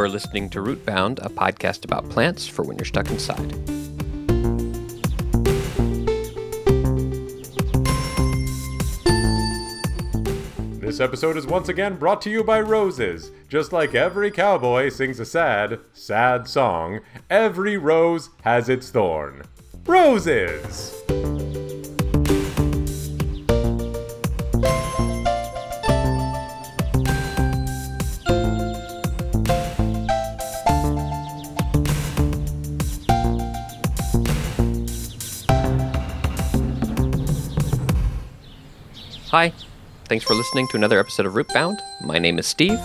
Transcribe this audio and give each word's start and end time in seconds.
are 0.00 0.08
listening 0.08 0.48
to 0.48 0.60
Rootbound, 0.60 1.18
a 1.22 1.28
podcast 1.28 1.84
about 1.84 2.08
plants 2.08 2.48
for 2.48 2.62
when 2.62 2.78
you're 2.78 2.86
stuck 2.86 3.10
inside. 3.10 3.50
This 10.80 11.00
episode 11.00 11.36
is 11.36 11.46
once 11.46 11.68
again 11.68 11.96
brought 11.96 12.22
to 12.22 12.30
you 12.30 12.42
by 12.42 12.62
roses. 12.62 13.30
Just 13.48 13.74
like 13.74 13.94
every 13.94 14.30
cowboy 14.30 14.88
sings 14.88 15.20
a 15.20 15.26
sad, 15.26 15.80
sad 15.92 16.48
song, 16.48 17.00
every 17.28 17.76
rose 17.76 18.30
has 18.42 18.70
its 18.70 18.88
thorn. 18.88 19.42
Roses! 19.84 20.94
Hi, 39.30 39.52
thanks 40.06 40.24
for 40.24 40.34
listening 40.34 40.66
to 40.70 40.76
another 40.76 40.98
episode 40.98 41.24
of 41.24 41.34
Rootbound. 41.34 41.78
My 42.00 42.18
name 42.18 42.40
is 42.40 42.48
Steve, 42.48 42.80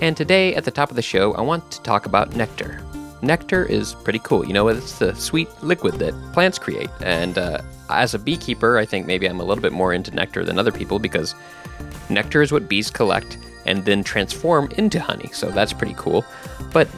and 0.00 0.16
today 0.16 0.54
at 0.54 0.64
the 0.64 0.70
top 0.70 0.88
of 0.88 0.96
the 0.96 1.02
show, 1.02 1.34
I 1.34 1.42
want 1.42 1.70
to 1.72 1.82
talk 1.82 2.06
about 2.06 2.34
nectar. 2.34 2.82
Nectar 3.20 3.62
is 3.66 3.92
pretty 3.92 4.20
cool. 4.20 4.46
You 4.46 4.54
know, 4.54 4.68
it's 4.68 4.98
the 4.98 5.14
sweet 5.14 5.50
liquid 5.62 5.96
that 5.96 6.14
plants 6.32 6.58
create, 6.58 6.88
and 7.02 7.36
uh, 7.36 7.60
as 7.90 8.14
a 8.14 8.18
beekeeper, 8.18 8.78
I 8.78 8.86
think 8.86 9.06
maybe 9.06 9.28
I'm 9.28 9.38
a 9.38 9.44
little 9.44 9.60
bit 9.60 9.74
more 9.74 9.92
into 9.92 10.10
nectar 10.10 10.42
than 10.42 10.58
other 10.58 10.72
people 10.72 10.98
because 10.98 11.34
nectar 12.08 12.40
is 12.40 12.50
what 12.50 12.66
bees 12.66 12.88
collect 12.88 13.36
and 13.66 13.84
then 13.84 14.02
transform 14.02 14.70
into 14.78 14.98
honey, 14.98 15.28
so 15.34 15.50
that's 15.50 15.74
pretty 15.74 15.96
cool. 15.98 16.24
But 16.72 16.88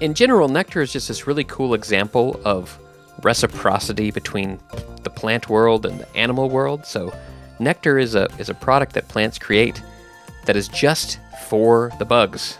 in 0.00 0.14
general, 0.14 0.48
nectar 0.48 0.82
is 0.82 0.92
just 0.92 1.08
this 1.08 1.26
really 1.26 1.42
cool 1.42 1.74
example 1.74 2.40
of 2.44 2.78
reciprocity 3.22 4.10
between 4.10 4.58
the 5.02 5.10
plant 5.10 5.48
world 5.48 5.86
and 5.86 6.00
the 6.00 6.16
animal 6.16 6.50
world. 6.50 6.86
So, 6.86 7.12
nectar 7.58 7.98
is 7.98 8.14
a 8.14 8.28
is 8.38 8.48
a 8.48 8.54
product 8.54 8.94
that 8.94 9.08
plants 9.08 9.38
create 9.38 9.82
that 10.46 10.56
is 10.56 10.68
just 10.68 11.18
for 11.48 11.92
the 11.98 12.04
bugs. 12.04 12.58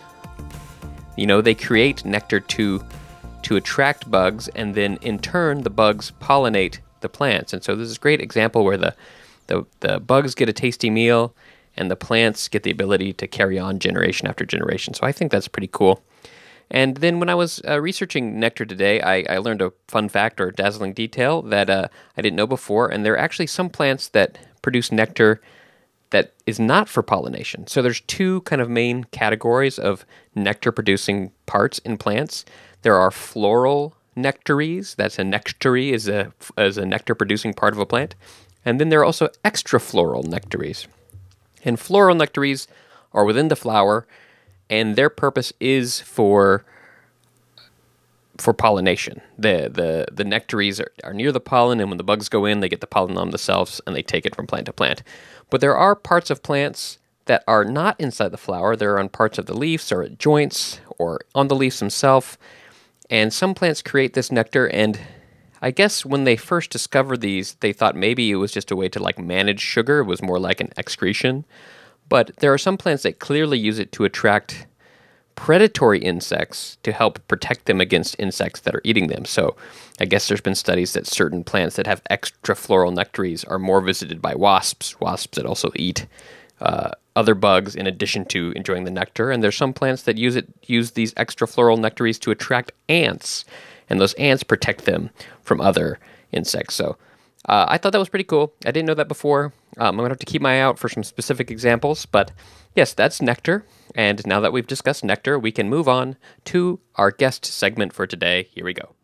You 1.17 1.27
know, 1.27 1.41
they 1.41 1.55
create 1.55 2.05
nectar 2.05 2.39
to 2.39 2.83
to 3.43 3.55
attract 3.55 4.09
bugs, 4.09 4.47
and 4.49 4.73
then 4.73 4.97
in 5.01 5.19
turn, 5.19 5.63
the 5.63 5.69
bugs 5.69 6.11
pollinate 6.19 6.79
the 7.01 7.09
plants. 7.09 7.53
And 7.53 7.63
so, 7.63 7.75
this 7.75 7.89
is 7.89 7.97
a 7.97 7.99
great 7.99 8.21
example 8.21 8.63
where 8.63 8.77
the 8.77 8.95
the, 9.47 9.65
the 9.81 9.99
bugs 9.99 10.33
get 10.33 10.49
a 10.49 10.53
tasty 10.53 10.89
meal, 10.89 11.35
and 11.77 11.91
the 11.91 11.95
plants 11.95 12.47
get 12.47 12.63
the 12.63 12.71
ability 12.71 13.13
to 13.13 13.27
carry 13.27 13.59
on 13.59 13.79
generation 13.79 14.27
after 14.27 14.45
generation. 14.45 14.93
So, 14.93 15.05
I 15.05 15.11
think 15.11 15.31
that's 15.31 15.47
pretty 15.47 15.69
cool. 15.71 16.03
And 16.71 16.97
then 16.97 17.19
when 17.19 17.29
I 17.29 17.35
was 17.35 17.61
uh, 17.67 17.79
researching 17.79 18.39
nectar 18.39 18.65
today, 18.65 19.01
I, 19.01 19.23
I, 19.29 19.37
learned 19.37 19.61
a 19.61 19.71
fun 19.87 20.09
fact 20.09 20.41
or 20.41 20.51
dazzling 20.51 20.93
detail 20.93 21.41
that 21.43 21.69
uh, 21.69 21.87
I 22.17 22.21
didn't 22.21 22.37
know 22.37 22.47
before. 22.47 22.87
And 22.87 23.05
there 23.05 23.13
are 23.13 23.19
actually 23.19 23.47
some 23.47 23.69
plants 23.69 24.07
that 24.09 24.39
produce 24.61 24.91
nectar 24.91 25.41
that 26.09 26.33
is 26.45 26.59
not 26.59 26.89
for 26.89 27.03
pollination. 27.03 27.67
So 27.67 27.81
there's 27.81 28.01
two 28.01 28.41
kind 28.41 28.61
of 28.61 28.69
main 28.69 29.03
categories 29.05 29.77
of 29.77 30.05
nectar 30.33 30.71
producing 30.71 31.31
parts 31.45 31.79
in 31.79 31.97
plants. 31.97 32.45
There 32.81 32.95
are 32.95 33.11
floral 33.11 33.95
nectaries. 34.15 34.95
That's 34.95 35.19
a 35.19 35.23
nectary 35.23 35.91
is 35.91 36.07
a 36.07 36.31
is 36.57 36.77
a 36.77 36.85
nectar 36.85 37.15
producing 37.15 37.53
part 37.53 37.73
of 37.73 37.79
a 37.79 37.85
plant. 37.85 38.15
And 38.63 38.79
then 38.79 38.89
there 38.89 39.01
are 39.01 39.05
also 39.05 39.29
extrafloral 39.43 40.25
nectaries. 40.25 40.87
And 41.63 41.79
floral 41.79 42.15
nectaries 42.15 42.67
are 43.13 43.25
within 43.25 43.49
the 43.49 43.55
flower 43.55 44.07
and 44.69 44.95
their 44.95 45.09
purpose 45.09 45.53
is 45.59 45.99
for 45.99 46.65
for 48.37 48.53
pollination. 48.53 49.21
The 49.37 49.69
the 49.71 50.07
the 50.11 50.23
nectaries 50.23 50.79
are, 50.79 50.91
are 51.03 51.13
near 51.13 51.31
the 51.31 51.39
pollen, 51.39 51.79
and 51.79 51.89
when 51.89 51.97
the 51.97 52.03
bugs 52.03 52.29
go 52.29 52.45
in, 52.45 52.59
they 52.59 52.69
get 52.69 52.81
the 52.81 52.87
pollen 52.87 53.17
on 53.17 53.29
themselves 53.29 53.81
and 53.85 53.95
they 53.95 54.03
take 54.03 54.25
it 54.25 54.35
from 54.35 54.47
plant 54.47 54.65
to 54.65 54.73
plant. 54.73 55.03
But 55.49 55.61
there 55.61 55.77
are 55.77 55.95
parts 55.95 56.29
of 56.29 56.43
plants 56.43 56.97
that 57.25 57.43
are 57.47 57.65
not 57.65 57.99
inside 57.99 58.29
the 58.29 58.37
flower. 58.37 58.75
They're 58.75 58.99
on 58.99 59.09
parts 59.09 59.37
of 59.37 59.45
the 59.45 59.55
leaves 59.55 59.91
or 59.91 60.03
at 60.03 60.19
joints 60.19 60.79
or 60.97 61.21
on 61.33 61.47
the 61.47 61.55
leaves 61.55 61.79
themselves. 61.79 62.37
And 63.09 63.33
some 63.33 63.53
plants 63.53 63.81
create 63.81 64.13
this 64.13 64.31
nectar 64.31 64.67
and 64.67 64.99
I 65.61 65.71
guess 65.71 66.05
when 66.05 66.25
they 66.25 66.35
first 66.35 66.69
discovered 66.69 67.21
these, 67.21 67.55
they 67.55 67.73
thought 67.73 67.95
maybe 67.95 68.29
it 68.29 68.35
was 68.35 68.51
just 68.51 68.69
a 68.69 68.75
way 68.75 68.87
to 68.89 69.01
like 69.01 69.17
manage 69.17 69.61
sugar. 69.61 69.99
It 69.99 70.05
was 70.05 70.21
more 70.21 70.37
like 70.37 70.61
an 70.61 70.71
excretion. 70.77 71.43
But 72.09 72.35
there 72.37 72.53
are 72.53 72.57
some 72.57 72.77
plants 72.77 73.03
that 73.03 73.19
clearly 73.19 73.57
use 73.57 73.79
it 73.79 73.91
to 73.93 74.05
attract 74.05 74.67
predatory 75.35 75.99
insects 75.99 76.77
to 76.83 76.91
help 76.91 77.25
protect 77.27 77.65
them 77.65 77.81
against 77.81 78.15
insects 78.19 78.61
that 78.61 78.73
are 78.73 78.81
eating 78.83 79.07
them. 79.07 79.25
So 79.25 79.55
I 79.99 80.05
guess 80.05 80.27
there's 80.27 80.41
been 80.41 80.55
studies 80.55 80.93
that 80.93 81.07
certain 81.07 81.43
plants 81.43 81.75
that 81.75 81.87
have 81.87 82.01
extra 82.09 82.55
floral 82.55 82.91
nectaries 82.91 83.43
are 83.43 83.59
more 83.59 83.81
visited 83.81 84.21
by 84.21 84.33
wasps, 84.35 84.99
wasps 84.99 85.35
that 85.35 85.45
also 85.45 85.71
eat 85.75 86.07
uh, 86.61 86.91
other 87.15 87.35
bugs 87.35 87.75
in 87.75 87.87
addition 87.87 88.25
to 88.25 88.53
enjoying 88.55 88.85
the 88.85 88.91
nectar. 88.91 89.31
And 89.31 89.43
there's 89.43 89.57
some 89.57 89.73
plants 89.73 90.03
that 90.03 90.17
use 90.17 90.35
it 90.35 90.47
use 90.63 90.91
these 90.91 91.13
extra 91.17 91.47
floral 91.47 91.77
nectaries 91.77 92.19
to 92.19 92.31
attract 92.31 92.71
ants, 92.87 93.45
and 93.89 93.99
those 93.99 94.13
ants 94.13 94.43
protect 94.43 94.85
them 94.85 95.09
from 95.41 95.61
other 95.61 95.99
insects. 96.31 96.75
So 96.75 96.97
uh, 97.47 97.65
I 97.67 97.77
thought 97.77 97.91
that 97.91 97.99
was 97.99 98.09
pretty 98.09 98.23
cool. 98.23 98.53
I 98.65 98.71
didn't 98.71 98.87
know 98.87 98.93
that 98.95 99.07
before. 99.07 99.53
Um, 99.77 99.87
I'm 99.87 99.97
going 99.97 100.09
to 100.09 100.13
have 100.13 100.19
to 100.19 100.25
keep 100.25 100.41
my 100.41 100.57
eye 100.57 100.61
out 100.61 100.79
for 100.79 100.89
some 100.89 101.03
specific 101.03 101.51
examples, 101.51 102.05
but 102.05 102.31
yes, 102.75 102.93
that's 102.93 103.21
nectar. 103.21 103.65
And 103.93 104.25
now 104.25 104.39
that 104.39 104.53
we've 104.53 104.67
discussed 104.67 105.03
nectar, 105.03 105.37
we 105.37 105.51
can 105.51 105.69
move 105.69 105.87
on 105.87 106.17
to 106.45 106.79
our 106.95 107.11
guest 107.11 107.45
segment 107.45 107.93
for 107.93 108.07
today. 108.07 108.49
Here 108.51 108.65
we 108.65 108.73
go. 108.73 108.95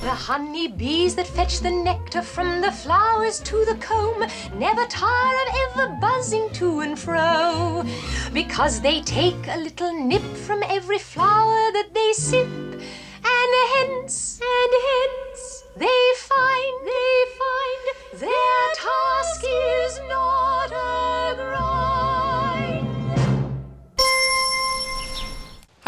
The 0.00 0.10
honey 0.10 0.68
bees 0.68 1.16
that 1.16 1.26
fetch 1.26 1.58
the 1.58 1.72
nectar 1.72 2.22
from 2.22 2.60
the 2.60 2.70
flowers 2.70 3.40
to 3.40 3.64
the 3.64 3.74
comb 3.80 4.24
never 4.54 4.86
tire 4.86 5.48
of 5.48 5.76
ever 5.76 5.98
buzzing 6.00 6.50
to 6.50 6.80
and 6.80 6.96
fro 6.96 7.84
because 8.32 8.80
they 8.80 9.00
take 9.00 9.48
a 9.48 9.58
little 9.58 9.92
nip 9.92 10.22
from 10.22 10.62
every 10.62 10.98
flower 10.98 11.67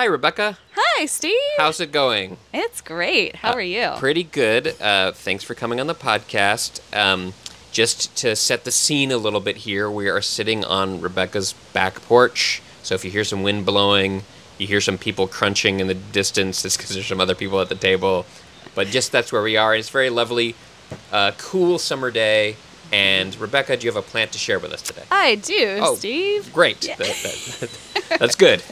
Hi, 0.01 0.07
Rebecca. 0.07 0.57
Hi, 0.77 1.05
Steve. 1.05 1.37
How's 1.59 1.79
it 1.79 1.93
going? 1.93 2.39
It's 2.55 2.81
great. 2.81 3.37
How 3.37 3.53
are 3.53 3.61
you? 3.61 3.91
Pretty 3.99 4.23
good. 4.23 4.75
Uh, 4.81 5.13
thanks 5.13 5.45
for 5.45 5.55
coming 5.55 5.79
on 5.79 5.89
the 5.89 5.95
podcast. 5.95 6.81
Um, 6.99 7.35
just 7.71 8.17
to 8.17 8.35
set 8.35 8.65
the 8.65 8.71
scene 8.71 9.13
a 9.13 9.19
little 9.19 9.41
bit 9.41 9.59
here, 9.59 9.91
we 9.91 10.09
are 10.09 10.23
sitting 10.23 10.65
on 10.65 11.03
Rebecca's 11.03 11.53
back 11.75 11.97
porch. 12.01 12.63
So 12.83 12.95
if 12.95 13.05
you 13.05 13.11
hear 13.11 13.25
some 13.25 13.43
wind 13.43 13.67
blowing, 13.67 14.23
you 14.57 14.67
hear 14.67 14.81
some 14.81 14.97
people 14.97 15.27
crunching 15.29 15.81
in 15.81 15.87
the 15.87 15.93
distance, 15.93 16.65
it's 16.65 16.79
because 16.79 16.95
there's 16.95 17.07
some 17.07 17.21
other 17.21 17.35
people 17.35 17.61
at 17.61 17.69
the 17.69 17.75
table. 17.75 18.25
But 18.75 18.87
just 18.87 19.13
that's 19.13 19.31
where 19.31 19.43
we 19.43 19.59
are. 19.59 19.75
And 19.75 19.81
it's 19.81 19.91
very 19.91 20.09
lovely, 20.09 20.55
uh, 21.13 21.33
cool 21.37 21.79
summer 21.79 22.11
day. 22.11 22.57
And 22.91 23.39
Rebecca, 23.39 23.77
do 23.77 23.85
you 23.85 23.93
have 23.93 24.03
a 24.03 24.09
plant 24.09 24.33
to 24.33 24.39
share 24.39 24.59
with 24.61 24.73
us 24.73 24.81
today? 24.81 25.03
I 25.11 25.35
do, 25.35 25.79
Oh, 25.83 25.95
Steve. 25.95 26.51
Great. 26.55 26.81
That- 26.81 26.97
that- 26.97 28.19
that's 28.19 28.35
good. 28.35 28.63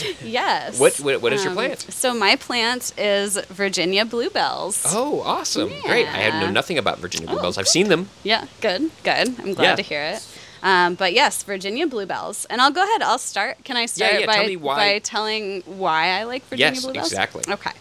Yes. 0.24 0.78
What- 0.78 0.98
what- 1.00 1.20
what 1.22 1.32
is 1.32 1.42
your 1.44 1.50
Um, 1.52 1.56
plant? 1.56 1.86
So 1.92 2.14
my 2.14 2.36
plant 2.36 2.92
is 2.98 3.36
Virginia 3.50 4.04
bluebells. 4.04 4.82
Oh, 4.88 5.20
awesome. 5.22 5.68
Great. 5.84 6.06
I 6.06 6.18
had 6.26 6.34
know 6.34 6.46
Yeah. 6.46 6.50
nothing 6.50 6.78
about 6.78 6.98
Virginia 6.98 7.28
Oh, 7.28 7.32
bluebells. 7.32 7.58
I've 7.58 7.68
seen 7.68 7.88
them. 7.88 8.08
Yeah, 8.22 8.44
good, 8.60 8.90
good. 9.04 9.28
I'm 9.40 9.54
glad 9.54 9.64
Yeah. 9.70 9.76
to 9.76 9.82
hear 9.82 10.02
it. 10.04 10.22
Um, 10.62 10.94
but 10.94 11.12
yes, 11.12 11.42
Virginia 11.42 11.86
bluebells. 11.88 12.44
And 12.48 12.60
I'll 12.62 12.70
go 12.70 12.82
ahead. 12.84 13.02
I'll 13.02 13.18
start. 13.18 13.64
Can 13.64 13.76
I 13.76 13.86
start 13.86 14.20
yeah, 14.20 14.26
by, 14.26 14.46
tell 14.46 14.58
by 14.60 14.98
telling 15.00 15.62
why 15.66 16.08
I 16.18 16.22
like 16.22 16.46
Virginia 16.48 16.74
Yes, 16.74 16.84
bluebells? 16.84 17.06
exactly. 17.08 17.42
Okay. 17.48 17.72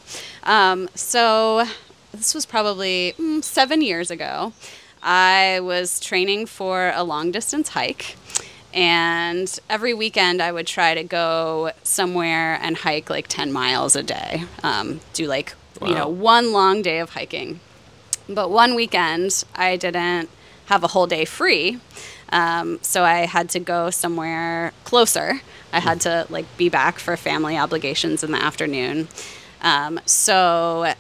Um, 0.44 0.90
so 0.96 1.66
this 2.12 2.34
was 2.34 2.46
probably 2.48 3.14
mm, 3.20 3.44
seven 3.44 3.82
years 3.82 4.10
ago. 4.10 4.54
I 5.04 5.60
was 5.62 6.00
training 6.00 6.46
for 6.48 6.92
a 6.96 7.04
long 7.04 7.32
distance 7.32 7.70
hike. 7.70 8.16
And 8.74 9.60
every 9.70 9.94
weekend, 9.94 10.42
I 10.42 10.52
would 10.52 10.68
try 10.68 10.94
to 10.94 11.04
go 11.04 11.72
somewhere 11.84 12.58
and 12.62 12.78
hike 12.78 13.10
like 13.10 13.28
10 13.28 13.52
miles 13.52 13.96
a 13.96 14.04
day. 14.04 14.44
Um, 14.64 15.02
do 15.14 15.28
like, 15.28 15.54
you 15.82 15.94
know, 15.94 16.08
one 16.08 16.54
long 16.54 16.82
day 16.82 17.00
of 17.00 17.12
hiking. 17.12 17.60
But 18.30 18.50
one 18.50 18.76
weekend, 18.76 19.44
I 19.56 19.76
didn't 19.76 20.30
have 20.68 20.84
a 20.84 20.88
whole 20.88 21.08
day 21.08 21.26
free. 21.26 21.80
Um, 22.32 22.80
so 22.82 23.04
I 23.04 23.26
had 23.26 23.50
to 23.50 23.60
go 23.60 23.90
somewhere 23.90 24.72
closer. 24.86 25.42
I 25.74 25.80
had 25.80 26.00
to 26.02 26.26
like 26.30 26.46
be 26.58 26.70
back 26.70 26.98
for 27.00 27.18
family 27.18 27.58
obligations 27.58 28.24
in 28.24 28.32
the 28.32 28.42
afternoon. 28.42 29.10
Um, 29.62 30.00
so 30.06 30.94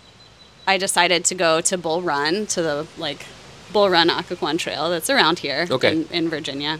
I 0.67 0.77
decided 0.77 1.23
to 1.25 1.35
go 1.35 1.61
to 1.61 1.77
Bull 1.77 2.01
Run 2.01 2.45
to 2.47 2.61
the 2.61 2.87
like 2.97 3.25
Bull 3.71 3.89
Run 3.89 4.09
Occoquan 4.09 4.57
Trail 4.59 4.89
that's 4.89 5.09
around 5.09 5.39
here 5.39 5.67
Okay. 5.71 5.93
in, 5.93 6.07
in 6.11 6.29
Virginia. 6.29 6.79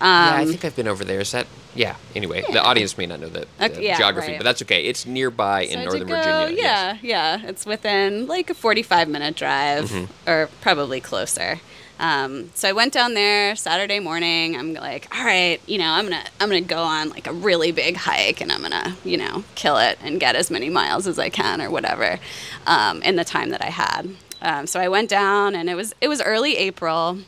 Yeah, 0.00 0.36
I 0.36 0.44
think 0.46 0.64
I've 0.64 0.76
been 0.76 0.88
over 0.88 1.04
there. 1.04 1.20
Is 1.20 1.32
that? 1.32 1.46
Yeah. 1.74 1.96
Anyway, 2.14 2.42
the 2.52 2.60
Um, 2.60 2.66
audience 2.66 2.96
may 2.96 3.06
not 3.06 3.18
know 3.20 3.28
the, 3.28 3.46
the 3.58 3.64
Okay, 3.66 3.84
yeah, 3.84 3.96
geography, 3.96 4.32
right. 4.32 4.38
but 4.38 4.44
that's 4.44 4.62
okay. 4.62 4.84
It's 4.84 5.06
nearby 5.06 5.66
So 5.66 5.72
in 5.72 5.84
Northern 5.84 6.06
go- 6.06 6.14
Virginia. 6.16 6.48
yes. 6.62 6.98
Yeah, 7.02 7.38
yeah. 7.42 7.48
It's 7.48 7.66
within 7.66 8.26
like 8.28 8.48
a 8.50 8.54
45 8.54 9.08
minute 9.08 9.34
drive 9.36 9.90
Mm-hmm. 9.90 10.30
or 10.30 10.48
probably 10.60 11.00
closer. 11.00 11.60
Um, 11.98 12.50
so 12.54 12.68
I 12.68 12.72
went 12.72 12.92
down 12.92 13.14
there 13.14 13.54
Saturday 13.56 14.00
morning. 14.00 14.56
I'm 14.56 14.74
like, 14.74 15.06
all 15.16 15.24
right, 15.24 15.60
you 15.66 15.78
know, 15.78 15.90
I'm 15.90 16.04
gonna 16.04 16.24
I'm 16.40 16.48
gonna 16.48 16.60
go 16.60 16.82
on 16.82 17.08
like 17.10 17.26
a 17.28 17.32
really 17.32 17.70
big 17.72 17.96
hike 17.96 18.40
and 18.40 18.50
I'm 18.52 18.62
gonna 18.62 18.96
you 19.04 19.16
know 19.16 19.44
kill 19.54 19.78
it 19.78 19.98
and 20.02 20.18
get 20.18 20.34
as 20.34 20.50
many 20.50 20.70
miles 20.70 21.06
as 21.06 21.18
I 21.20 21.28
can 21.28 21.60
or 21.62 21.70
whatever 21.70 22.18
um, 22.66 23.00
in 23.02 23.14
the 23.16 23.24
time 23.24 23.50
that 23.50 23.62
I 23.62 23.70
had. 23.70 24.10
Um, 24.42 24.66
so 24.66 24.78
I 24.80 24.88
went 24.88 25.08
down 25.08 25.54
and 25.54 25.70
it 25.70 25.76
was 25.76 25.94
it 26.00 26.08
was 26.08 26.20
early 26.20 26.56
April, 26.56 27.18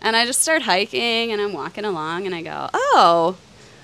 and 0.00 0.16
I 0.16 0.26
just 0.26 0.40
start 0.40 0.62
hiking 0.62 1.32
and 1.32 1.40
I'm 1.40 1.52
walking 1.52 1.84
along 1.84 2.26
and 2.26 2.34
I 2.34 2.42
go, 2.42 2.68
oh, 2.72 3.36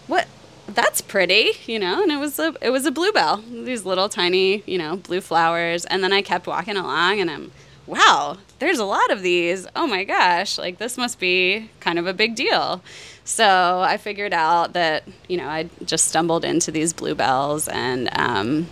what? 0.06 0.26
That's 0.68 1.00
pretty 1.00 1.52
you 1.66 1.78
know? 1.78 2.02
And 2.02 2.10
it 2.10 2.16
was 2.16 2.38
a 2.38 2.54
it 2.60 2.70
was 2.70 2.86
a 2.86 2.90
bluebell 2.90 3.36
these 3.48 3.84
little 3.84 4.08
tiny 4.08 4.62
you 4.66 4.78
know 4.78 4.96
blue 4.96 5.20
flowers. 5.20 5.84
And 5.84 6.02
then 6.02 6.12
i 6.12 6.22
kept 6.22 6.46
walking 6.46 6.76
along 6.76 7.20
and 7.20 7.30
i'm 7.30 7.52
wow 7.86 8.36
there's 8.58 8.80
a 8.80 8.84
lot 8.84 9.12
of 9.12 9.22
these. 9.22 9.66
Oh 9.76 9.86
my 9.86 10.02
gosh 10.02 10.58
like 10.58 10.78
this 10.78 10.98
must 10.98 11.20
be 11.20 11.70
kind 11.78 11.98
of 11.98 12.06
a 12.06 12.12
big 12.12 12.34
deal. 12.34 12.82
So 13.24 13.80
i 13.80 13.96
figured 13.96 14.32
out 14.32 14.72
that 14.72 15.04
you 15.28 15.36
know 15.36 15.46
i 15.46 15.68
just 15.84 16.06
stumbled 16.06 16.44
into 16.44 16.72
these 16.72 16.92
bluebells 16.92 17.68
and 17.68 18.08
um, 18.18 18.66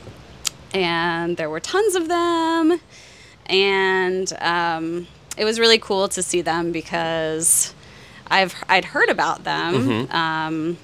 and 0.74 1.36
there 1.36 1.48
were 1.48 1.60
tons 1.60 1.94
of 1.94 2.08
them. 2.08 2.80
And 3.46 4.32
um, 4.40 5.06
it 5.36 5.44
was 5.44 5.58
really 5.58 5.78
cool 5.78 6.08
to 6.08 6.22
see 6.22 6.40
them 6.42 6.72
because 6.72 7.74
I've 8.30 8.54
I'd 8.68 8.84
heard 8.86 9.08
about 9.08 9.44
them. 9.44 10.08
Um, 10.10 10.76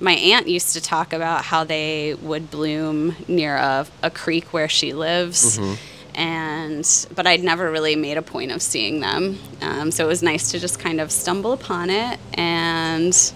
my 0.00 0.12
aunt 0.12 0.46
used 0.46 0.74
to 0.74 0.80
talk 0.80 1.12
about 1.12 1.44
how 1.44 1.64
they 1.64 2.14
would 2.22 2.50
bloom 2.52 3.16
near 3.26 3.56
a, 3.56 3.86
a 4.02 4.10
creek 4.10 4.52
where 4.52 4.68
she 4.68 4.92
lives. 4.92 5.58
And 6.14 7.06
but 7.14 7.26
I'd 7.26 7.42
never 7.44 7.70
really 7.70 7.94
made 7.96 8.16
a 8.16 8.22
point 8.22 8.50
of 8.50 8.60
seeing 8.62 9.00
them, 9.00 9.38
um, 9.62 9.90
so 9.92 10.04
it 10.04 10.08
was 10.08 10.22
nice 10.22 10.50
to 10.50 10.58
just 10.58 10.80
kind 10.80 11.00
of 11.00 11.12
stumble 11.12 11.52
upon 11.52 11.90
it 11.90 12.18
and 12.34 13.32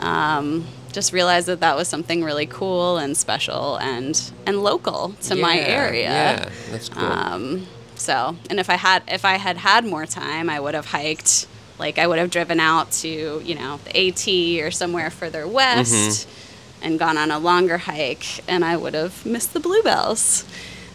um, 0.00 0.66
just 0.92 1.12
realize 1.12 1.44
that 1.46 1.60
that 1.60 1.76
was 1.76 1.86
something 1.88 2.24
really 2.24 2.46
cool 2.46 2.96
and 2.96 3.14
special 3.16 3.76
and 3.76 4.30
and 4.46 4.62
local 4.62 5.14
to 5.22 5.34
my 5.34 5.58
area. 5.58 6.02
Yeah, 6.08 6.48
that's 6.70 6.88
cool. 6.88 7.02
Um, 7.04 7.66
so, 8.04 8.36
and 8.50 8.58
if 8.60 8.68
I 8.70 8.76
had 8.76 9.02
if 9.08 9.24
I 9.24 9.34
had 9.46 9.56
had 9.56 9.84
more 9.84 10.06
time, 10.06 10.46
I 10.50 10.58
would 10.60 10.74
have 10.74 10.86
hiked. 10.86 11.46
Like 11.78 11.98
I 11.98 12.06
would 12.06 12.18
have 12.20 12.30
driven 12.30 12.60
out 12.60 12.92
to 13.02 13.08
you 13.44 13.54
know 13.54 13.80
the 13.84 13.92
AT 14.08 14.64
or 14.64 14.70
somewhere 14.70 15.10
further 15.10 15.44
west, 15.48 15.92
Mm-hmm. 15.92 16.84
and 16.84 16.98
gone 16.98 17.16
on 17.18 17.30
a 17.30 17.38
longer 17.38 17.78
hike, 17.78 18.26
and 18.48 18.64
I 18.64 18.76
would 18.76 18.94
have 18.94 19.24
missed 19.26 19.52
the 19.54 19.60
bluebells. 19.60 20.44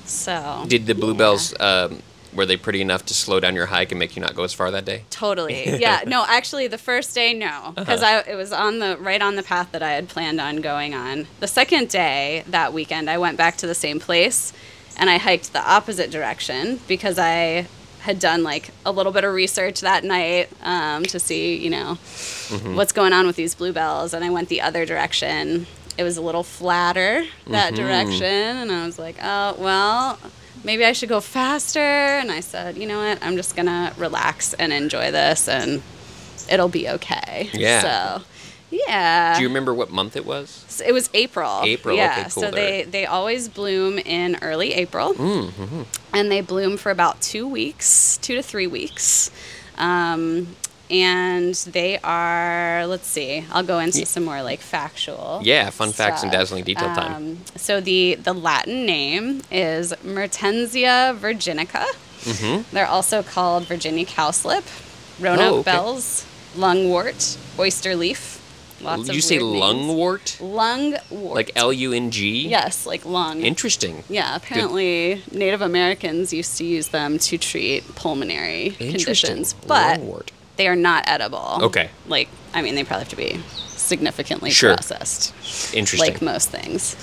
So 0.06 0.64
Did 0.68 0.86
the 0.86 0.94
yeah. 0.94 1.00
bluebells? 1.00 1.54
Um, 1.60 2.02
were 2.34 2.46
they 2.46 2.58
pretty 2.58 2.80
enough 2.82 3.04
to 3.08 3.14
slow 3.16 3.40
down 3.40 3.56
your 3.56 3.66
hike 3.66 3.92
and 3.92 3.98
make 4.00 4.16
you 4.16 4.22
not 4.22 4.36
go 4.36 4.44
as 4.44 4.54
far 4.54 4.70
that 4.72 4.86
day? 4.86 5.04
Totally. 5.10 5.68
Yeah. 5.80 6.02
No, 6.06 6.24
actually, 6.28 6.68
the 6.68 6.78
first 6.78 7.14
day, 7.16 7.34
no, 7.34 7.74
because 7.76 8.04
I 8.04 8.20
it 8.20 8.36
was 8.36 8.52
on 8.54 8.80
the 8.80 8.98
right 9.02 9.22
on 9.22 9.36
the 9.36 9.44
path 9.44 9.72
that 9.72 9.82
I 9.84 9.92
had 9.94 10.08
planned 10.10 10.40
on 10.40 10.58
going 10.62 10.94
on. 10.94 11.28
The 11.40 11.48
second 11.48 11.90
day 11.90 12.44
that 12.48 12.72
weekend, 12.72 13.10
I 13.10 13.18
went 13.18 13.36
back 13.38 13.58
to 13.58 13.68
the 13.68 13.76
same 13.76 14.00
place, 14.00 14.54
and 15.00 15.10
I 15.10 15.18
hiked 15.18 15.54
the 15.54 15.62
opposite 15.68 16.12
direction 16.12 16.80
because 16.88 17.18
I 17.18 17.68
had 18.02 18.20
done 18.20 18.44
like 18.44 18.70
a 18.86 18.92
little 18.92 19.12
bit 19.12 19.24
of 19.24 19.34
research 19.34 19.82
that 19.82 20.04
night 20.04 20.50
um, 20.64 21.04
to 21.04 21.20
see, 21.20 21.58
you 21.58 21.70
know, 21.70 21.96
what's 22.76 22.92
going 22.94 23.12
on 23.14 23.26
with 23.28 23.36
these 23.36 23.56
bluebells, 23.56 24.14
and 24.14 24.24
I 24.24 24.30
went 24.30 24.50
the 24.50 24.62
other 24.62 24.86
direction. 24.86 25.66
It 25.98 26.04
was 26.04 26.16
a 26.18 26.22
little 26.22 26.44
flatter 26.44 27.26
that 27.48 27.76
direction, 27.76 28.26
and 28.26 28.72
I 28.72 28.86
was 28.86 28.98
like, 29.00 29.16
oh 29.22 29.56
well, 29.60 30.18
maybe 30.64 30.86
I 30.86 30.94
should 30.94 31.10
go 31.10 31.20
faster. 31.20 31.80
And 31.80 32.32
I 32.32 32.40
said, 32.40 32.78
you 32.78 32.88
know 32.88 33.00
what? 33.00 33.20
I'm 33.22 33.36
just 33.36 33.56
gonna 33.56 33.94
relax 33.98 34.54
and 34.54 34.72
enjoy 34.72 35.12
this, 35.12 35.48
and 35.50 35.82
it'll 36.50 36.70
be 36.70 36.88
okay. 36.90 37.50
Yeah. 37.54 37.82
So, 37.82 38.24
yeah. 38.72 39.36
Do 39.36 39.42
you 39.42 39.48
remember 39.48 39.74
what 39.74 39.90
month 39.92 40.16
it 40.16 40.26
was? 40.26 40.64
So 40.68 40.86
it 40.86 40.92
was 40.94 41.10
April. 41.14 41.62
April, 41.64 41.96
Yeah. 41.96 42.12
okay, 42.12 42.30
cool, 42.30 42.44
So 42.44 42.52
they 42.52 42.84
they 42.84 43.06
always 43.06 43.48
bloom 43.50 43.98
in 44.00 44.38
early 44.42 44.74
April, 44.74 45.14
Mm-hmm. 45.14 45.82
and 46.14 46.32
they 46.32 46.42
bloom 46.42 46.78
for 46.78 46.92
about 46.92 47.22
two 47.22 47.48
weeks, 47.48 48.18
two 48.22 48.36
to 48.36 48.44
three 48.44 48.68
weeks. 48.68 49.32
Um, 49.78 50.56
and 50.92 51.54
they 51.72 52.00
are 52.04 52.88
let's 52.88 53.06
see 53.06 53.46
i'll 53.52 53.62
go 53.62 53.78
into 53.78 54.04
some 54.08 54.24
more 54.26 54.42
like 54.42 54.60
factual 54.60 55.40
Yeah, 55.44 55.70
fun 55.70 55.92
facts 55.92 56.24
and 56.24 56.32
dazzling 56.32 56.64
detail 56.64 56.90
time. 56.96 57.14
Um, 57.14 57.38
so 57.56 57.80
the 57.80 58.16
the 58.16 58.34
latin 58.34 58.88
name 58.88 59.42
is 59.52 59.94
mertensia 60.04 61.16
virginica 61.18 61.86
Mm-hmm. 62.22 62.64
they're 62.76 62.88
also 62.88 63.22
called 63.22 63.64
virginia 63.66 64.04
cowslip 64.06 64.64
roanoke 65.22 65.42
Oh, 65.54 65.56
okay. 65.60 65.72
bells 65.72 66.26
lungwort 66.58 67.38
oyster 67.60 67.96
leaf 67.96 68.39
lots 68.82 69.06
Did 69.06 69.16
you 69.16 69.22
say 69.22 69.40
lungwort? 69.40 70.38
Lungwort. 70.40 71.34
Like 71.36 71.52
L 71.56 71.72
U 71.74 71.94
N 71.94 72.12
G? 72.12 72.48
Yes, 72.48 72.86
like 72.86 73.06
lung. 73.06 73.42
Interesting. 73.42 74.04
yeah, 74.10 74.36
apparently 74.36 75.24
Native 75.32 75.62
Americans 75.62 76.34
used 76.34 76.58
to 76.58 76.66
use 76.66 76.90
them 76.90 77.18
to 77.20 77.38
treat 77.38 77.84
pulmonary 77.96 78.72
conditions, 78.78 79.54
but 79.54 80.00
Lungwort. 80.00 80.30
they 80.58 80.68
are 80.68 80.76
not 80.76 81.04
edible. 81.08 81.60
Okay. 81.64 81.90
Like, 82.08 82.30
I 82.54 82.62
mean, 82.62 82.76
they 82.76 82.84
probably 82.84 83.04
have 83.06 83.10
to 83.10 83.16
be 83.16 83.40
significantly 83.70 84.52
Sure. 84.52 84.74
processed, 84.74 85.34
Interesting. 85.74 86.00
like 86.14 86.22
most 86.22 86.50
things. 86.50 86.96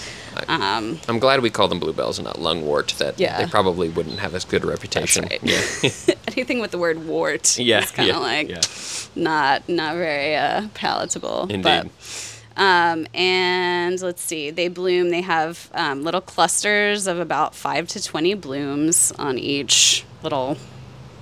Um, 0.49 0.99
I'm 1.09 1.19
glad 1.19 1.41
we 1.41 1.51
call 1.51 1.69
them 1.69 1.79
bluebells 1.79 2.19
and 2.19 2.27
not 2.27 2.37
lungwort. 2.37 2.97
That 2.99 3.19
Yeah. 3.19 3.39
they 3.43 3.47
probably 3.51 3.89
wouldn't 3.89 4.19
have 4.21 4.35
as 4.35 4.45
good 4.45 4.65
a 4.65 4.67
reputation. 4.67 5.25
right. 5.25 5.41
Yeah. 5.43 5.61
anything 6.29 6.61
with 6.61 6.71
the 6.71 6.79
word 6.79 7.07
wart 7.07 7.59
yeah. 7.59 7.83
is 7.83 7.91
kind 7.91 8.11
of 8.11 8.17
yeah, 8.17 8.21
like 8.23 8.49
yeah. 8.49 8.61
not 9.15 9.69
not 9.69 9.95
very 9.97 10.37
uh, 10.37 10.69
palatable. 10.75 11.43
Indeed. 11.51 11.63
But 11.63 11.87
Um, 12.59 13.07
and 13.15 14.01
let's 14.01 14.23
see, 14.23 14.51
they 14.51 14.69
bloom. 14.69 15.11
They 15.11 15.21
have 15.21 15.69
um, 15.75 16.03
little 16.05 16.23
clusters 16.23 17.07
of 17.07 17.19
about 17.21 17.55
five 17.55 17.87
to 17.89 18.03
twenty 18.03 18.33
blooms 18.35 19.13
on 19.19 19.39
each 19.39 20.05
little 20.23 20.57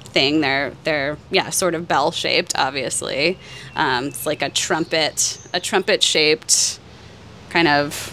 thing. 0.05 0.43
They're 0.43 0.73
they're 0.85 1.17
yeah, 1.33 1.51
sort 1.51 1.75
of 1.75 1.89
bell 1.89 2.13
shaped. 2.13 2.53
Obviously, 2.57 3.37
um, 3.75 4.05
it's 4.07 4.27
like 4.27 4.43
a 4.43 4.49
trumpet, 4.49 5.39
a 5.53 5.59
trumpet 5.59 6.03
shaped 6.05 6.79
kind 7.51 7.67
of. 7.67 8.13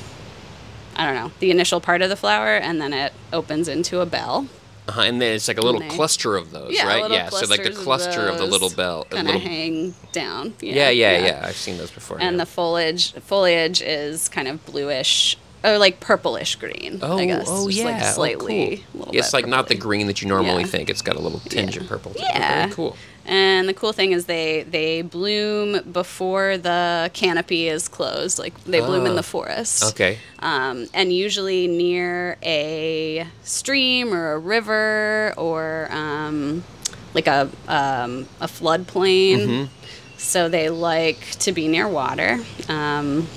I 1.02 1.06
don't 1.06 1.16
know 1.16 1.32
the 1.40 1.50
initial 1.50 1.82
part 1.82 2.04
of 2.04 2.10
the 2.10 2.16
flower, 2.16 2.56
and 2.58 2.80
then 2.80 2.94
it 2.94 3.12
opens 3.34 3.68
into 3.68 4.02
a 4.02 4.06
bell. 4.06 4.48
Uh-huh, 4.88 5.02
and 5.02 5.22
then 5.22 5.34
it's 5.36 5.48
like 5.48 5.58
a 5.58 5.62
little 5.62 5.82
cluster 5.90 6.36
of 6.36 6.52
those, 6.52 6.74
Yeah, 6.74 6.86
right? 6.88 7.10
Yeah. 7.10 7.30
So 7.30 7.48
like 7.48 7.64
the 7.64 7.72
cluster 7.72 8.28
of, 8.28 8.38
the 8.38 8.46
little 8.46 8.70
bell. 8.70 9.06
kind 9.10 9.28
of 9.28 9.36
little- 9.36 9.50
hang 9.50 9.96
down. 10.12 10.54
yeah, 10.60 10.90
yeah, 10.90 11.18
yeah, 11.26 11.42
I've 11.44 11.56
seen 11.56 11.78
those 11.78 11.92
before. 11.92 12.18
And 12.20 12.36
yeah. 12.38 12.44
the 12.44 12.46
foliage 12.46 13.14
foliage 13.14 13.82
is 13.82 14.30
kind 14.30 14.48
of 14.48 14.64
bluish, 14.66 15.38
or 15.64 15.78
like 15.80 16.00
purplish 16.00 16.56
green. 16.56 17.00
Oh, 17.02 17.18
I 17.18 17.26
guess. 17.26 17.46
oh 17.50 17.68
yeah, 17.68 17.86
like 17.86 18.04
oh, 18.04 18.06
slightly. 18.12 18.78
cool. 18.94 19.02
a 19.02 19.06
little 19.06 19.16
It's 19.16 19.34
like 19.34 19.48
not 19.48 19.70
the 19.70 19.76
green 19.76 20.06
that 20.08 20.22
you 20.22 20.28
normally 20.28 20.62
Yeah. 20.64 20.68
think. 20.70 20.90
It's 20.90 21.02
got 21.02 21.16
a 21.16 21.20
little 21.22 21.40
tinge 21.40 21.76
Yeah. 21.76 21.82
of 21.84 21.88
purple. 21.88 22.14
Yeah. 22.18 22.62
Very 22.62 22.72
cool. 22.74 22.98
And 23.26 23.70
the 23.70 23.74
cool 23.74 23.94
thing 23.94 24.12
is 24.14 24.26
they 24.26 24.64
they 24.64 25.04
bloom 25.04 25.92
before 25.92 26.58
the 26.58 27.12
canopy 27.14 27.68
is 27.68 27.88
closed. 27.88 28.40
Like 28.40 28.62
they 28.64 28.80
bloom 28.80 29.06
in 29.06 29.16
the 29.16 29.24
forest. 29.24 29.84
Okay. 29.92 30.18
Um, 30.40 30.88
and 30.94 31.14
usually 31.14 31.68
near 31.68 32.38
a 32.42 33.28
stream 33.44 34.14
or 34.14 34.34
a 34.34 34.40
river 34.40 35.34
or 35.38 35.88
um, 35.92 36.64
like 37.14 37.28
a 37.28 37.50
um, 37.68 38.28
a 38.40 38.48
floodplain. 38.48 39.38
Mm-hmm. 39.38 39.66
So 40.18 40.50
they 40.50 40.70
like 40.70 41.20
to 41.40 41.52
be 41.52 41.68
near 41.68 41.88
water. 41.88 42.40
Um, 42.68 43.28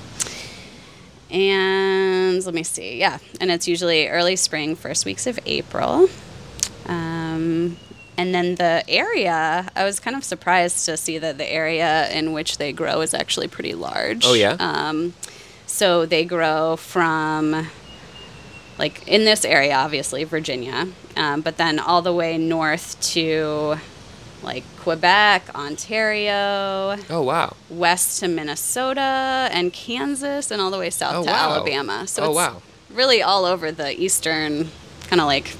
and 1.31 2.45
let 2.45 2.53
me 2.53 2.63
see, 2.63 2.99
yeah, 2.99 3.17
and 3.41 3.51
it's 3.51 3.67
usually 3.67 4.07
early 4.07 4.35
spring, 4.35 4.75
first 4.75 5.05
weeks 5.05 5.25
of 5.27 5.39
April. 5.45 6.07
And 8.17 8.33
then 8.33 8.55
the 8.55 8.83
area, 8.87 9.67
I 9.75 9.83
was 9.83 9.99
kind 9.99 10.15
of 10.15 10.23
surprised 10.23 10.85
to 10.85 10.95
see 10.95 11.17
that 11.17 11.37
the 11.37 11.51
area 11.51 12.09
in 12.11 12.31
which 12.31 12.57
they 12.57 12.71
grow 12.71 13.01
is 13.01 13.13
actually 13.13 13.47
pretty 13.49 13.73
large. 13.73 14.23
Oh, 14.25 14.33
yeah? 14.33 14.55
Um, 14.59 15.13
so 15.67 16.05
they 16.05 16.23
grow 16.23 16.77
from, 16.77 17.67
like, 18.77 19.05
in 19.07 19.25
this 19.25 19.43
area, 19.43 19.75
obviously, 19.75 20.23
Virginia, 20.23 20.87
um, 21.17 21.41
but 21.41 21.57
then 21.57 21.77
all 21.79 22.01
the 22.01 22.13
way 22.13 22.37
north 22.37 22.99
to, 23.13 23.75
like, 24.43 24.63
Quebec, 24.79 25.49
Ontario, 25.53 26.95
Oh 27.09 27.21
wow. 27.21 27.55
west 27.69 28.19
to 28.21 28.27
Minnesota 28.29 29.49
and 29.51 29.73
Kansas, 29.73 30.51
and 30.51 30.61
all 30.61 30.71
the 30.71 30.77
way 30.79 30.89
south 30.89 31.15
Oh, 31.15 31.23
to 31.25 31.31
wow. 31.31 31.51
Alabama. 31.53 32.07
So 32.07 32.23
Oh, 32.23 32.27
it's 32.29 32.35
wow. 32.35 32.61
really 32.89 33.21
all 33.21 33.43
over 33.45 33.71
the 33.71 33.99
eastern, 33.99 34.69
kind 35.07 35.19
of 35.19 35.27
like 35.27 35.55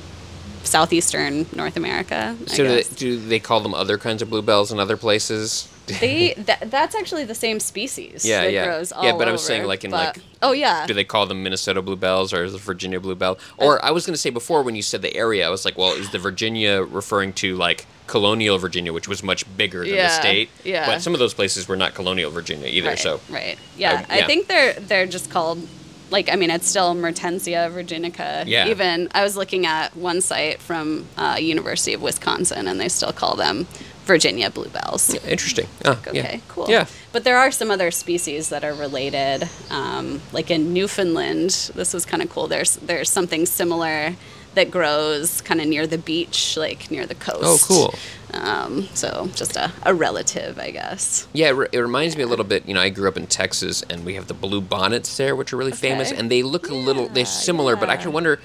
southeastern 0.66 1.46
North 1.56 1.78
America. 1.78 2.36
I 2.42 2.46
So 2.46 2.64
do 2.64 2.70
they, 2.70 2.84
do 2.96 3.20
they 3.28 3.40
call 3.40 3.60
them 3.62 3.74
other 3.74 3.98
kinds 3.98 4.22
of 4.22 4.30
bluebells 4.30 4.72
in 4.72 4.80
other 4.80 4.98
places? 4.98 5.70
They 5.88 6.34
that, 6.38 6.72
that's 6.72 6.96
actually 6.96 7.26
the 7.26 7.36
same 7.36 7.60
species. 7.60 8.26
Yeah, 8.26 8.44
yeah. 8.48 8.84
Yeah, 9.02 9.16
but 9.18 9.28
I 9.28 9.32
was 9.32 9.46
saying, 9.46 9.66
like, 9.68 9.84
in, 9.84 9.92
but- 9.92 10.16
like, 10.18 10.24
oh 10.42 10.52
yeah. 10.52 10.86
Do 10.88 10.94
they 10.94 11.04
call 11.04 11.26
them 11.28 11.44
Minnesota 11.44 11.82
bluebells 11.82 12.34
or 12.34 12.44
is 12.44 12.54
it 12.56 12.62
Virginia 12.62 13.00
bluebell? 13.00 13.38
Or 13.58 13.84
I 13.86 13.92
was 13.92 14.06
going 14.06 14.14
to 14.16 14.20
say 14.20 14.32
before 14.32 14.64
when 14.64 14.76
you 14.76 14.82
said 14.82 15.02
the 15.02 15.16
area, 15.16 15.46
I 15.46 15.50
was 15.50 15.64
like, 15.66 15.78
well, 15.78 15.94
is 15.94 16.10
the 16.12 16.20
Virginia 16.20 16.82
referring 16.82 17.34
to 17.34 17.56
like 17.56 17.86
colonial 18.08 18.58
Virginia, 18.58 18.94
which 18.94 19.08
was 19.08 19.22
much 19.24 19.46
bigger 19.58 19.84
than 19.86 19.96
the 19.96 20.10
state? 20.10 20.50
yeah. 20.64 20.86
But 20.88 21.02
some 21.02 21.14
of 21.14 21.20
those 21.20 21.34
places 21.36 21.68
were 21.68 21.76
not 21.76 21.94
colonial 21.94 22.32
Virginia 22.32 22.68
either. 22.68 22.90
right, 22.90 23.00
So 23.00 23.20
right. 23.30 23.58
Yeah, 23.78 24.06
I 24.10 24.20
yeah. 24.20 24.28
think 24.28 24.48
they're 24.48 24.74
they're 24.74 25.06
just 25.08 25.30
called 25.30 25.68
like 26.16 26.28
I 26.34 26.36
mean 26.42 26.50
it's 26.58 26.68
still 26.74 26.96
Mertensia 26.96 27.62
virginica. 27.78 28.30
Yeah. 28.48 28.68
Even 28.74 29.10
I 29.20 29.22
was 29.28 29.36
looking 29.42 29.64
at 29.66 29.88
one 30.10 30.20
site 30.22 30.58
from 30.68 31.06
uh, 31.18 31.38
University 31.56 31.94
of 31.98 32.02
Wisconsin 32.02 32.68
and 32.70 32.80
they 32.82 32.90
still 32.90 33.12
call 33.22 33.36
them 33.36 33.68
Virginia 34.06 34.50
bluebells. 34.58 35.04
interesting. 35.36 35.68
Ah, 35.84 35.98
Okay, 36.08 36.14
yeah. 36.14 36.40
cool. 36.48 36.68
Yeah. 36.70 36.86
But 37.12 37.24
there 37.24 37.38
are 37.44 37.52
some 37.60 37.70
other 37.76 37.90
species 37.92 38.50
that 38.50 38.64
are 38.64 38.74
related. 38.88 39.40
Um, 39.80 40.22
like 40.38 40.50
in 40.56 40.62
Newfoundland, 40.78 41.50
this 41.80 41.92
was 41.94 42.06
kind 42.06 42.22
of 42.24 42.30
cool. 42.30 42.48
There's 42.48 42.74
there's 42.90 43.10
something 43.10 43.46
similar 43.46 44.16
that 44.54 44.68
grows 44.72 45.42
kind 45.42 45.60
of 45.60 45.68
near 45.68 45.86
the 45.88 45.98
beach, 45.98 46.56
like 46.66 46.90
near 46.92 47.06
the 47.06 47.16
coast. 47.16 47.44
Oh, 47.44 47.58
cool. 47.70 47.90
Um, 48.36 48.88
so 48.94 49.30
just 49.36 49.56
a, 49.56 49.72
a 49.84 49.94
relative, 49.94 50.60
I 50.60 50.72
guess. 50.72 51.28
Yeah, 51.34 51.48
it, 51.48 51.52
re- 51.52 51.68
it 51.72 51.80
reminds 51.80 52.16
me 52.18 52.24
a 52.24 52.28
little 52.28 52.46
bit. 52.46 52.68
You 52.68 52.74
know, 52.74 52.82
I 52.82 52.90
grew 52.90 53.08
up 53.08 53.18
in 53.18 53.28
Texas, 53.28 53.84
and 53.90 54.06
we 54.06 54.16
have 54.16 54.28
the 54.28 54.34
blue 54.34 54.62
bonnets 54.62 55.16
there, 55.18 55.36
which 55.36 55.54
are 55.54 55.58
really 55.58 55.72
famous, 55.72 56.12
and 56.12 56.30
they 56.30 56.44
look 56.44 56.70
a 56.70 56.76
little 56.76 57.08
they're 57.08 57.20
Yeah, 57.20 57.24
similar. 57.26 57.76
But 57.76 57.90
I 57.90 57.94
yeah. 57.94 57.98
actually 57.98 58.14
wonder, 58.14 58.40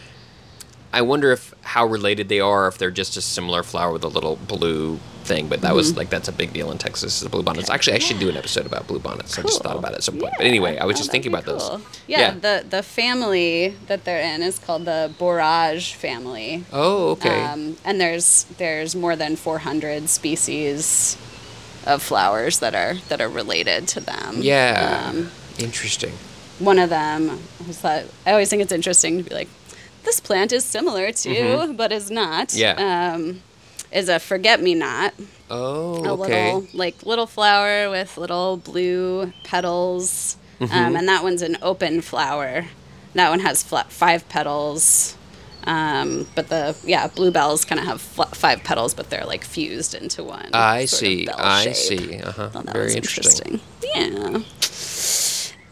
I 0.93 1.03
wonder 1.03 1.31
if 1.33 1.55
how 1.63 1.87
related 1.87 2.29
they 2.29 2.41
are, 2.41 2.67
if 2.67 2.79
they're 2.79 2.91
just 2.91 3.17
a 3.17 3.21
similar 3.21 3.63
flower 3.63 3.93
with 3.93 4.03
a 4.05 4.09
little 4.09 4.37
blue 4.37 4.99
thing. 5.23 5.47
But 5.49 5.61
that 5.61 5.75
was 5.75 5.97
like 5.97 6.11
that's 6.11 6.27
a 6.29 6.33
big 6.33 6.53
deal 6.53 6.73
in 6.73 6.79
Texas. 6.79 7.21
The 7.21 7.29
blue 7.29 7.43
bonnets. 7.45 7.67
Mm-hmm. 7.69 7.75
Actually, 7.75 7.97
I 7.97 7.99
should 8.01 8.19
do 8.19 8.29
an 8.29 8.37
episode 8.37 8.67
about 8.67 8.89
blue 8.89 8.99
bonnets. 8.99 9.39
I 9.39 9.43
just 9.43 9.63
thought 9.63 9.77
about 9.77 9.93
it 9.93 9.99
at 9.99 10.03
some 10.03 10.15
point. 10.19 10.33
Yeah. 10.33 10.39
But 10.39 10.47
anyway, 10.47 10.79
I 10.79 10.85
was 10.87 10.97
Oh, 10.97 10.99
just 10.99 11.11
thinking 11.13 11.33
about 11.33 11.45
those. 11.45 11.63
cool. 11.69 11.81
Yeah, 12.09 12.33
the 12.35 12.65
the 12.69 12.83
family 12.83 13.77
that 13.87 14.05
they're 14.05 14.21
in 14.35 14.43
is 14.43 14.59
called 14.59 14.85
the 14.85 15.13
Borage 15.19 15.95
family. 15.95 16.65
oh, 16.73 17.11
okay. 17.11 17.41
Um, 17.45 17.77
and 17.85 18.01
there's 18.01 18.45
there's 18.59 18.97
more 18.97 19.15
than 19.15 19.37
400 19.37 20.09
species 20.09 21.17
of 21.87 22.03
flowers 22.03 22.59
that 22.59 22.75
are 22.75 22.95
that 23.09 23.21
are 23.21 23.29
related 23.29 23.87
to 23.89 24.01
them. 24.01 24.37
yeah. 24.41 25.07
Um, 25.09 25.31
Interesting. 25.59 26.13
one 26.59 26.79
of 26.79 26.91
them 26.91 27.39
was 27.67 27.81
that 27.83 28.07
I 28.27 28.33
always 28.33 28.49
think 28.51 28.63
it's 28.63 28.73
interesting 28.73 29.19
to 29.23 29.29
be 29.29 29.35
like, 29.35 29.49
this 30.05 30.21
plant 30.21 30.53
is 30.53 30.65
similar 30.65 31.13
to, 31.13 31.75
but 31.77 31.93
is 31.93 32.11
not. 32.11 32.49
Mm-hmm. 32.49 32.59
Yeah. 32.81 33.13
Um, 33.15 33.43
is 33.93 34.09
a 34.09 34.19
forget 34.21 34.63
me 34.63 34.75
not. 34.75 35.15
Oh, 35.51 36.05
A 36.05 36.13
okay. 36.23 36.55
little 36.55 36.69
like 36.75 37.05
little 37.05 37.27
flower 37.27 37.91
with 37.91 38.17
little 38.17 38.57
blue 38.57 39.33
petals. 39.43 40.37
Mm-hmm. 40.61 40.73
Um, 40.77 40.97
and 40.97 41.09
that 41.09 41.23
one's 41.23 41.43
an 41.43 41.57
open 41.63 42.01
flower. 42.03 42.67
That 43.15 43.31
one 43.31 43.41
has 43.41 43.63
fla- 43.63 43.87
five 43.89 44.29
petals. 44.29 45.17
Um, 45.65 46.27
but 46.35 46.49
the 46.49 46.77
yeah 46.85 47.09
bluebells 47.09 47.65
kind 47.65 47.81
of 47.81 47.87
have 47.87 48.01
fl- 48.01 48.23
five 48.33 48.63
petals, 48.65 48.95
but 48.95 49.11
they're 49.11 49.27
like 49.27 49.45
fused 49.45 49.95
into 49.95 50.23
one. 50.23 50.49
I 50.55 50.85
see. 50.87 51.29
I 51.29 51.65
shape. 51.73 51.75
see. 51.75 52.21
Uh 52.21 52.33
huh. 52.33 52.63
Very 52.73 52.85
was 52.85 52.95
interesting. 52.95 53.61
Yeah. 53.83 54.39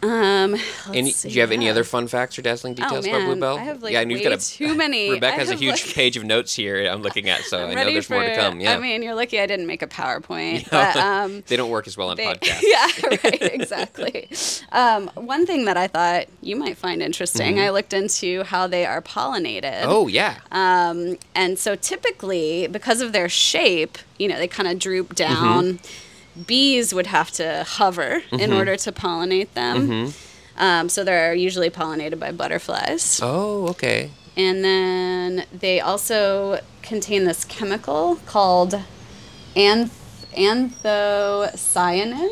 Um, 0.01 0.55
Any, 0.93 1.03
let's 1.03 1.23
do 1.23 1.29
you 1.29 1.41
have 1.41 1.49
see, 1.49 1.55
any 1.55 1.69
other 1.69 1.83
fun 1.83 2.07
facts 2.07 2.39
or 2.39 2.41
dazzling 2.41 2.73
details 2.73 3.05
oh, 3.05 3.09
about. 3.09 3.25
Bluebell? 3.25 3.57
I 3.57 3.63
have 3.63 3.83
like 3.83 3.93
yeah, 3.93 4.01
and 4.01 4.09
way 4.09 4.15
you've 4.15 4.23
got 4.23 4.33
a, 4.33 4.37
too 4.37 4.75
many. 4.75 5.09
Rebecca 5.11 5.37
has 5.37 5.49
a 5.49 5.55
huge 5.55 5.85
like- 5.85 5.93
page 5.93 6.17
of 6.17 6.23
notes 6.23 6.55
here 6.55 6.87
I'm 6.89 7.01
looking 7.01 7.29
at, 7.29 7.41
so 7.41 7.67
I 7.67 7.73
know 7.73 7.85
there's 7.85 8.09
more 8.09 8.23
to 8.23 8.35
come. 8.35 8.59
Yeah. 8.59 8.75
I 8.75 8.79
mean, 8.79 9.03
you're 9.03 9.15
lucky 9.15 9.39
I 9.39 9.45
didn't 9.45 9.67
make 9.67 9.81
a 9.81 9.87
PowerPoint. 9.87 10.69
but, 10.71 10.95
um, 10.95 11.43
they 11.47 11.55
don't 11.55 11.69
work 11.69 11.87
as 11.87 11.97
well 11.97 12.09
on 12.09 12.17
they- 12.17 12.25
podcasts. 12.25 12.61
yeah, 12.63 13.17
right, 13.23 13.53
exactly. 13.53 14.29
um, 14.71 15.09
one 15.15 15.45
thing 15.45 15.65
that 15.65 15.77
I 15.77 15.87
thought 15.87 16.27
you 16.41 16.55
might 16.55 16.77
find 16.77 17.01
interesting, 17.01 17.59
I 17.59 17.69
looked 17.69 17.93
into 17.93 18.43
how 18.43 18.67
they 18.67 18.85
are 18.85 19.01
pollinated. 19.01 19.63
Mm-hmm. 19.63 19.89
Oh 19.89 20.07
yeah. 20.07 20.39
Um, 20.51 21.17
and 21.35 21.59
so 21.59 21.75
typically, 21.75 22.67
because 22.67 23.01
of 23.01 23.11
their 23.11 23.29
shape, 23.29 23.97
you 24.17 24.27
know, 24.27 24.37
they 24.37 24.47
kind 24.47 24.67
of 24.69 24.79
droop 24.79 25.15
down. 25.15 25.79
Bees 26.45 26.93
would 26.93 27.07
have 27.07 27.31
to 27.31 27.63
hover 27.67 28.21
in 28.31 28.53
order 28.53 28.75
to 28.77 28.91
pollinate 28.91 29.53
them. 29.53 30.13
Um, 30.57 30.89
so 30.89 31.03
they're 31.03 31.33
usually 31.33 31.69
pollinated 31.69 32.19
by 32.19 32.31
butterflies. 32.31 33.19
oh 33.23 33.67
okay. 33.69 34.11
And 34.37 34.63
then 34.63 35.45
they 35.51 35.79
also 35.81 36.61
contain 36.81 37.25
this 37.25 37.43
chemical 37.45 38.17
called 38.25 38.79
anth- 39.55 39.89
anthocyanin. 40.33 42.29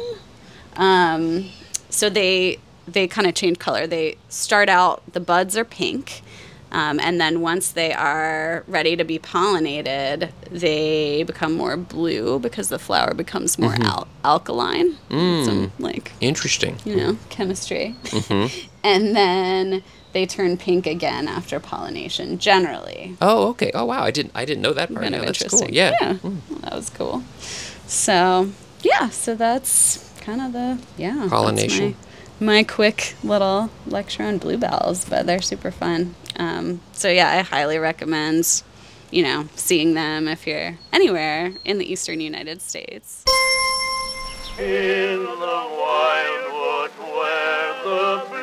Um, 0.75 1.49
so 1.89 2.09
they 2.09 2.59
they 2.87 3.07
kind 3.07 3.27
of 3.27 3.33
change 3.33 3.59
color. 3.59 3.87
They 3.87 4.17
start 4.29 4.69
out 4.69 5.01
the 5.11 5.19
buds 5.19 5.57
are 5.57 5.65
pink, 5.65 6.21
um, 6.71 7.00
and 7.00 7.19
then 7.19 7.41
once 7.41 7.71
they 7.71 7.93
are 7.93 8.63
ready 8.67 8.95
to 8.95 9.03
be 9.03 9.19
pollinated, 9.19 10.31
they 10.51 11.24
become 11.24 11.53
more 11.53 11.77
blue 11.77 12.39
because 12.39 12.69
the 12.69 12.79
flower 12.79 13.13
becomes 13.13 13.57
more 13.57 13.75
al- 13.81 14.07
alkaline. 14.24 14.97
Some 15.09 15.71
like 15.79 16.12
Interesting. 16.21 16.77
you 16.86 16.95
know, 16.95 17.17
chemistry. 17.29 17.95
Mm-hmm. 18.03 18.67
and 18.83 19.15
then 19.15 19.83
they 20.13 20.25
turn 20.25 20.57
pink 20.57 20.88
again 20.88 21.27
after 21.27 21.59
pollination, 21.59 22.38
generally. 22.38 23.15
Oh 23.21 23.50
okay. 23.50 23.71
Oh 23.74 23.86
wow. 23.86 24.03
I 24.03 24.12
didn't 24.12 24.31
I 24.36 24.45
didn't 24.45 24.62
know 24.62 24.74
that 24.74 24.89
part. 24.89 25.01
Kind 25.03 25.13
Yeah, 25.15 25.21
of 25.21 25.25
that's 25.27 25.41
interesting. 25.41 25.67
cool. 25.69 25.75
Yeah. 25.75 26.17
Well, 26.24 26.33
that 26.62 26.74
was 26.74 26.89
cool. 26.89 27.24
So, 27.88 28.50
yeah, 28.81 29.09
so 29.09 29.36
that's 29.36 30.12
kind 30.21 30.41
of 30.41 30.51
the, 30.53 30.77
yeah. 30.97 31.27
Pollination. 31.29 31.95
My, 32.39 32.63
quick 32.63 33.15
little 33.24 33.72
lecture 33.88 34.22
on 34.22 34.38
bluebells, 34.38 35.06
but 35.06 35.25
they're 35.25 35.41
super 35.41 35.72
fun. 35.72 36.13
Um, 36.38 36.82
so, 36.94 37.10
yeah, 37.10 37.32
I 37.32 37.41
highly 37.41 37.79
recommend, 37.79 38.62
you 39.10 39.24
know, 39.24 39.50
seeing 39.56 39.96
them 39.96 40.27
if 40.27 40.46
you're 40.46 40.77
anywhere 40.94 41.53
in 41.65 41.79
the 41.79 41.91
eastern 41.91 42.22
United 42.22 42.62
States. 42.62 43.24
In 44.60 45.24
the 45.24 45.67
wildwood 45.79 46.91
where 46.91 47.84
the 47.84 48.37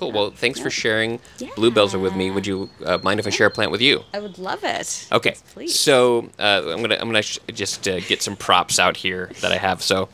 Cool. 0.00 0.12
Well, 0.12 0.30
thanks 0.30 0.58
for 0.58 0.70
sharing. 0.70 1.20
Bluebells 1.56 1.94
are 1.94 1.98
with 1.98 2.16
me. 2.16 2.30
Would 2.30 2.46
you 2.46 2.70
uh, 2.86 2.96
mind 3.02 3.20
if 3.20 3.26
I 3.26 3.30
share 3.30 3.48
a 3.48 3.50
plant 3.50 3.70
with 3.70 3.82
you? 3.82 4.02
I 4.14 4.18
would 4.18 4.38
love 4.38 4.64
it. 4.64 5.06
Okay. 5.12 5.30
Yes, 5.30 5.42
please. 5.52 5.78
So 5.78 6.30
uh, 6.38 6.62
I'm 6.68 6.80
gonna 6.80 6.96
I'm 6.98 7.06
gonna 7.08 7.20
sh- 7.20 7.38
just 7.52 7.86
uh, 7.86 8.00
get 8.00 8.22
some 8.22 8.34
props 8.34 8.78
out 8.78 8.96
here 8.96 9.30
that 9.42 9.52
I 9.52 9.58
have. 9.58 9.82
So 9.82 10.08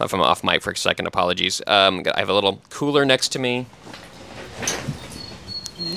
if 0.00 0.12
I'm 0.12 0.20
off 0.20 0.42
mic 0.42 0.60
for 0.60 0.72
a 0.72 0.76
second, 0.76 1.06
apologies. 1.06 1.62
Um, 1.68 2.02
I 2.12 2.18
have 2.18 2.28
a 2.28 2.34
little 2.34 2.60
cooler 2.70 3.04
next 3.04 3.28
to 3.28 3.38
me. 3.38 3.66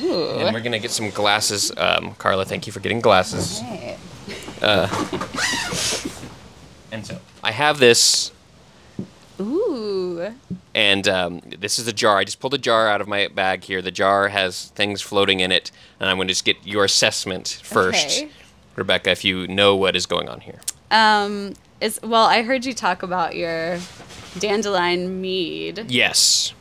Ooh. 0.04 0.30
And 0.38 0.54
we're 0.54 0.62
gonna 0.62 0.78
get 0.78 0.92
some 0.92 1.10
glasses. 1.10 1.72
Um, 1.76 2.14
Carla, 2.20 2.46
thank 2.46 2.68
you 2.68 2.74
for 2.74 2.80
getting 2.80 3.00
glasses. 3.02 3.60
Right. 3.64 3.98
And 6.94 7.06
so 7.08 7.20
I 7.42 7.52
have 7.54 7.80
this, 7.80 8.34
Ooh. 9.42 10.34
and 10.76 11.08
um, 11.08 11.42
this 11.60 11.80
is 11.80 11.88
a 11.88 11.94
jar. 11.94 12.18
I 12.18 12.24
just 12.24 12.40
pulled 12.40 12.54
a 12.54 12.58
jar 12.60 12.88
out 12.88 13.02
of 13.02 13.08
my 13.08 13.28
bag 13.28 13.64
here. 13.64 13.82
The 13.82 13.92
jar 13.92 14.28
has 14.30 14.68
things 14.76 15.02
floating 15.02 15.40
in 15.40 15.52
it, 15.52 15.72
and 16.00 16.10
I'm 16.10 16.18
gonna 16.18 16.30
just 16.30 16.46
get 16.46 16.58
your 16.66 16.84
assessment 16.86 17.60
first, 17.64 18.06
Okay. 18.22 18.30
Rebecca, 18.76 19.10
if 19.12 19.26
you 19.26 19.48
know 19.48 19.76
what 19.76 19.96
is 19.96 20.06
going 20.06 20.30
on 20.30 20.42
here. 20.42 20.60
Um, 20.92 21.54
is 21.82 22.00
well, 22.04 22.26
I 22.26 22.44
heard 22.44 22.66
you 22.66 22.74
talk 22.74 23.02
about 23.04 23.36
your 23.36 23.80
dandelion 24.40 25.22
mead. 25.22 25.86
Yes. 25.90 26.54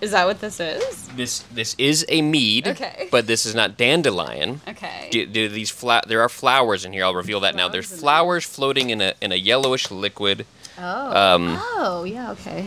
Is 0.00 0.10
that 0.10 0.26
what 0.26 0.40
this 0.40 0.60
is? 0.60 1.08
This 1.16 1.38
this 1.52 1.74
is 1.78 2.04
a 2.10 2.20
mead, 2.20 2.68
Okay. 2.68 3.08
but 3.10 3.26
this 3.26 3.46
is 3.46 3.54
not 3.54 3.78
dandelion. 3.78 4.60
Okay. 4.68 5.08
Do, 5.10 5.24
do 5.24 5.48
these 5.48 5.70
fla- 5.70 6.02
there 6.06 6.20
are 6.20 6.28
flowers 6.28 6.84
in 6.84 6.92
here. 6.92 7.04
I'll 7.04 7.14
reveal 7.14 7.40
that 7.40 7.54
now. 7.54 7.68
There's 7.68 7.86
Flowers 7.86 8.00
flowers 8.00 8.44
floating 8.44 8.90
in 8.90 9.00
a 9.00 9.14
in 9.22 9.32
a 9.32 9.36
yellowish 9.36 9.90
liquid. 9.90 10.44
Oh. 10.78 11.34
Um, 11.34 11.56
oh, 11.58 12.04
yeah, 12.04 12.30
okay. 12.32 12.66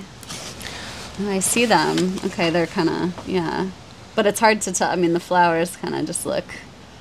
Oh, 1.22 1.30
I 1.30 1.40
see 1.40 1.66
them. 1.66 2.16
Okay, 2.26 2.50
they're 2.50 2.68
kind 2.68 2.90
of, 2.90 3.28
yeah. 3.28 3.70
But 4.16 4.26
it's 4.26 4.40
hard 4.40 4.62
to 4.62 4.72
tell. 4.72 4.90
I 4.90 4.96
mean, 4.96 5.14
the 5.14 5.20
flowers 5.20 5.76
kind 5.78 5.94
of 5.96 6.06
just 6.06 6.26
look, 6.26 6.46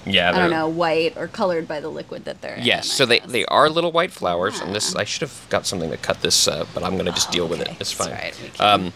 Yeah, 0.04 0.30
I 0.30 0.38
don't 0.38 0.50
know, 0.50 0.68
white 0.68 1.16
or 1.16 1.26
colored 1.28 1.66
by 1.68 1.80
the 1.80 1.88
liquid 1.88 2.24
that 2.26 2.40
they're 2.40 2.54
in. 2.56 2.64
Yes, 2.64 2.90
I 2.90 2.94
so 2.94 3.06
they, 3.06 3.18
guess. 3.20 3.30
they 3.30 3.44
are 3.46 3.68
little 3.68 3.92
white 3.92 4.10
flowers, 4.12 4.60
and 4.60 4.74
this 4.74 4.94
I 4.94 5.04
should 5.04 5.22
have 5.22 5.46
got 5.50 5.66
something 5.66 5.90
to 5.90 5.96
cut 5.96 6.20
this, 6.20 6.46
uh, 6.48 6.66
but 6.74 6.82
I'm 6.84 6.96
gonna 6.96 7.12
just 7.12 7.30
deal 7.30 7.48
with 7.48 7.60
it. 7.60 7.68
okay. 7.68 7.76
It's 7.80 7.92
fine. 7.92 8.10
right. 8.10 8.60
Um, 8.60 8.92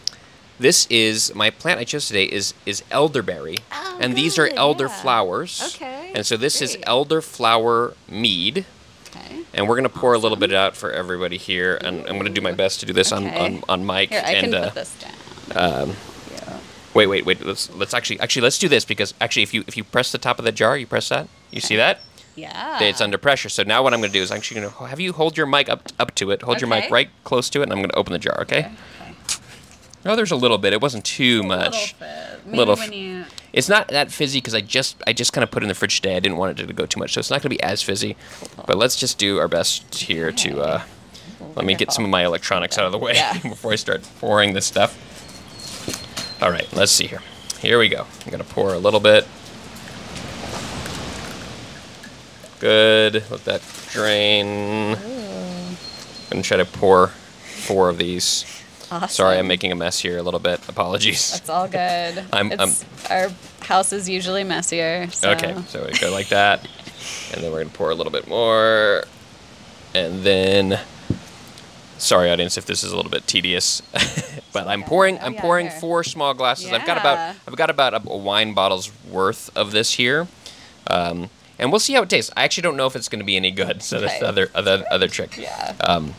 this 0.59 0.87
is 0.91 1.35
my 1.35 1.51
plant 1.51 1.81
I 1.81 1.85
chose 1.85 2.07
today 2.07 2.25
is 2.25 2.55
is 2.67 2.83
elderberry, 2.91 3.57
Oh, 3.73 3.99
and 4.01 4.15
these 4.15 4.39
are 4.39 4.49
elder 4.55 4.85
yeah. 4.87 5.01
flowers. 5.03 5.73
Okay, 5.75 6.13
And 6.15 6.25
so 6.27 6.37
this 6.37 6.61
is 6.63 6.75
great. 6.77 6.85
elderflower 6.87 7.95
mead. 8.09 8.67
Okay. 9.15 9.41
And 9.55 9.69
we're 9.69 9.77
gonna 9.77 9.89
pour 9.89 10.15
a 10.15 10.19
little 10.19 10.39
bit 10.39 10.53
out 10.53 10.77
for 10.77 10.91
everybody 10.91 11.37
here, 11.37 11.77
and 11.83 12.07
I'm 12.07 12.17
gonna 12.17 12.31
do 12.31 12.41
my 12.41 12.53
best 12.53 12.81
to 12.81 12.87
do 12.87 12.93
this 12.93 13.13
on, 13.13 13.27
Okay. 13.27 13.39
on, 13.39 13.63
on 13.69 13.87
mic. 13.87 14.11
Here, 14.11 14.23
I 14.25 14.33
and 14.33 14.53
can 14.53 14.55
uh, 14.55 14.65
put 14.67 14.75
this 14.75 14.97
down. 14.99 15.83
um, 15.83 15.97
Yeah. 16.33 16.59
Wait, 16.95 17.07
wait, 17.07 17.27
wait. 17.27 17.45
Let's 17.45 17.71
let's 17.71 17.95
actually 17.95 18.21
actually 18.21 18.43
let's 18.43 18.59
do 18.59 18.69
this 18.69 18.85
because 18.85 19.15
actually 19.21 19.43
if 19.43 19.53
you 19.55 19.65
if 19.67 19.77
you 19.77 19.85
press 19.85 20.13
the 20.13 20.19
top 20.19 20.39
of 20.39 20.45
the 20.45 20.53
jar, 20.53 20.77
you 20.77 20.87
press 20.87 21.09
that. 21.11 21.29
You 21.51 21.61
see 21.61 21.77
that? 21.77 22.01
Yeah. 22.35 22.83
It's 22.83 23.03
under 23.03 23.19
pressure. 23.19 23.51
So 23.51 23.63
now 23.63 23.83
what 23.83 23.93
I'm 23.93 24.01
going 24.01 24.11
to 24.11 24.19
do 24.19 24.23
is 24.23 24.31
I'm 24.31 24.39
actually 24.39 24.63
going 24.63 24.73
to 24.73 24.85
have 24.87 24.99
you 24.99 25.13
hold 25.13 25.37
your 25.37 25.45
mic 25.47 25.69
up 25.69 25.89
up 25.99 26.15
to 26.15 26.31
it. 26.31 26.41
Hold 26.41 26.63
your 26.63 26.69
mic 26.69 26.91
right 26.91 27.11
close 27.25 27.51
to 27.51 27.61
it, 27.61 27.65
and 27.65 27.73
I'm 27.73 27.79
going 27.81 27.91
to 27.91 27.97
open 27.97 28.15
the 28.15 28.19
jar. 28.19 28.41
Okay? 28.41 28.61
okay. 28.61 29.15
Oh, 30.07 30.17
there's 30.17 30.31
a 30.31 30.37
little 30.37 30.57
bit. 30.57 30.73
It 30.73 30.81
wasn't 30.81 31.05
too 31.05 31.43
much. 31.43 31.95
Maybe 32.47 32.57
Little 32.57 32.75
when 32.77 32.89
f- 32.89 32.95
you. 32.95 33.25
It's 33.53 33.69
not 33.69 33.89
that 33.89 34.11
fizzy 34.11 34.39
because 34.39 34.55
I 34.55 34.61
just 34.63 34.97
I 35.07 35.13
just 35.13 35.33
kind 35.33 35.43
of 35.45 35.51
put 35.51 35.63
it 35.63 35.65
in 35.65 35.69
the 35.69 35.75
fridge 35.75 35.97
today. 36.01 36.17
I 36.17 36.21
didn't 36.21 36.39
want 36.39 36.59
it 36.59 36.67
to 36.67 36.73
go 36.73 36.87
too 36.87 36.99
much, 36.99 37.13
so 37.13 37.19
it's 37.21 37.31
not 37.31 37.37
going 37.43 37.51
to 37.51 37.57
be 37.57 37.63
as 37.63 37.83
fizzy. 37.83 38.17
But 38.67 38.79
let's 38.79 38.97
just 38.97 39.19
do 39.19 39.39
our 39.39 39.49
best 39.49 39.95
here 39.95 40.33
to 40.33 40.61
uh, 40.61 40.83
let 41.55 41.67
me 41.67 41.75
get 41.75 41.93
some 41.93 42.05
of 42.05 42.11
my 42.11 42.25
electronics 42.25 42.79
out 42.79 42.87
of 42.87 42.93
the 42.93 42.99
way 42.99 43.15
Yeah. 43.15 43.39
before 43.43 43.73
I 43.73 43.77
start 43.77 44.03
pouring 44.21 44.55
this 44.55 44.65
stuff. 44.67 44.99
All 46.43 46.51
right, 46.51 46.71
let's 46.73 46.93
see 46.93 47.07
here. 47.07 47.21
Here 47.61 47.79
we 47.79 47.89
go. 47.89 48.07
I'm 48.25 48.31
gonna 48.31 48.43
pour 48.45 48.73
a 48.75 48.79
little 48.79 49.01
bit. 49.01 49.27
Good. 52.59 53.25
Let 53.31 53.45
that 53.45 53.63
drain. 53.91 54.95
I'm 54.97 55.77
gonna 56.31 56.43
try 56.43 56.57
to 56.57 56.65
pour 56.65 57.09
four 57.09 57.91
of 57.91 57.99
these. 57.99 58.45
Awesome. 58.93 59.09
Sorry, 59.09 59.39
I'm 59.39 59.47
making 59.47 59.73
a 59.73 59.75
mess 59.75 59.99
here 60.01 60.19
a 60.19 60.23
little 60.23 60.39
bit. 60.41 60.61
Apologies. 60.69 61.37
It's 61.39 61.49
all 61.49 61.67
good. 61.67 62.25
I'm- 62.33 62.53
it's, 62.53 62.85
our 63.11 63.31
house 63.63 63.91
is 63.93 64.07
usually 64.07 64.45
messier. 64.45 65.09
So. 65.11 65.31
Okay, 65.31 65.57
so 65.69 65.87
we 65.87 65.99
go 65.99 66.11
like 66.13 66.29
that, 66.29 66.61
and 67.33 67.43
then 67.43 67.51
we're 67.53 67.63
gonna 67.65 67.71
pour 67.75 67.91
a 67.91 67.95
little 67.95 68.13
bit 68.13 68.29
more, 68.29 69.05
and 69.95 70.23
then. 70.23 70.79
Sorry, 71.97 72.31
audience, 72.33 72.59
if 72.59 72.67
this 72.67 72.83
is 72.83 72.91
a 72.91 72.97
little 72.97 73.13
bit 73.13 73.29
tedious, 73.29 73.81
but 74.53 74.67
I'm 74.67 74.83
pouring. 74.83 75.19
Oh, 75.19 75.27
I'm 75.27 75.35
yeah, 75.35 75.41
pouring 75.41 75.69
here. 75.69 75.79
four 75.81 76.03
small 76.03 76.35
glasses. 76.35 76.73
I've 76.73 76.85
got 76.85 76.99
about. 76.99 77.15
Yeah. 77.15 77.35
I've 77.47 77.57
got 77.57 77.71
about 77.71 77.95
a, 77.95 78.03
a 78.11 78.17
wine 78.17 78.55
bottle's 78.55 78.91
worth 79.09 79.57
of 79.57 79.71
this 79.71 79.93
here, 79.95 80.27
um, 80.89 81.31
and 81.61 81.71
we'll 81.71 81.79
see 81.79 81.93
how 81.93 82.03
it 82.03 82.11
tastes. 82.11 82.33
I 82.37 82.43
actually 82.43 82.65
don't 82.65 82.77
know 82.77 82.87
if 82.87 82.97
it's 82.97 83.09
going 83.09 83.21
to 83.21 83.25
be 83.25 83.37
any 83.37 83.53
good. 83.53 83.83
So 83.85 84.01
that's 84.01 84.19
the 84.19 84.27
other 84.27 84.51
other 84.53 84.85
other 84.91 85.07
trick. 85.07 85.39
Yeah. 85.39 85.77
Um, 85.81 86.15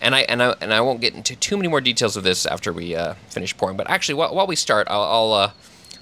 and 0.00 0.14
I 0.14 0.20
and 0.22 0.42
I 0.42 0.54
and 0.60 0.72
I 0.72 0.80
won't 0.80 1.00
get 1.00 1.14
into 1.14 1.36
too 1.36 1.56
many 1.56 1.68
more 1.68 1.80
details 1.80 2.16
of 2.16 2.24
this 2.24 2.46
after 2.46 2.72
we 2.72 2.94
uh, 2.94 3.14
finish 3.28 3.56
pouring. 3.56 3.76
But 3.76 3.88
actually, 3.90 4.14
while, 4.14 4.34
while 4.34 4.46
we 4.46 4.56
start, 4.56 4.86
I'll 4.90 5.02
I'll, 5.02 5.32
uh, 5.32 5.50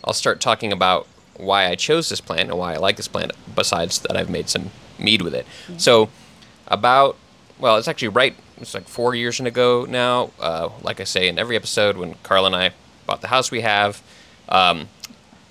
I'll 0.05 0.13
start 0.13 0.41
talking 0.41 0.73
about 0.73 1.07
why 1.37 1.67
I 1.67 1.75
chose 1.75 2.09
this 2.09 2.21
plant 2.21 2.51
and 2.51 2.59
why 2.59 2.75
I 2.75 2.77
like 2.77 2.97
this 2.97 3.09
plant. 3.09 3.33
Besides 3.55 4.01
that, 4.01 4.17
I've 4.17 4.31
made 4.31 4.49
some 4.49 4.71
mead 4.99 5.23
with 5.23 5.35
it. 5.35 5.47
So, 5.77 6.11
about 6.67 7.17
well, 7.59 7.77
it's 7.77 7.89
actually 7.89 8.09
right. 8.09 8.35
It's 8.61 8.75
like 8.75 8.89
four 8.89 9.15
years 9.15 9.39
ago 9.41 9.87
now. 9.89 10.31
Uh, 10.41 10.71
like 10.83 11.01
I 11.01 11.05
say 11.05 11.29
in 11.29 11.39
every 11.39 11.57
episode, 11.57 11.97
when 11.97 12.15
Carl 12.23 12.47
and 12.47 12.55
I 12.55 12.73
bought 13.07 13.21
the 13.21 13.29
house 13.29 13.51
we 13.51 13.63
have. 13.63 14.03
Um, 14.49 14.89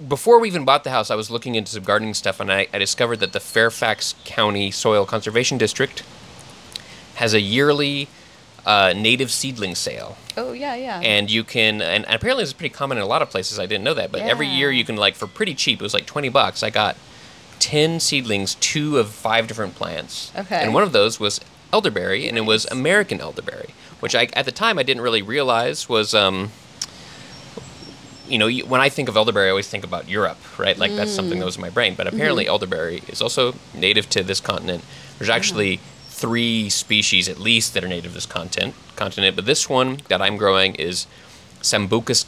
before 0.08 0.39
we 0.39 0.48
even 0.48 0.63
bought 0.63 0.84
the 0.84 0.92
house, 0.92 1.10
I 1.10 1.16
was 1.16 1.32
looking 1.32 1.56
into 1.56 1.72
some 1.72 1.84
gardening 1.84 2.13
stuff, 2.13 2.39
and 2.39 2.51
I, 2.51 2.68
I 2.72 2.77
discovered 2.77 3.18
that 3.18 3.34
the 3.34 3.39
Fairfax 3.39 4.13
County 4.25 4.70
Soil 4.70 5.06
Conservation 5.06 5.58
District 5.58 6.04
has 7.16 7.34
a 7.34 7.42
yearly 7.42 8.08
uh, 8.67 8.91
native 8.93 9.31
seedling 9.31 9.74
sale, 9.75 10.17
oh 10.36 10.51
yeah, 10.51 10.75
yeah. 10.75 11.00
and 11.00 11.31
you 11.31 11.45
can 11.45 11.81
and, 11.81 12.05
apparently 12.09 12.43
it's 12.43 12.51
pretty 12.51 12.74
common 12.74 12.97
in 12.97 13.03
a 13.03 13.07
lot 13.07 13.21
of 13.21 13.29
places. 13.29 13.59
I 13.59 13.65
didn't 13.65 13.86
know 13.86 13.93
that, 13.93 14.12
but 14.12 14.21
every 14.21 14.45
year 14.45 14.69
you 14.69 14.83
can 14.83 14.97
like 14.97 15.15
for 15.15 15.25
pretty 15.25 15.55
cheap. 15.55 15.79
It 15.79 15.83
was 15.83 15.93
like 15.93 16.05
twenty 16.05 16.27
bucks. 16.27 16.63
I 16.63 16.69
got 16.69 16.97
ten 17.59 18.01
seedlings, 18.01 18.55
two 18.55 18.97
of 18.97 19.09
five 19.09 19.47
different 19.47 19.75
plants, 19.75 20.33
Okay. 20.36 20.62
and 20.62 20.74
one 20.74 20.83
of 20.83 20.91
those 20.91 21.17
was 21.17 21.39
elderberry, 21.71 22.27
and 22.27 22.38
it 22.38 22.41
was 22.41 22.65
American 22.65 23.21
elderberry, 23.21 23.69
which 24.01 24.13
I 24.13 24.27
at 24.33 24.43
the 24.43 24.51
time 24.51 24.77
I 24.77 24.83
didn't 24.83 25.01
really 25.01 25.21
realize 25.21 25.88
was. 25.88 26.13
Um, 26.13 26.51
you 28.27 28.38
know, 28.38 28.50
when 28.50 28.81
I 28.81 28.89
think 28.89 29.07
of 29.07 29.15
elderberry, 29.15 29.47
I 29.47 29.51
always 29.51 29.69
think 29.69 29.86
about 29.86 30.09
Europe, 30.09 30.59
right? 30.59 30.77
Like 30.77 30.93
that's 30.93 31.13
something 31.15 31.39
that 31.39 31.45
was 31.45 31.55
in 31.55 31.62
my 31.62 31.69
brain. 31.69 31.95
But 31.95 32.07
apparently, 32.07 32.45
elderberry 32.45 33.01
is 33.07 33.21
also 33.21 33.55
native 33.74 34.09
to 34.09 34.21
this 34.21 34.41
continent. 34.41 34.83
There's 35.17 35.29
actually 35.29 35.79
three 36.21 36.67
species 36.69 37.29
at 37.29 37.37
least 37.37 37.74
that 37.75 37.83
are 37.83 37.87
native 37.87 38.11
to 38.11 38.15
this 38.15 38.25
continent. 38.25 38.74
Continent, 38.96 39.35
but 39.35 39.46
this 39.46 39.70
one 39.70 40.00
that 40.09 40.20
I'm 40.22 40.35
growing 40.37 40.74
is 40.75 41.05
Sambucus 41.61 42.25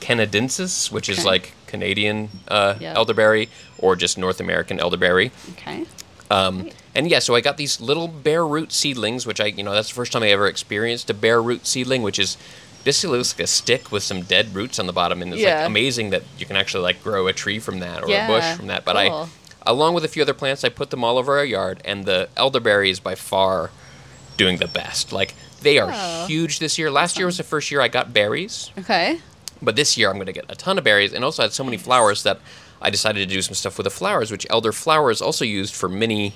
canadensis, 0.00 0.90
which 0.92 1.08
is 1.08 1.24
like 1.24 1.52
Canadian 1.66 2.28
uh, 2.48 2.74
Yep. 2.80 2.96
elderberry 2.96 3.48
or 3.78 3.96
just 3.96 4.18
North 4.18 4.40
American 4.40 4.78
elderberry. 4.80 5.30
okay. 5.52 5.86
Um, 6.30 6.68
and 6.94 7.08
yeah, 7.10 7.20
so 7.20 7.34
I 7.34 7.40
got 7.40 7.56
these 7.56 7.80
little 7.80 8.08
bare 8.08 8.46
root 8.46 8.72
seedlings, 8.72 9.26
which 9.26 9.40
I, 9.40 9.46
you 9.46 9.62
know, 9.62 9.72
that's 9.72 9.88
the 9.88 9.94
first 9.94 10.12
time 10.12 10.22
I 10.22 10.28
ever 10.28 10.46
experienced 10.46 11.08
a 11.08 11.14
bare 11.14 11.40
root 11.40 11.66
seedling, 11.66 12.02
which 12.02 12.18
is 12.18 12.36
basically 12.84 13.16
looks 13.16 13.32
like 13.34 13.44
a 13.44 13.46
stick 13.46 13.90
with 13.90 14.02
some 14.02 14.22
dead 14.22 14.54
roots 14.54 14.78
on 14.78 14.86
the 14.86 14.92
bottom, 14.92 15.22
and 15.22 15.32
it's 15.32 15.42
Yeah. 15.42 15.60
like 15.60 15.66
amazing 15.66 16.10
that 16.10 16.22
you 16.38 16.44
can 16.44 16.56
actually 16.56 16.82
like 16.82 17.02
grow 17.02 17.26
a 17.26 17.32
tree 17.32 17.58
from 17.58 17.78
that 17.80 18.02
or 18.02 18.10
Yeah, 18.10 18.26
a 18.26 18.28
bush 18.28 18.56
from 18.56 18.66
that. 18.66 18.84
But 18.84 18.96
I, 18.98 19.08
cool. 19.08 19.28
Along 19.66 19.94
with 19.94 20.04
a 20.04 20.08
few 20.08 20.22
other 20.22 20.34
plants, 20.34 20.64
I 20.64 20.68
put 20.68 20.90
them 20.90 21.04
all 21.04 21.18
over 21.18 21.38
our 21.38 21.44
yard, 21.44 21.80
and 21.84 22.04
the 22.04 22.28
elderberry 22.36 22.90
is 22.90 23.00
by 23.00 23.14
far 23.14 23.70
doing 24.36 24.58
the 24.58 24.68
best. 24.68 25.12
Like 25.12 25.34
they 25.62 25.78
are 25.78 25.90
Oh. 25.92 26.26
huge 26.26 26.58
this 26.60 26.78
year. 26.78 26.90
Last 26.90 27.16
year 27.18 27.26
was 27.26 27.36
the 27.36 27.42
first 27.42 27.70
year 27.70 27.80
I 27.80 27.88
got 27.88 28.12
berries. 28.12 28.70
Okay. 28.78 29.20
But 29.60 29.74
this 29.76 29.96
year 29.98 30.08
I'm 30.08 30.14
going 30.16 30.26
to 30.26 30.32
get 30.32 30.44
a 30.48 30.54
ton 30.54 30.78
of 30.78 30.84
berries 30.84 31.12
and 31.12 31.24
also 31.24 31.42
had 31.42 31.52
so 31.52 31.64
many 31.64 31.76
flowers 31.76 32.22
that 32.22 32.38
I 32.80 32.90
decided 32.90 33.28
to 33.28 33.34
do 33.34 33.42
some 33.42 33.54
stuff 33.54 33.76
with 33.76 33.84
the 33.84 33.90
flowers, 33.90 34.30
which 34.30 34.46
elder 34.48 34.70
flower 34.72 35.10
is 35.10 35.20
also 35.20 35.44
used 35.44 35.74
for 35.74 35.88
many 35.88 36.34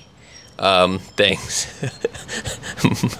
um, 0.59 0.99
things. 0.99 1.67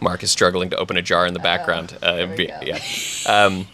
Mark 0.00 0.22
is 0.22 0.30
struggling 0.30 0.70
to 0.70 0.76
open 0.76 0.96
a 0.96 1.02
jar 1.02 1.26
in 1.26 1.34
the 1.34 1.40
background. 1.40 1.96
uh, 2.02 2.14
there 2.16 2.28
we 2.28 2.36
be- 2.36 2.46
go. 2.46 2.60
yeah. 2.62 2.80
Um, 3.26 3.66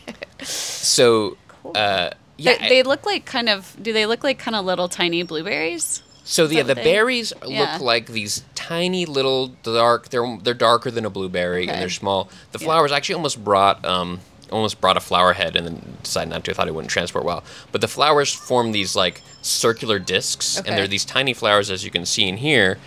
so, 0.42 1.36
uh, 1.74 2.10
yeah. 2.36 2.56
They, 2.58 2.68
they 2.68 2.82
look 2.82 3.04
like 3.06 3.24
kind 3.24 3.48
of. 3.48 3.76
Do 3.82 3.92
they 3.92 4.06
look 4.06 4.22
like 4.24 4.38
kind 4.38 4.54
of 4.56 4.64
little 4.64 4.88
tiny 4.88 5.22
blueberries? 5.22 6.02
So 6.24 6.46
the, 6.46 6.56
yeah, 6.56 6.62
the 6.62 6.74
they- 6.74 6.84
berries 6.84 7.32
Yeah. 7.46 7.72
look 7.72 7.80
like 7.82 8.06
these 8.06 8.44
tiny 8.54 9.06
little 9.06 9.48
dark. 9.64 10.08
They're 10.10 10.38
they're 10.42 10.54
darker 10.54 10.90
than 10.90 11.04
a 11.04 11.10
blueberry 11.10 11.64
Okay. 11.64 11.72
and 11.72 11.82
they're 11.82 11.88
small. 11.90 12.28
The 12.52 12.58
Yeah. 12.60 12.66
flowers 12.66 12.92
I 12.92 12.96
actually 12.96 13.16
almost 13.16 13.42
brought 13.42 13.84
um 13.84 14.20
almost 14.50 14.80
brought 14.80 14.96
a 14.98 15.00
flower 15.00 15.32
head 15.32 15.56
and 15.56 15.66
then 15.66 15.96
decided 16.02 16.30
not 16.30 16.44
to. 16.44 16.50
I 16.50 16.54
thought 16.54 16.68
it 16.68 16.74
wouldn't 16.74 16.90
transport 16.90 17.24
well. 17.24 17.42
But 17.72 17.80
the 17.80 17.88
flowers 17.88 18.32
form 18.32 18.72
these 18.72 18.94
like 18.94 19.20
circular 19.40 19.98
discs, 19.98 20.56
and 20.58 20.66
they're 20.78 20.86
these 20.86 21.04
tiny 21.06 21.32
flowers 21.34 21.70
as 21.70 21.84
you 21.84 21.90
can 21.90 22.04
see 22.06 22.28
in 22.28 22.36
here. 22.36 22.78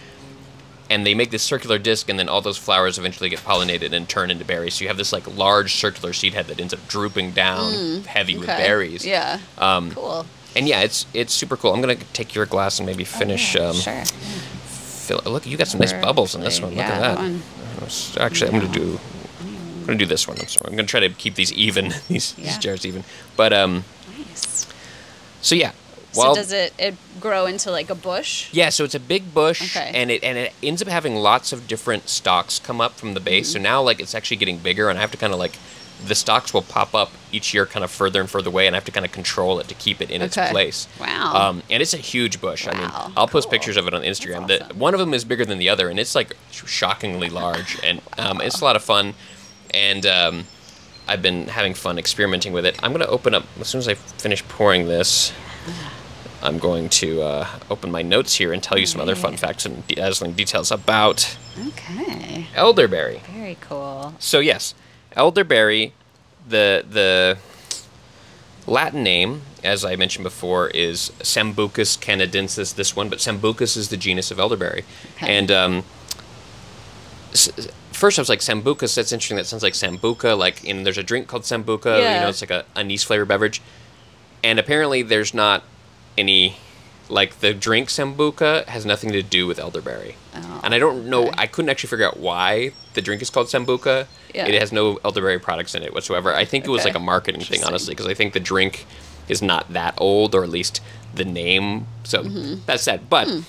And 0.90 1.06
they 1.06 1.16
make 1.16 1.32
this 1.32 1.42
circular 1.42 1.80
disc, 1.80 2.10
and 2.10 2.20
then 2.20 2.30
all 2.30 2.42
those 2.42 2.58
flowers 2.60 3.00
eventually 3.00 3.30
get 3.30 3.40
pollinated 3.40 3.92
and 3.92 4.08
turn 4.08 4.30
into 4.30 4.46
berries. 4.46 4.76
So 4.76 4.84
you 4.84 4.88
have 4.88 4.98
this 4.98 5.12
like 5.12 5.26
large 5.36 5.74
circular 5.76 6.14
seed 6.14 6.34
head 6.36 6.46
that 6.48 6.60
ends 6.60 6.74
up 6.76 6.88
drooping 6.88 7.32
down, 7.32 8.04
heavy 8.04 8.38
with 8.38 8.48
Mm, 8.50 8.58
berries. 8.58 9.04
Yeah. 9.06 9.40
Um, 9.58 9.92
Cool. 9.92 10.26
And 10.56 10.68
yeah, 10.68 10.82
it's 10.82 11.06
it's 11.14 11.34
super 11.34 11.58
cool. 11.58 11.74
I'm 11.74 11.82
gonna 11.82 11.96
take 12.14 12.34
your 12.36 12.46
glass 12.46 12.80
and 12.80 12.86
maybe 12.86 13.04
finish. 13.04 13.56
um, 13.56 13.76
sure. 13.76 14.06
fill 14.06 15.22
look, 15.26 15.46
you 15.46 15.58
got 15.58 15.68
some 15.68 15.80
nice 15.80 15.92
bubbles 15.94 16.34
in 16.36 16.42
this 16.42 16.62
one. 16.62 16.70
Look 16.72 16.78
Yeah, 16.80 16.92
at 16.94 17.00
that 17.02 17.18
one. 17.18 17.42
Actually, 18.20 18.52
I'm 18.52 18.60
gonna 18.60 18.72
do. 18.74 19.00
I'm 19.42 19.86
gonna 19.86 19.98
do 19.98 20.06
this 20.06 20.28
one. 20.28 20.38
I'm 20.40 20.48
sorry. 20.48 20.70
I'm 20.70 20.76
gonna 20.78 20.88
try 20.88 21.00
to 21.02 21.10
keep 21.10 21.36
these 21.36 21.52
even. 21.54 21.94
These, 22.08 22.34
these 22.34 22.58
jars 22.58 22.86
even. 22.86 23.04
But 23.36 23.54
um. 23.54 23.84
Nice. 24.18 24.66
So 25.42 25.56
yeah. 25.56 25.72
Well, 26.16 26.36
so 26.36 26.42
does 26.42 26.52
it 26.52 26.74
it 26.78 26.96
grow 27.20 27.46
into 27.46 27.72
like 27.72 27.90
a 27.90 27.96
bush? 27.96 28.50
yeah, 28.54 28.70
so 28.70 28.84
it's 28.84 28.96
a 28.96 29.00
big 29.00 29.34
bush, 29.34 29.76
Okay. 29.76 29.92
and 29.94 30.10
it 30.12 30.24
and 30.24 30.38
it 30.38 30.54
ends 30.64 30.82
up 30.82 30.88
having 30.88 31.16
lots 31.16 31.52
of 31.54 31.68
different 31.68 32.10
stalks 32.10 32.60
come 32.60 32.80
up 32.82 32.94
from 32.94 33.14
the 33.14 33.20
base. 33.20 33.48
Mm-hmm. 33.50 33.54
So 33.58 33.60
now, 33.64 33.82
like, 33.82 34.00
it's 34.00 34.16
actually 34.16 34.38
getting 34.38 34.58
bigger, 34.58 34.90
and 34.90 34.98
I 34.98 35.02
have 35.02 35.12
to 35.12 35.18
kind 35.18 35.34
of 35.34 35.40
like, 35.40 35.54
the 36.06 36.16
stalks 36.16 36.54
will 36.54 36.62
pop 36.62 36.94
up 36.94 37.12
each 37.32 37.54
year, 37.54 37.66
kind 37.66 37.84
of 37.84 37.90
further 37.90 38.20
and 38.20 38.30
further 38.30 38.50
away, 38.50 38.68
and 38.68 38.76
I 38.76 38.78
have 38.78 38.86
to 38.86 38.92
kind 38.92 39.06
of 39.06 39.12
control 39.14 39.60
it 39.60 39.68
to 39.70 39.74
keep 39.76 40.02
it 40.02 40.12
in 40.12 40.22
its 40.22 40.36
place. 40.36 40.88
Wow. 41.00 41.34
Um, 41.50 41.64
and 41.70 41.82
it's 41.82 41.94
a 41.94 41.98
huge 41.98 42.42
bush. 42.42 42.68
I 42.68 42.74
mean, 42.74 42.82
Wow, 42.90 43.12
I'll 43.16 43.28
post 43.28 43.50
pictures 43.50 43.78
of 43.78 43.88
it 43.88 43.94
on 43.94 44.02
Instagram. 44.04 44.48
That's 44.48 44.68
The- 44.68 44.74
one 44.76 44.94
of 44.94 45.00
them 45.00 45.14
is 45.14 45.24
bigger 45.24 45.46
than 45.46 45.58
the 45.58 45.70
other, 45.70 45.90
and 45.90 45.98
it's 46.00 46.14
like 46.16 46.36
shockingly 46.52 47.30
large, 47.30 47.78
and 47.84 48.02
um, 48.18 48.42
it's 48.42 48.60
a 48.62 48.64
lot 48.66 48.76
of 48.76 48.84
fun. 48.84 49.14
And 49.74 50.06
um, 50.06 50.48
I've 51.08 51.22
been 51.22 51.48
having 51.48 51.74
fun 51.74 51.98
experimenting 51.98 52.52
with 52.54 52.66
it. 52.66 52.78
I'm 52.84 52.92
gonna 52.92 53.06
open 53.06 53.34
up 53.34 53.46
as 53.60 53.68
soon 53.70 53.80
as 53.80 53.88
I 53.88 53.94
finish 53.96 54.46
pouring 54.48 54.88
this. 54.88 55.32
I'm 56.46 56.60
going 56.60 56.90
to 56.90 57.22
uh, 57.22 57.48
open 57.70 57.92
my 57.92 58.02
notes 58.02 58.36
here 58.36 58.54
and 58.54 58.62
tell 58.62 58.78
you 58.78 58.86
some 58.86 59.02
other 59.02 59.16
fun 59.16 59.36
facts 59.38 59.66
and 59.66 59.86
dazzling 59.88 60.34
details 60.34 60.72
about 60.72 61.38
Okay. 61.68 62.48
elderberry. 62.56 63.22
Very 63.32 63.58
cool. 63.62 64.14
So 64.20 64.40
yes, 64.40 64.74
elderberry, 65.16 65.94
the 66.48 66.86
the 66.90 67.38
Latin 68.68 69.04
name, 69.04 69.42
as 69.64 69.84
I 69.86 69.96
mentioned 69.96 70.24
before, 70.24 70.70
is 70.70 71.12
Sambucus 71.20 71.98
canadensis. 72.00 72.74
This 72.76 72.96
one, 72.96 73.10
but 73.10 73.20
Sambucus 73.20 73.76
is 73.78 73.90
the 73.90 73.98
genus 73.98 74.32
of 74.32 74.40
elderberry, 74.40 74.84
Okay. 75.18 75.38
and 75.38 75.52
um, 75.52 75.84
s- 77.32 77.50
first 77.92 78.18
I 78.18 78.22
was 78.22 78.30
like 78.30 78.40
Sambucus. 78.40 78.96
That's 78.96 79.12
interesting. 79.12 79.38
That 79.38 79.46
sounds 79.46 79.64
like 79.64 79.74
sambuca. 79.74 80.38
Like, 80.38 80.64
in 80.64 80.84
there's 80.84 80.98
a 80.98 81.04
drink 81.04 81.28
called 81.28 81.44
sambuca. 81.44 82.00
Yeah. 82.02 82.16
You 82.16 82.22
know, 82.22 82.30
it's 82.30 82.42
like 82.42 82.52
a 82.52 82.66
anise 82.76 83.04
flavored 83.04 83.28
beverage, 83.28 83.62
and 84.44 84.60
apparently 84.60 85.02
there's 85.04 85.34
not 85.34 85.64
any. 86.18 86.58
Like 87.08 87.40
the 87.40 87.54
drink 87.54 87.90
sambuca 87.90 88.66
has 88.66 88.84
nothing 88.84 89.12
to 89.12 89.22
do 89.22 89.46
with 89.46 89.60
elderberry, 89.60 90.16
Oh, 90.36 90.62
and 90.64 90.74
I 90.74 90.80
don't 90.80 91.06
know. 91.08 91.28
okay. 91.28 91.36
I 91.38 91.46
couldn't 91.46 91.70
actually 91.70 91.90
figure 91.92 92.08
out 92.08 92.20
why 92.20 92.72
the 92.96 93.02
drink 93.04 93.22
is 93.22 93.30
called 93.30 93.46
sambuca. 93.46 94.08
Yeah. 94.34 94.48
It 94.48 94.60
has 94.60 94.72
no 94.72 94.98
elderberry 95.06 95.38
products 95.38 95.76
in 95.76 95.84
it 95.84 95.94
whatsoever. 95.94 96.34
I 96.34 96.46
think 96.46 96.66
it 96.66 96.72
was 96.72 96.84
like 96.84 96.96
a 96.96 97.00
marketing 97.00 97.42
thing, 97.42 97.64
honestly, 97.64 97.92
because 97.94 98.08
I 98.08 98.16
think 98.16 98.34
the 98.34 98.40
drink 98.40 98.88
is 99.30 99.44
not 99.44 99.72
that 99.74 99.94
old, 100.00 100.34
or 100.34 100.44
at 100.44 100.50
least 100.50 100.82
the 101.14 101.26
name. 101.26 101.86
So 102.06 102.24
Mm-hmm. 102.24 102.62
that's 102.66 102.82
sad. 102.82 103.08
But 103.08 103.28
Hmm. 103.28 103.40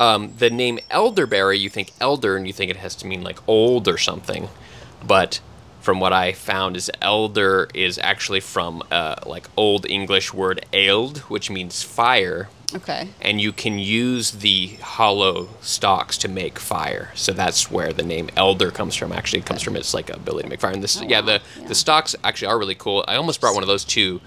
um, 0.00 0.32
the 0.38 0.48
name 0.48 0.78
elderberry, 0.90 1.58
you 1.58 1.68
think 1.68 1.92
elder, 2.00 2.34
and 2.34 2.46
you 2.46 2.54
think 2.54 2.70
it 2.70 2.78
has 2.78 2.94
to 2.96 3.06
mean 3.06 3.22
like 3.22 3.46
old 3.46 3.88
or 3.88 3.98
something. 3.98 4.48
But 5.06 5.40
from 5.88 6.00
what 6.00 6.12
I 6.12 6.32
found, 6.34 6.76
is 6.76 6.90
elder 7.00 7.66
is 7.72 7.98
actually 8.02 8.40
from 8.40 8.82
uh, 8.90 9.14
like 9.24 9.48
old 9.56 9.86
English 9.88 10.34
word 10.34 10.66
eld, 10.70 11.16
which 11.30 11.48
means 11.50 11.82
fire, 11.82 12.50
Okay. 12.74 13.08
and 13.22 13.40
you 13.40 13.52
can 13.54 13.78
use 13.78 14.32
the 14.32 14.76
hollow 14.82 15.48
stalks 15.62 16.18
to 16.18 16.28
make 16.28 16.58
fire. 16.58 17.10
So 17.14 17.32
that's 17.32 17.70
where 17.70 17.94
the 17.94 18.02
name 18.02 18.28
elder 18.36 18.70
comes 18.70 18.96
from. 18.96 19.12
Actually, 19.14 19.38
it 19.38 19.46
comes 19.46 19.62
from 19.62 19.76
its 19.76 19.94
like 19.94 20.10
ability 20.10 20.42
to 20.42 20.50
make 20.50 20.60
fire. 20.60 20.72
And 20.72 20.82
this, 20.84 21.00
yeah, 21.00 21.22
the 21.22 21.40
Oh, 21.40 21.60
yeah. 21.62 21.68
the 21.68 21.74
stalks 21.74 22.14
actually 22.22 22.48
are 22.48 22.58
really 22.58 22.74
cool. 22.74 23.02
I 23.08 23.16
almost 23.16 23.40
brought 23.40 23.54
one 23.54 23.62
of 23.62 23.68
those 23.68 23.86
too. 23.86 24.20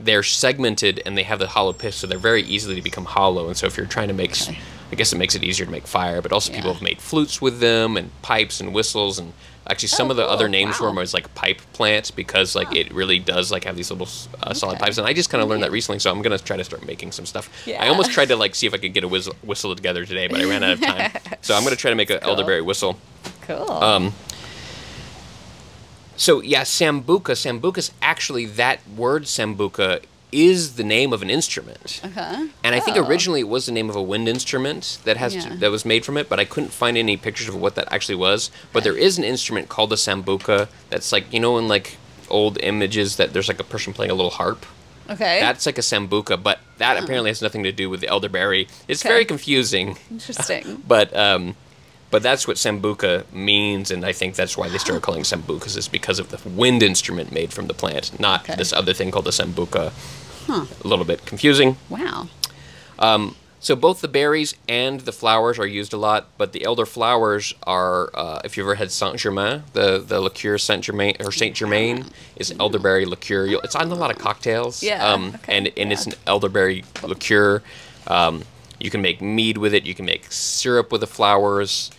They're 0.00 0.24
segmented 0.24 1.00
and 1.06 1.16
they 1.16 1.22
have 1.22 1.38
the 1.38 1.46
hollow 1.46 1.72
pitch, 1.72 1.94
so 1.94 2.08
they're 2.08 2.18
very 2.18 2.42
easily 2.42 2.74
to 2.74 2.82
become 2.82 3.04
hollow. 3.04 3.46
And 3.46 3.56
so 3.56 3.68
if 3.68 3.76
you're 3.76 3.86
trying 3.86 4.08
to 4.08 4.14
make, 4.14 4.32
Okay. 4.32 4.58
I 4.94 4.96
guess 4.96 5.12
it 5.12 5.16
makes 5.18 5.34
it 5.34 5.42
easier 5.42 5.66
to 5.66 5.72
make 5.72 5.88
fire. 5.88 6.22
But 6.22 6.30
also 6.32 6.52
people 6.52 6.72
have 6.72 6.80
made 6.82 7.00
flutes 7.00 7.42
with 7.42 7.58
them 7.58 7.96
and 7.96 8.10
pipes 8.22 8.60
and 8.60 8.72
whistles 8.72 9.18
and. 9.18 9.32
Actually, 9.66 9.88
some 9.88 10.08
Oh, 10.08 10.10
of 10.10 10.18
the 10.18 10.26
other 10.28 10.44
cool. 10.44 10.50
names 10.52 10.76
for 10.76 10.88
them 10.88 10.98
is 10.98 11.14
like 11.14 11.34
pipe 11.34 11.58
plants 11.72 12.10
because 12.10 12.54
like 12.54 12.76
it 12.76 12.92
really 12.92 13.18
does 13.18 13.50
like 13.50 13.64
have 13.64 13.76
these 13.76 13.90
little 13.90 14.06
uh, 14.42 14.52
solid 14.52 14.78
pipes, 14.78 14.98
and 14.98 15.06
I 15.06 15.14
just 15.14 15.30
kind 15.30 15.42
of 15.42 15.48
learned 15.48 15.62
that 15.62 15.72
recently. 15.72 15.98
So 16.00 16.10
I'm 16.10 16.20
gonna 16.20 16.36
try 16.38 16.58
to 16.58 16.64
start 16.64 16.84
making 16.84 17.12
some 17.12 17.24
stuff. 17.24 17.48
I 17.66 17.88
almost 17.88 18.10
tried 18.12 18.28
to 18.28 18.36
like 18.36 18.54
see 18.54 18.66
if 18.66 18.74
I 18.74 18.76
could 18.76 18.92
get 18.92 19.04
a 19.04 19.08
whistle, 19.08 19.34
whistle 19.42 19.74
together 19.74 20.04
today, 20.04 20.26
but 20.28 20.38
I 20.38 20.44
ran 20.44 20.62
out 20.62 20.72
of 20.74 20.80
time. 20.82 21.10
so 21.40 21.54
I'm 21.56 21.64
gonna 21.64 21.76
try 21.76 21.88
to 21.90 21.96
make 21.96 22.10
an 22.10 22.18
Cool. 22.20 22.28
elderberry 22.32 22.60
whistle. 22.60 22.98
Cool. 23.40 23.70
Um, 23.70 24.12
so 26.16 26.42
yeah, 26.42 26.62
sambuca. 26.62 27.32
Sambuca's 27.32 27.90
actually 28.02 28.44
that 28.44 28.80
word 28.94 29.22
sambuca 29.24 30.02
is 30.34 30.74
the 30.74 30.84
name 30.84 31.12
of 31.12 31.22
an 31.22 31.30
instrument. 31.30 32.00
okay. 32.04 32.48
And 32.64 32.74
I 32.74 32.80
think 32.80 32.96
Oh. 32.96 33.06
originally 33.06 33.40
it 33.40 33.48
was 33.48 33.66
the 33.66 33.72
name 33.72 33.88
of 33.88 33.96
a 33.96 34.02
wind 34.02 34.28
instrument 34.28 34.98
that 35.04 35.16
has 35.16 35.34
Yeah. 35.34 35.54
that 35.60 35.70
was 35.70 35.84
made 35.84 36.04
from 36.04 36.16
it, 36.16 36.28
but 36.28 36.38
I 36.40 36.44
couldn't 36.44 36.72
find 36.72 36.96
any 36.98 37.16
pictures 37.16 37.48
of 37.48 37.54
what 37.56 37.74
that 37.76 37.86
actually 37.92 38.16
was. 38.16 38.50
But 38.72 38.82
there 38.84 38.96
is 38.96 39.16
an 39.18 39.24
instrument 39.24 39.68
called 39.68 39.92
a 39.92 39.96
sambuca 39.96 40.68
that's 40.90 41.12
like 41.12 41.26
you 41.32 41.40
know 41.40 41.56
in 41.58 41.68
like 41.68 41.96
old 42.28 42.58
images 42.62 43.16
that 43.16 43.32
there's 43.32 43.48
like 43.48 43.60
a 43.60 43.64
person 43.74 43.92
playing 43.92 44.10
a 44.10 44.14
little 44.14 44.30
harp. 44.42 44.66
Okay. 45.10 45.38
That's 45.40 45.66
like 45.66 45.76
a 45.78 45.82
sambuca, 45.82 46.42
but 46.42 46.58
that 46.78 46.96
apparently 47.02 47.30
has 47.30 47.42
nothing 47.42 47.62
to 47.64 47.72
do 47.72 47.90
with 47.90 48.00
the 48.00 48.08
elderberry. 48.08 48.66
It's 48.88 49.02
Okay. 49.04 49.10
very 49.14 49.24
confusing, 49.26 49.98
interesting. 50.10 50.82
but 50.88 51.14
um, 51.16 51.54
but 52.10 52.22
that's 52.22 52.46
what 52.48 52.56
sambuca 52.56 53.24
means, 53.32 53.90
and 53.90 54.04
I 54.06 54.12
think 54.12 54.34
that's 54.36 54.56
why 54.56 54.68
they 54.68 54.78
started 54.78 55.02
calling 55.08 55.22
sambucas 55.24 55.76
is 55.76 55.88
because 55.88 56.18
of 56.18 56.30
the 56.30 56.38
wind 56.48 56.82
instrument 56.82 57.32
made 57.32 57.52
from 57.52 57.66
the 57.66 57.74
plant, 57.74 58.18
not 58.18 58.44
Okay. 58.44 58.54
this 58.56 58.72
other 58.72 58.94
thing 58.94 59.10
called 59.10 59.26
the 59.26 59.32
sambuca. 59.32 59.92
A 60.48 60.66
little 60.88 61.04
bit 61.04 61.24
confusing. 61.26 61.76
wow. 61.88 62.28
So 63.60 63.74
both 63.74 64.02
the 64.02 64.08
berries 64.08 64.54
and 64.68 65.00
the 65.00 65.12
flowers 65.12 65.58
are 65.58 65.66
used 65.66 65.94
a 65.94 65.96
lot, 65.96 66.26
but 66.36 66.52
the 66.52 66.66
elder 66.66 66.84
flowers 66.84 67.54
are. 67.66 68.10
Uh, 68.12 68.40
if 68.44 68.58
you've 68.58 68.66
ever 68.66 68.74
had 68.74 68.92
Saint 68.92 69.16
Germain, 69.16 69.62
the 69.72 69.98
the 70.06 70.20
liqueur 70.20 70.58
Saint 70.58 70.84
Germain 70.84 71.16
or 71.18 71.32
Saint 71.32 71.56
Germain 71.56 72.04
is 72.36 72.54
elderberry 72.60 73.06
liqueur. 73.06 73.46
You'll, 73.46 73.62
it's 73.62 73.74
on 73.74 73.90
a 73.90 73.94
lot 73.94 74.10
of 74.10 74.18
cocktails. 74.18 74.82
Yeah, 74.82 75.02
Um, 75.08 75.32
okay, 75.36 75.56
and 75.56 75.70
and 75.78 75.92
it's 75.94 76.04
an 76.04 76.12
elderberry 76.26 76.84
liqueur. 77.02 77.62
Um, 78.06 78.42
you 78.78 78.90
can 78.90 79.00
make 79.00 79.22
mead 79.22 79.56
with 79.56 79.72
it. 79.72 79.86
You 79.86 79.94
can 79.94 80.04
make 80.04 80.30
syrup 80.30 80.92
with 80.92 81.00
the 81.00 81.06
flowers. 81.06 81.90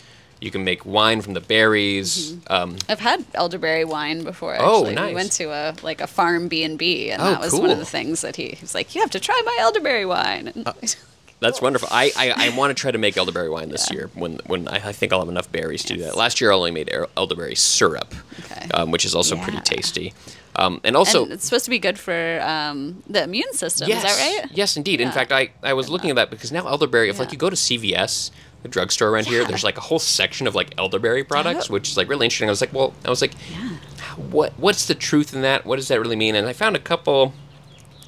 You 0.45 0.51
can 0.51 0.63
make 0.63 0.85
wine 0.85 1.21
from 1.21 1.33
the 1.33 1.41
berries. 1.41 2.33
Mm-hmm. 2.33 2.53
Um, 2.53 2.77
I've 2.87 2.99
had 2.99 3.25
elderberry 3.33 3.83
wine 3.83 4.23
before. 4.23 4.55
Oh, 4.59 4.81
Actually. 4.81 4.93
nice. 4.95 5.07
We 5.09 5.15
went 5.15 5.31
to 5.33 5.45
a 5.45 5.73
like 5.81 6.01
a 6.01 6.07
farm 6.07 6.47
B 6.47 6.63
and 6.63 6.77
B, 6.77 7.09
and 7.09 7.19
Oh, 7.19 7.25
that 7.25 7.39
was 7.41 7.53
one 7.55 7.71
of 7.71 7.79
the 7.79 7.85
things 7.85 8.21
that 8.21 8.35
he, 8.35 8.49
he 8.49 8.57
was 8.61 8.75
like, 8.75 8.93
"You 8.93 9.01
have 9.01 9.09
to 9.11 9.19
try 9.19 9.41
my 9.43 9.57
elderberry 9.59 10.05
wine." 10.05 10.49
And 10.53 10.95
That's 11.41 11.61
wonderful. 11.61 11.89
I, 11.91 12.11
I, 12.15 12.33
I 12.47 12.57
want 12.57 12.69
to 12.75 12.79
try 12.79 12.91
to 12.91 12.97
make 12.97 13.17
elderberry 13.17 13.49
wine 13.49 13.69
this 13.69 13.89
Yeah. 13.89 13.97
year 13.97 14.09
when 14.13 14.39
when 14.45 14.67
I, 14.67 14.75
I 14.89 14.91
think 14.91 15.11
I'll 15.11 15.19
have 15.19 15.29
enough 15.29 15.51
berries 15.51 15.83
to 15.85 15.95
do 15.95 16.01
that. 16.03 16.15
Last 16.15 16.39
year 16.39 16.51
I 16.51 16.55
only 16.55 16.69
made 16.71 16.89
elderberry 17.17 17.55
syrup, 17.55 18.13
Okay. 18.41 18.67
um, 18.75 18.91
which 18.91 19.03
is 19.03 19.15
also 19.15 19.35
pretty 19.37 19.59
tasty. 19.61 20.13
Um, 20.57 20.79
and 20.85 20.95
also, 20.95 21.23
and 21.23 21.33
it's 21.33 21.43
supposed 21.43 21.65
to 21.65 21.71
be 21.71 21.79
good 21.79 21.97
for 21.99 22.39
um, 22.41 23.03
the 23.09 23.23
immune 23.23 23.51
system. 23.53 23.89
yes, 23.89 23.97
Is 23.97 24.03
that 24.17 24.23
right? 24.43 24.51
yes, 24.53 24.77
indeed. 24.77 25.01
In 25.01 25.11
fact, 25.11 25.31
I, 25.33 25.49
I 25.63 25.73
was 25.73 25.89
looking 25.89 26.11
at 26.11 26.15
that 26.15 26.29
because 26.29 26.51
now 26.51 26.67
elderberry, 26.67 27.09
if 27.09 27.17
like 27.19 27.31
you 27.33 27.37
go 27.37 27.49
to 27.49 27.55
CVS, 27.57 28.29
the 28.65 28.69
drugstore 28.69 29.09
around 29.09 29.27
here, 29.27 29.45
there's 29.45 29.63
like 29.63 29.77
a 29.77 29.81
whole 29.81 29.99
section 29.99 30.47
of 30.47 30.55
like 30.55 30.73
elderberry 30.79 31.23
products, 31.23 31.69
Oh. 31.69 31.73
which 31.73 31.87
is 31.87 31.97
like 31.97 32.09
really 32.09 32.25
interesting. 32.25 32.49
I 32.49 32.51
was 32.51 32.61
like, 32.61 32.73
well, 32.73 32.93
I 33.05 33.11
was 33.11 33.21
like, 33.21 33.33
Yeah. 33.51 33.69
what 34.17 34.53
what's 34.57 34.87
the 34.87 34.95
truth 34.95 35.35
in 35.35 35.41
that? 35.43 35.67
What 35.67 35.75
does 35.75 35.87
that 35.89 35.99
really 36.01 36.15
mean? 36.15 36.33
And 36.33 36.47
I 36.47 36.53
found 36.53 36.75
a 36.75 36.79
couple 36.79 37.31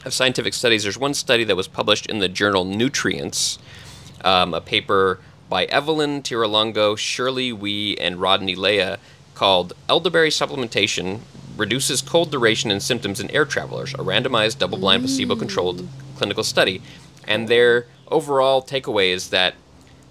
of 0.04 0.16
scientific 0.16 0.56
studies. 0.56 0.82
There's 0.82 0.98
one 0.98 1.14
study 1.14 1.44
that 1.44 1.56
was 1.56 1.68
published 1.68 2.08
in 2.08 2.18
the 2.18 2.28
journal 2.28 2.66
Nutrients, 2.66 3.60
um, 4.26 4.56
a 4.56 4.60
paper 4.62 5.20
by 5.48 5.68
Evelin 5.68 6.24
Tiralongo, 6.24 6.98
Shirley 6.98 7.54
Wee, 7.54 7.96
and 7.98 8.20
Rodney 8.20 8.56
Lea 8.56 8.96
called 9.36 9.74
"Elderberry 9.88 10.30
Supplementation 10.32 11.20
Reduces 11.56 12.02
Cold 12.02 12.32
Duration 12.32 12.72
and 12.72 12.82
Symptoms 12.82 13.20
in 13.20 13.30
Air 13.30 13.46
Travelers," 13.46 13.94
a 13.94 13.98
randomized, 13.98 14.58
double-blind, 14.58 15.04
placebo-controlled 15.04 15.88
clinical 16.18 16.44
study. 16.44 16.82
And 17.28 17.48
their 17.48 17.86
overall 18.08 18.64
takeaway 18.64 19.12
is 19.12 19.30
that 19.30 19.54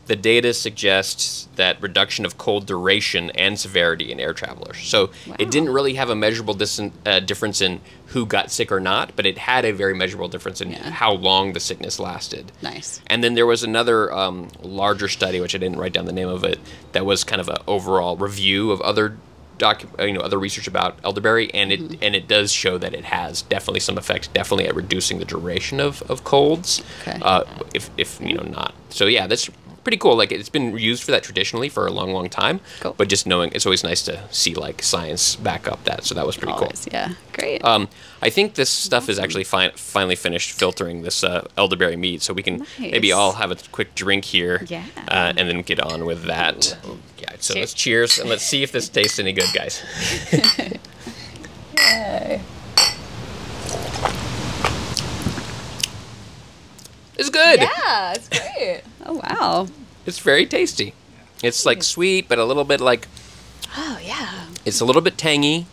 the 0.07 0.17
data 0.17 0.55
suggests 0.55 1.49
that 1.57 1.81
reduction 1.83 2.25
of 2.25 2.39
cold 2.39 2.67
duration 2.67 3.31
and 3.31 3.59
severity 3.59 4.13
in 4.13 4.21
air 4.21 4.33
travelers. 4.33 4.79
So 4.79 5.11
it 5.39 5.51
didn't 5.51 5.71
really 5.71 5.95
have 5.95 6.11
a 6.11 6.15
measurable 6.15 6.55
dis- 6.55 6.81
uh, 7.05 7.21
difference 7.21 7.61
in 7.61 7.81
who 8.09 8.25
got 8.25 8.51
sick 8.51 8.71
or 8.71 8.79
not, 8.81 9.17
but 9.17 9.27
it 9.27 9.39
had 9.39 9.65
a 9.65 9.73
very 9.73 9.95
measurable 9.95 10.29
difference 10.29 10.61
in 10.61 10.71
Yeah. 10.71 10.91
how 10.91 11.13
long 11.13 11.53
the 11.55 11.61
sickness 11.61 11.99
lasted. 11.99 12.53
Nice. 12.63 13.01
And 13.09 13.25
then 13.25 13.35
there 13.35 13.47
was 13.47 13.63
another 13.65 14.13
um, 14.13 14.49
larger 14.63 15.09
study, 15.09 15.41
which 15.41 15.55
I 15.55 15.59
didn't 15.59 15.79
write 15.79 15.93
down 15.93 16.05
the 16.05 16.13
name 16.13 16.29
of 16.29 16.45
it, 16.45 16.59
that 16.93 17.05
was 17.05 17.25
kind 17.25 17.41
of 17.41 17.49
an 17.49 17.57
overall 17.67 18.17
review 18.17 18.71
of 18.71 18.81
other 18.83 19.17
docu- 19.59 20.07
you 20.07 20.13
know 20.13 20.21
other 20.21 20.39
research 20.39 20.69
about 20.69 20.99
elderberry, 21.03 21.53
and 21.55 21.73
it 21.73 21.81
Mm-hmm. 21.81 21.95
and 22.03 22.15
it 22.15 22.29
does 22.29 22.53
show 22.53 22.77
that 22.79 22.93
it 22.95 23.07
has 23.07 23.43
definitely 23.43 23.81
some 23.81 23.97
effect, 23.99 24.33
definitely 24.35 24.69
at 24.69 24.75
reducing 24.75 25.19
the 25.19 25.25
duration 25.25 25.81
of, 25.81 26.03
of 26.11 26.23
colds. 26.25 26.83
Okay. 27.03 27.19
Uh, 27.23 27.43
if 27.75 27.91
if 27.97 28.21
you 28.21 28.35
know 28.35 28.43
not, 28.45 28.75
so 28.91 29.07
yeah, 29.07 29.27
that's 29.27 29.49
pretty 29.87 29.99
cool. 29.99 30.17
Like 30.17 30.33
it's 30.33 30.49
been 30.49 30.77
used 30.77 31.05
for 31.05 31.13
that 31.13 31.23
traditionally 31.23 31.69
for 31.69 31.87
a 31.87 31.93
long, 31.93 32.13
long 32.13 32.29
time. 32.29 32.59
Cool. 32.81 32.97
But 32.99 33.09
just 33.09 33.25
knowing, 33.25 33.53
it's 33.55 33.65
always 33.65 33.85
nice 33.85 34.03
to 34.03 34.21
see 34.33 34.53
like 34.53 34.83
science 34.83 35.37
back 35.37 35.69
up 35.69 35.85
that. 35.85 36.03
So 36.03 36.13
that 36.17 36.27
was 36.27 36.37
pretty 36.37 36.55
cool. 36.55 36.73
Yeah. 36.91 37.13
Great. 37.33 37.65
Um, 37.65 37.89
I 38.21 38.29
think 38.29 38.55
this 38.55 38.69
stuff 38.69 39.09
is 39.09 39.17
actually 39.21 39.45
fi- 39.45 39.71
finally 39.77 40.17
finished 40.17 40.51
filtering 40.51 41.03
this 41.03 41.23
uh, 41.23 41.47
elderberry 41.57 41.95
mead, 41.97 42.21
so 42.21 42.35
we 42.35 42.43
can 42.43 42.67
maybe 42.81 43.13
all 43.13 43.35
have 43.35 43.53
a 43.53 43.57
quick 43.71 43.95
drink 43.95 44.25
here, 44.25 44.65
Yeah. 44.67 44.83
uh, 45.07 45.33
and 45.37 45.49
then 45.49 45.63
get 45.63 45.79
on 45.79 46.05
with 46.05 46.25
that. 46.25 46.77
Yeah, 47.19 47.37
so 47.39 47.55
Cheers. 47.55 47.61
let's 47.63 47.75
cheers 47.75 48.19
and 48.19 48.29
let's 48.29 48.43
see 48.43 48.65
if 48.65 48.73
this 48.73 48.89
tastes 48.89 49.21
any 49.21 49.33
good, 49.33 49.53
guys. 49.55 49.85
Yay. 51.79 52.41
It's 57.19 57.31
good. 57.31 57.61
yeah, 57.61 58.13
it's 58.15 58.29
great. 58.29 58.83
Wow. 59.29 59.67
It's 60.05 60.19
very 60.19 60.47
tasty. 60.47 60.95
It's 61.43 61.67
like 61.67 61.83
sweet, 61.83 62.29
but 62.29 62.39
a 62.39 62.45
little 62.45 62.65
bit 62.65 62.81
like 62.81 63.09
Oh 63.77 63.99
yeah. 64.03 64.47
it's 64.65 64.81
a 64.81 64.85
little 64.85 65.03
bit 65.03 65.19
tangy. 65.19 65.67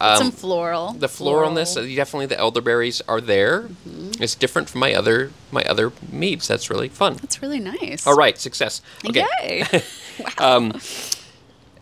Um, 0.00 0.18
Some 0.18 0.30
floral. 0.30 0.92
the 0.92 1.08
floralness, 1.08 1.76
uh, 1.76 1.82
definitely 1.96 2.26
the 2.26 2.38
elderberries 2.38 3.02
are 3.08 3.20
there. 3.20 3.62
Mm-hmm. 3.62 4.22
It's 4.22 4.36
different 4.36 4.70
from 4.70 4.80
my 4.80 4.94
other 4.94 5.32
my 5.50 5.62
other 5.64 5.92
meads. 6.12 6.46
That's 6.46 6.70
really 6.70 6.88
fun. 6.88 7.14
That's 7.14 7.42
really 7.42 7.58
nice. 7.58 8.06
All 8.06 8.14
right, 8.14 8.38
success. 8.38 8.80
Okay. 9.04 9.26
Yay. 9.42 9.82
wow. 10.38 10.70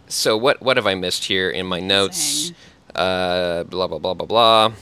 So 0.08 0.36
what 0.36 0.62
what 0.62 0.76
have 0.78 0.86
I 0.86 0.94
missed 0.94 1.24
here 1.24 1.50
in 1.50 1.66
my 1.66 1.80
notes? 1.80 2.52
Uh, 2.94 3.64
blah 3.64 3.86
blah 3.86 3.98
blah 3.98 4.14
blah 4.14 4.26
blah. 4.26 4.72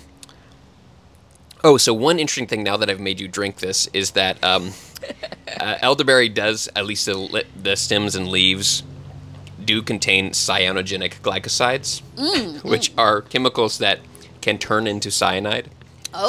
Oh, 1.64 1.77
so 1.79 1.94
one 1.94 2.18
interesting 2.20 2.46
thing 2.46 2.62
now 2.62 2.77
that 2.77 2.90
I've 2.90 3.00
made 3.00 3.18
you 3.20 3.27
drink 3.27 3.57
this 3.57 3.88
is 3.94 4.11
that 4.12 4.42
um, 4.44 4.72
uh, 5.61 5.79
elderberry 5.81 6.29
does 6.29 6.68
at 6.77 6.85
least 6.87 7.07
the, 7.07 7.44
the 7.61 7.74
stems 7.77 8.14
and 8.14 8.29
leaves 8.29 8.83
do 9.64 9.81
contain 9.83 10.31
cyanogenic 10.31 11.20
glycosides, 11.22 12.03
Mm, 12.16 12.62
which 12.70 12.92
are 12.98 13.22
chemicals 13.22 13.79
that 13.79 14.00
can 14.42 14.59
turn 14.59 14.87
into 14.87 15.11
cyanide. 15.11 15.70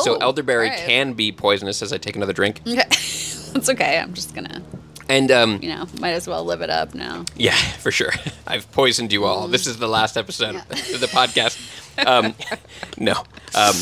so 0.04 0.16
Oh, 0.16 0.18
elderberry 0.22 0.70
alright. 0.70 0.86
can 0.86 1.14
be 1.14 1.32
poisonous. 1.34 1.82
As 1.82 1.92
I 1.92 1.98
take 1.98 2.16
another 2.16 2.34
drink, 2.34 2.62
Okay. 2.66 2.78
That's 3.54 3.70
okay. 3.70 4.00
I'm 4.00 4.14
just 4.14 4.34
gonna, 4.34 4.62
and 5.10 5.32
um, 5.32 5.60
you 5.62 5.70
know, 5.70 5.86
might 6.00 6.12
as 6.12 6.28
well 6.28 6.44
live 6.46 6.62
it 6.62 6.70
up 6.70 6.94
now. 6.96 7.26
Yeah, 7.36 7.56
for 7.56 7.92
sure. 7.92 8.12
I've 8.48 8.70
poisoned 8.72 9.12
you 9.14 9.26
all. 9.26 9.48
This 9.48 9.68
is 9.68 9.78
the 9.80 9.88
last 9.88 10.16
episode 10.18 10.56
of 10.56 10.68
the 11.00 11.08
podcast. 11.12 11.58
Um, 12.06 12.36
no, 12.98 13.14
um, 13.54 13.76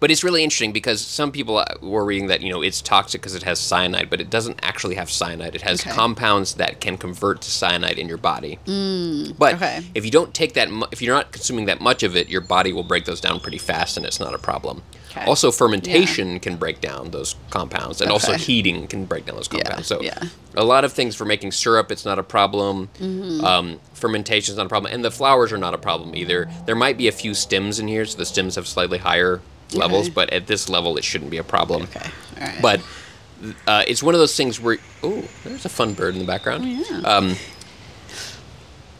But 0.00 0.12
it's 0.12 0.22
really 0.22 0.44
interesting 0.44 0.72
because 0.72 1.00
some 1.04 1.32
people 1.32 1.58
uh, 1.58 1.64
were 1.82 2.04
reading 2.04 2.28
that 2.28 2.40
you 2.40 2.52
know 2.52 2.62
it's 2.62 2.80
toxic 2.80 3.20
because 3.20 3.34
it 3.34 3.42
has 3.42 3.58
cyanide, 3.58 4.08
but 4.10 4.20
it 4.20 4.30
doesn't 4.30 4.60
actually 4.62 4.94
have 4.94 5.10
cyanide. 5.10 5.54
It 5.56 5.62
has 5.62 5.80
Okay. 5.80 5.90
compounds 5.90 6.54
that 6.54 6.80
can 6.80 6.96
convert 6.98 7.40
to 7.42 7.50
cyanide 7.50 7.98
in 7.98 8.08
your 8.08 8.16
body. 8.18 8.58
Mm, 8.66 9.36
but 9.36 9.54
okay. 9.54 9.82
if 9.94 10.04
you 10.04 10.10
don't 10.10 10.32
take 10.32 10.54
that, 10.54 10.70
mu- 10.70 10.86
if 10.92 11.02
you're 11.02 11.14
not 11.14 11.32
consuming 11.32 11.66
that 11.66 11.80
much 11.80 12.02
of 12.04 12.14
it, 12.16 12.28
your 12.28 12.40
body 12.40 12.72
will 12.72 12.84
break 12.84 13.06
those 13.06 13.20
down 13.20 13.40
pretty 13.40 13.58
fast, 13.58 13.96
and 13.96 14.06
it's 14.06 14.20
not 14.20 14.34
a 14.34 14.38
problem. 14.38 14.82
Okay. 15.10 15.24
Also, 15.24 15.50
fermentation 15.50 16.38
can 16.38 16.56
break 16.56 16.80
down 16.80 17.10
those 17.10 17.34
compounds, 17.50 18.00
and 18.00 18.10
also 18.10 18.34
heating 18.34 18.86
can 18.86 19.04
break 19.04 19.26
down 19.26 19.34
those 19.36 19.48
compounds. 19.48 19.86
so, 19.88 20.00
yeah. 20.00 20.22
a 20.54 20.62
lot 20.64 20.84
of 20.84 20.92
things 20.92 21.16
for 21.16 21.24
making 21.24 21.50
syrup, 21.50 21.90
it's 21.90 22.04
not 22.04 22.18
a 22.18 22.22
problem. 22.22 22.88
Mm-hmm. 23.00 23.44
Um, 23.44 23.80
fermentation 23.94 24.52
is 24.52 24.58
not 24.58 24.66
a 24.66 24.68
problem, 24.68 24.92
and 24.92 25.04
the 25.04 25.10
flowers 25.10 25.50
are 25.50 25.58
not 25.58 25.74
a 25.74 25.78
problem 25.78 26.14
either. 26.14 26.48
There 26.66 26.76
might 26.76 26.96
be 26.98 27.08
a 27.08 27.12
few 27.12 27.34
stems 27.34 27.80
in 27.80 27.88
here, 27.88 28.04
so 28.04 28.16
the 28.18 28.26
stems 28.26 28.54
have 28.56 28.68
slightly 28.68 28.98
higher 28.98 29.40
levels, 29.74 30.08
but 30.08 30.30
at 30.32 30.46
this 30.46 30.68
level, 30.68 30.96
it 30.96 31.04
shouldn't 31.04 31.30
be 31.30 31.38
a 31.38 31.44
problem. 31.44 31.82
Okay. 31.84 32.10
All 32.40 32.46
right. 32.46 32.58
But 32.62 32.80
uh, 33.66 33.84
it's 33.86 34.02
one 34.02 34.14
of 34.14 34.20
those 34.20 34.36
things 34.36 34.60
where 34.60 34.78
oh, 35.02 35.24
there's 35.44 35.64
a 35.64 35.68
fun 35.68 35.94
bird 35.94 36.14
in 36.14 36.20
the 36.20 36.26
background. 36.26 36.64
yeah. 36.66 36.98
Um, 37.00 37.36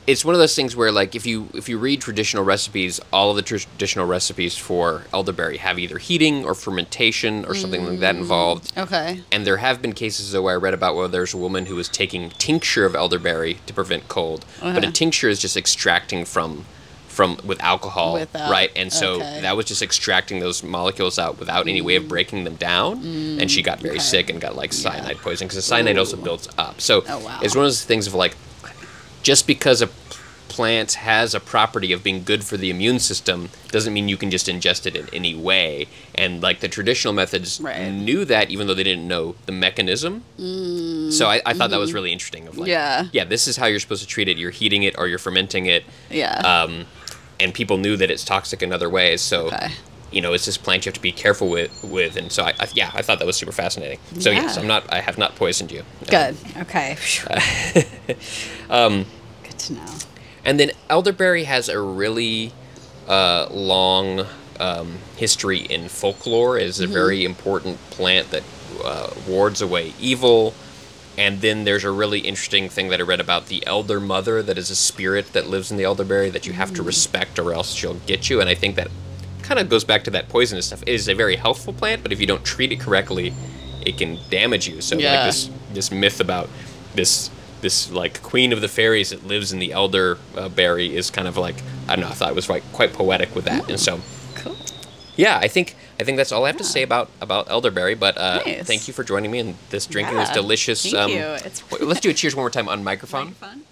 it's 0.06 0.24
one 0.24 0.34
of 0.34 0.38
those 0.38 0.56
things 0.56 0.74
where 0.74 0.90
like 0.90 1.14
if 1.14 1.26
you 1.26 1.48
if 1.52 1.68
you 1.68 1.76
read 1.76 2.00
traditional 2.00 2.42
recipes, 2.42 2.98
all 3.12 3.28
of 3.30 3.36
the 3.36 3.42
traditional 3.42 4.06
recipes 4.06 4.56
for 4.56 5.02
elderberry 5.12 5.58
have 5.58 5.78
either 5.78 5.98
heating 5.98 6.46
or 6.46 6.54
fermentation 6.54 7.44
or 7.44 7.54
something 7.54 7.84
like 7.84 7.98
that 8.00 8.16
involved. 8.16 8.72
okay. 8.78 9.20
And 9.30 9.46
there 9.46 9.58
have 9.58 9.82
been 9.82 9.92
cases 9.92 10.32
though 10.32 10.40
where 10.42 10.54
I 10.54 10.56
read 10.56 10.72
about 10.72 10.96
where 10.96 11.08
there's 11.08 11.34
a 11.34 11.36
woman 11.36 11.66
who 11.66 11.74
was 11.74 11.90
taking 11.90 12.30
tincture 12.30 12.86
of 12.86 12.94
elderberry 12.94 13.58
to 13.66 13.74
prevent 13.74 14.08
cold, 14.08 14.46
but 14.60 14.76
a 14.76 14.86
Uh-huh. 14.86 14.90
tincture 14.92 15.28
is 15.28 15.40
just 15.40 15.58
extracting 15.58 16.24
from 16.24 16.64
from 17.18 17.36
with 17.42 17.60
alcohol, 17.60 18.12
Without- 18.14 18.48
right? 18.48 18.70
And 18.76 18.92
so 18.92 19.14
okay. 19.16 19.40
that 19.42 19.56
was 19.56 19.66
just 19.66 19.82
extracting 19.82 20.38
those 20.38 20.62
molecules 20.62 21.18
out 21.18 21.40
without 21.40 21.66
any 21.66 21.80
way 21.80 21.96
of 21.96 22.06
breaking 22.06 22.44
them 22.44 22.54
down, 22.54 22.92
and 23.40 23.50
she 23.50 23.60
got 23.60 23.80
very 23.80 23.96
Mm. 23.96 23.98
okay. 23.98 24.04
sick 24.14 24.30
and 24.30 24.40
got 24.40 24.54
like 24.54 24.72
cyanide 24.72 25.18
poisoning 25.18 25.48
because 25.48 25.56
the 25.56 25.62
cyanide 25.62 25.98
also 25.98 26.16
builds 26.16 26.48
up. 26.56 26.80
So 26.80 27.02
Oh, 27.08 27.18
wow. 27.18 27.40
it's 27.42 27.56
one 27.56 27.64
of 27.64 27.70
those 27.72 27.82
things 27.84 28.06
of 28.06 28.14
like 28.14 28.36
just 29.24 29.48
because 29.48 29.82
a 29.82 29.88
plant 30.48 30.92
has 30.94 31.34
a 31.34 31.40
property 31.40 31.92
of 31.92 32.02
being 32.04 32.22
good 32.24 32.42
for 32.44 32.56
the 32.56 32.70
immune 32.70 32.98
system 33.00 33.48
doesn't 33.70 33.92
mean 33.92 34.08
you 34.08 34.16
can 34.16 34.30
just 34.30 34.46
ingest 34.46 34.86
it 34.86 34.94
in 34.96 35.06
any 35.12 35.34
way. 35.34 35.86
And 36.14 36.40
like 36.42 36.60
the 36.60 36.68
traditional 36.68 37.12
methods 37.14 37.60
Right. 37.60 37.90
knew 37.92 38.24
that 38.26 38.50
even 38.50 38.66
though 38.68 38.74
they 38.74 38.82
didn't 38.84 39.06
know 39.08 39.34
the 39.46 39.52
mechanism. 39.52 40.22
So 41.12 41.26
I, 41.28 41.42
I 41.44 41.52
thought 41.54 41.70
that 41.70 41.78
was 41.80 41.92
really 41.92 42.12
interesting. 42.12 42.46
Of 42.48 42.56
like, 42.58 42.68
Mm. 42.68 42.72
Yeah. 42.72 43.04
yeah, 43.12 43.24
this 43.24 43.46
is 43.48 43.56
how 43.56 43.66
you're 43.66 43.80
supposed 43.80 44.02
to 44.02 44.08
treat 44.08 44.28
it. 44.28 44.36
You're 44.38 44.50
heating 44.62 44.82
it 44.84 44.94
or 44.98 45.06
you're 45.08 45.18
fermenting 45.18 45.66
it. 45.66 45.84
Yeah. 46.10 46.34
Um, 46.38 46.86
and 47.40 47.54
people 47.54 47.78
knew 47.78 47.96
that 47.96 48.10
it's 48.10 48.24
toxic 48.24 48.62
in 48.62 48.72
other 48.72 48.88
ways. 48.88 49.20
So. 49.20 49.46
Okay. 49.48 49.70
You 50.10 50.22
know, 50.22 50.32
it's 50.32 50.46
this 50.46 50.56
plant 50.56 50.86
you 50.86 50.88
have 50.88 50.94
to 50.94 51.02
be 51.02 51.12
careful 51.12 51.50
with, 51.50 51.84
with, 51.84 52.16
and 52.16 52.32
so 52.32 52.42
I, 52.42 52.54
I 52.58 52.66
yeah, 52.72 52.90
I 52.94 53.02
thought 53.02 53.18
that 53.18 53.26
was 53.26 53.36
super 53.36 53.52
fascinating. 53.52 53.98
So 54.18 54.30
yes, 54.30 54.56
I'm 54.56 54.66
not, 54.66 54.90
I 54.90 55.00
have 55.00 55.18
not 55.18 55.36
poisoned 55.36 55.70
you. 55.70 55.82
Good. 56.08 56.34
Okay. 56.56 56.96
Um, 58.70 59.04
Good 59.42 59.58
to 59.58 59.72
know. 59.74 59.94
And 60.46 60.58
then 60.58 60.70
elderberry 60.88 61.44
has 61.44 61.68
a 61.68 61.78
really 61.78 62.52
uh, 63.06 63.48
long 63.50 64.26
um, 64.60 64.98
history 65.16 65.58
in 65.58 65.88
folklore. 65.88 66.58
It 66.58 66.66
is 66.66 66.80
a 66.80 66.86
very 66.86 67.24
important 67.24 67.78
plant 67.90 68.30
that 68.30 68.42
uh, 68.84 69.10
wards 69.26 69.60
away 69.60 69.92
evil. 70.00 70.54
And 71.18 71.40
then 71.40 71.64
there's 71.64 71.82
a 71.84 71.90
really 71.90 72.20
interesting 72.20 72.68
thing 72.68 72.88
that 72.88 73.00
I 73.00 73.02
read 73.02 73.20
about 73.20 73.46
the 73.48 73.66
elder 73.66 73.98
mother, 74.00 74.40
that 74.42 74.56
is 74.56 74.70
a 74.70 74.76
spirit 74.76 75.32
that 75.32 75.48
lives 75.48 75.70
in 75.70 75.76
the 75.76 75.82
elderberry 75.84 76.30
that 76.30 76.46
you 76.46 76.52
have 76.54 76.72
to 76.74 76.82
respect 76.82 77.38
or 77.40 77.52
else 77.52 77.72
she'll 77.74 77.94
get 78.06 78.30
you. 78.30 78.40
And 78.40 78.48
I 78.48 78.54
think 78.54 78.76
that 78.76 78.88
kind 79.42 79.58
of 79.58 79.68
goes 79.68 79.82
back 79.84 80.04
to 80.04 80.10
that 80.12 80.28
poisonous 80.28 80.66
stuff. 80.68 80.82
It 80.82 80.88
is 80.90 81.08
a 81.08 81.14
very 81.14 81.34
healthful 81.36 81.72
plant, 81.72 82.02
but 82.04 82.12
if 82.12 82.20
you 82.20 82.26
don't 82.26 82.44
treat 82.44 82.70
it 82.70 82.78
correctly, 82.80 83.34
it 83.84 83.98
can 83.98 84.18
damage 84.30 84.68
you. 84.68 84.80
So 84.80 84.96
Yeah. 84.96 85.10
like 85.16 85.26
this 85.26 85.50
this 85.74 85.90
myth 85.90 86.20
about 86.20 86.48
this 86.94 87.30
this 87.62 87.90
like 87.90 88.22
queen 88.22 88.52
of 88.52 88.60
the 88.60 88.68
fairies 88.68 89.10
that 89.10 89.26
lives 89.26 89.52
in 89.52 89.58
the 89.58 89.72
elder 89.72 90.18
uh, 90.36 90.48
berry 90.48 90.94
is 90.96 91.10
kind 91.10 91.26
of 91.26 91.36
like 91.36 91.56
I 91.88 91.96
don't 91.96 92.04
know. 92.04 92.10
I 92.10 92.14
thought 92.14 92.28
it 92.30 92.36
was 92.36 92.48
like 92.48 92.62
quite 92.72 92.92
poetic 92.92 93.34
with 93.34 93.46
that, 93.46 93.68
and 93.68 93.80
so 93.80 94.00
Cool. 94.36 94.56
yeah, 95.16 95.38
I 95.42 95.48
think 95.48 95.74
I 96.00 96.04
think 96.04 96.16
that's 96.16 96.30
all 96.30 96.44
I 96.44 96.48
have 96.48 96.56
to 96.58 96.64
say 96.64 96.82
about 96.82 97.10
about 97.20 97.50
elderberry. 97.50 97.94
But 97.94 98.16
uh, 98.16 98.40
Nice. 98.46 98.66
thank 98.66 98.86
you 98.88 98.94
for 98.94 99.02
joining 99.02 99.30
me, 99.30 99.40
and 99.40 99.54
this 99.70 99.86
drinking 99.86 100.16
was 100.16 100.28
Yeah, 100.28 100.34
delicious. 100.34 100.82
thank 100.84 100.94
um, 100.96 101.10
you. 101.10 101.18
It's 101.44 101.62
let's 101.80 102.00
do 102.00 102.10
a 102.10 102.14
cheers 102.14 102.34
one 102.36 102.42
more 102.44 102.50
time 102.50 102.68
on 102.68 102.84
microphone. 102.84 103.32
fun. 103.32 103.62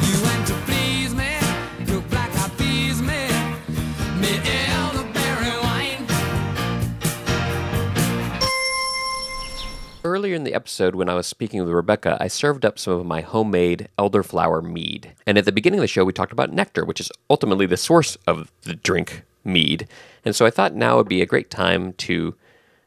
You 0.00 0.22
went 0.24 0.46
to 0.46 0.54
please 0.64 1.14
me, 1.14 1.36
cook 1.86 2.10
like 2.10 2.34
I 2.34 2.48
please 2.56 3.02
me, 3.02 3.28
me 4.18 4.40
elderberry 4.70 5.58
wine. 5.60 6.06
Earlier 10.04 10.34
in 10.34 10.44
the 10.44 10.54
episode, 10.54 10.94
when 10.94 11.10
I 11.10 11.14
was 11.14 11.26
speaking 11.26 11.60
with 11.60 11.68
Rebecca, 11.68 12.16
I 12.18 12.28
served 12.28 12.64
up 12.64 12.78
some 12.78 12.94
of 12.94 13.04
my 13.04 13.20
homemade 13.20 13.88
elderflower 13.98 14.62
mead. 14.62 15.12
And 15.26 15.36
at 15.36 15.44
the 15.44 15.52
beginning 15.52 15.80
of 15.80 15.82
the 15.82 15.86
show, 15.88 16.04
we 16.06 16.14
talked 16.14 16.32
about 16.32 16.50
nectar, 16.50 16.86
which 16.86 16.98
is 17.00 17.12
ultimately 17.28 17.66
the 17.66 17.76
source 17.76 18.16
of 18.26 18.50
the 18.62 18.74
drink 18.74 19.24
mead. 19.48 19.88
And 20.24 20.36
so 20.36 20.46
I 20.46 20.50
thought 20.50 20.74
now 20.74 20.96
would 20.96 21.08
be 21.08 21.22
a 21.22 21.26
great 21.26 21.50
time 21.50 21.94
to 21.94 22.34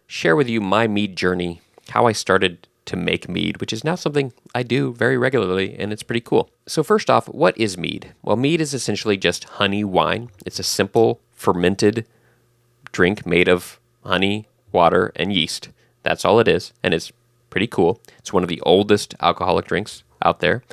share 0.08 0.36
with 0.36 0.48
you 0.48 0.62
my 0.62 0.88
mead 0.88 1.16
journey, 1.16 1.62
how 1.90 2.06
I 2.06 2.12
started 2.12 2.68
to 2.86 2.96
make 2.96 3.30
mead, 3.30 3.60
which 3.60 3.74
is 3.74 3.84
now 3.84 3.96
something 3.96 4.34
I 4.54 4.64
do 4.64 4.94
very 4.94 5.18
regularly, 5.18 5.76
and 5.78 5.94
it's 5.94 6.04
pretty 6.04 6.22
cool. 6.22 6.50
So, 6.68 6.84
first 6.84 7.10
off, 7.10 7.28
what 7.28 7.58
is 7.58 7.78
mead? 7.78 8.14
Well, 8.22 8.36
mead 8.36 8.60
is 8.60 8.74
essentially 8.74 9.18
just 9.18 9.46
honey 9.46 9.84
wine. 9.84 10.30
It's 10.46 10.60
a 10.60 10.64
simple 10.64 11.22
fermented 11.32 12.06
drink 12.92 13.26
made 13.26 13.48
of 13.48 13.80
honey, 14.04 14.48
water, 14.72 15.12
and 15.16 15.34
yeast. 15.34 15.70
That's 16.04 16.26
all 16.26 16.40
it 16.40 16.48
is, 16.48 16.74
and 16.84 16.94
it's 16.94 17.12
pretty 17.50 17.68
cool. 17.68 18.02
It's 18.20 18.34
one 18.34 18.44
of 18.44 18.50
the 18.50 18.62
oldest 18.62 19.16
alcoholic 19.22 19.66
drinks 19.66 20.04
out 20.24 20.40
there. 20.40 20.64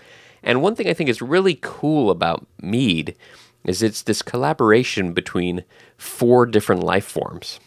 And 0.43 0.63
one 0.63 0.75
thing 0.75 0.89
I 0.89 0.95
think 0.95 1.11
is 1.11 1.21
really 1.21 1.59
cool 1.61 2.11
about 2.11 2.47
mead 2.61 3.15
is 3.65 3.83
it's 3.83 4.03
this 4.03 4.23
collaboration 4.23 5.13
between 5.13 5.65
four 5.97 6.47
different 6.47 6.83
life 6.83 7.05
forms. 7.05 7.61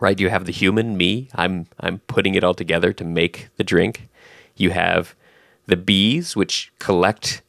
Right? 0.00 0.18
You 0.18 0.28
have 0.30 0.44
the 0.44 0.52
human, 0.52 0.96
me. 0.96 1.28
I'm 1.34 1.66
I'm 1.80 1.98
putting 2.00 2.34
it 2.34 2.44
all 2.44 2.54
together 2.54 2.92
to 2.92 3.04
make 3.04 3.48
the 3.56 3.64
drink. 3.64 4.08
You 4.56 4.70
have 4.70 5.14
the 5.66 5.76
bees, 5.76 6.36
which 6.36 6.72
collect 6.78 7.42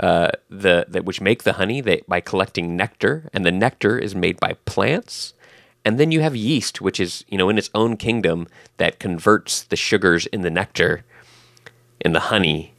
uh, 0.00 0.30
the, 0.50 0.86
the 0.88 1.02
which 1.02 1.20
make 1.20 1.44
the 1.44 1.54
honey 1.54 1.80
they, 1.80 2.02
by 2.08 2.20
collecting 2.20 2.76
nectar, 2.76 3.30
and 3.32 3.44
the 3.44 3.52
nectar 3.52 3.98
is 3.98 4.14
made 4.14 4.38
by 4.40 4.54
plants. 4.64 5.34
And 5.84 6.00
then 6.00 6.10
you 6.10 6.20
have 6.20 6.34
yeast, 6.34 6.80
which 6.80 7.00
is 7.00 7.24
you 7.28 7.38
know 7.38 7.48
in 7.48 7.58
its 7.58 7.70
own 7.74 7.96
kingdom 7.96 8.48
that 8.76 8.98
converts 8.98 9.62
the 9.62 9.76
sugars 9.76 10.26
in 10.26 10.42
the 10.42 10.50
nectar, 10.50 11.04
in 12.00 12.12
the 12.12 12.20
honey, 12.20 12.73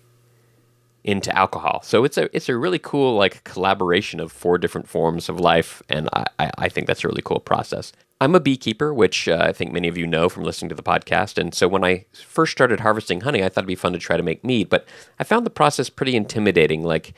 into 1.06 1.34
alcohol. 1.38 1.82
So 1.84 2.04
it's 2.04 2.18
a 2.18 2.36
it's 2.36 2.50
a 2.50 2.58
really 2.58 2.80
cool 2.80 3.16
like 3.16 3.44
collaboration 3.44 4.20
of 4.20 4.32
four 4.32 4.58
different 4.58 4.90
forms 4.90 5.30
of 5.30 5.40
life, 5.40 5.84
and 5.88 6.10
I, 6.14 6.52
I, 6.58 6.68
think 6.68 6.88
that's 6.88 7.04
a 7.04 7.08
really 7.08 7.22
cool 7.24 7.40
process. 7.40 7.94
I'm 8.20 8.34
a 8.34 8.40
beekeeper, 8.40 8.92
which 8.92 9.28
uh, 9.28 9.38
I 9.40 9.54
think 9.54 9.72
many 9.72 9.88
of 9.88 9.98
you 9.98 10.08
know 10.08 10.30
from 10.30 10.44
listening 10.44 10.70
to 10.70 10.76
the 10.76 10.82
podcast. 10.82 11.38
And 11.38 11.54
so 11.54 11.68
when 11.68 11.84
I 11.84 12.06
first 12.12 12.52
started 12.52 12.80
harvesting 12.80 13.22
honey, 13.22 13.44
I 13.44 13.50
thought 13.50 13.62
it'd 13.62 13.68
be 13.68 13.76
fun 13.76 13.94
to 13.94 14.00
try 14.00 14.18
to 14.18 14.24
make 14.24 14.44
mead, 14.44 14.68
but 14.68 14.88
I 15.20 15.24
found 15.24 15.46
the 15.46 15.52
process 15.52 15.90
pretty 15.90 16.16
intimidating. 16.16 16.82
Like 16.82 17.14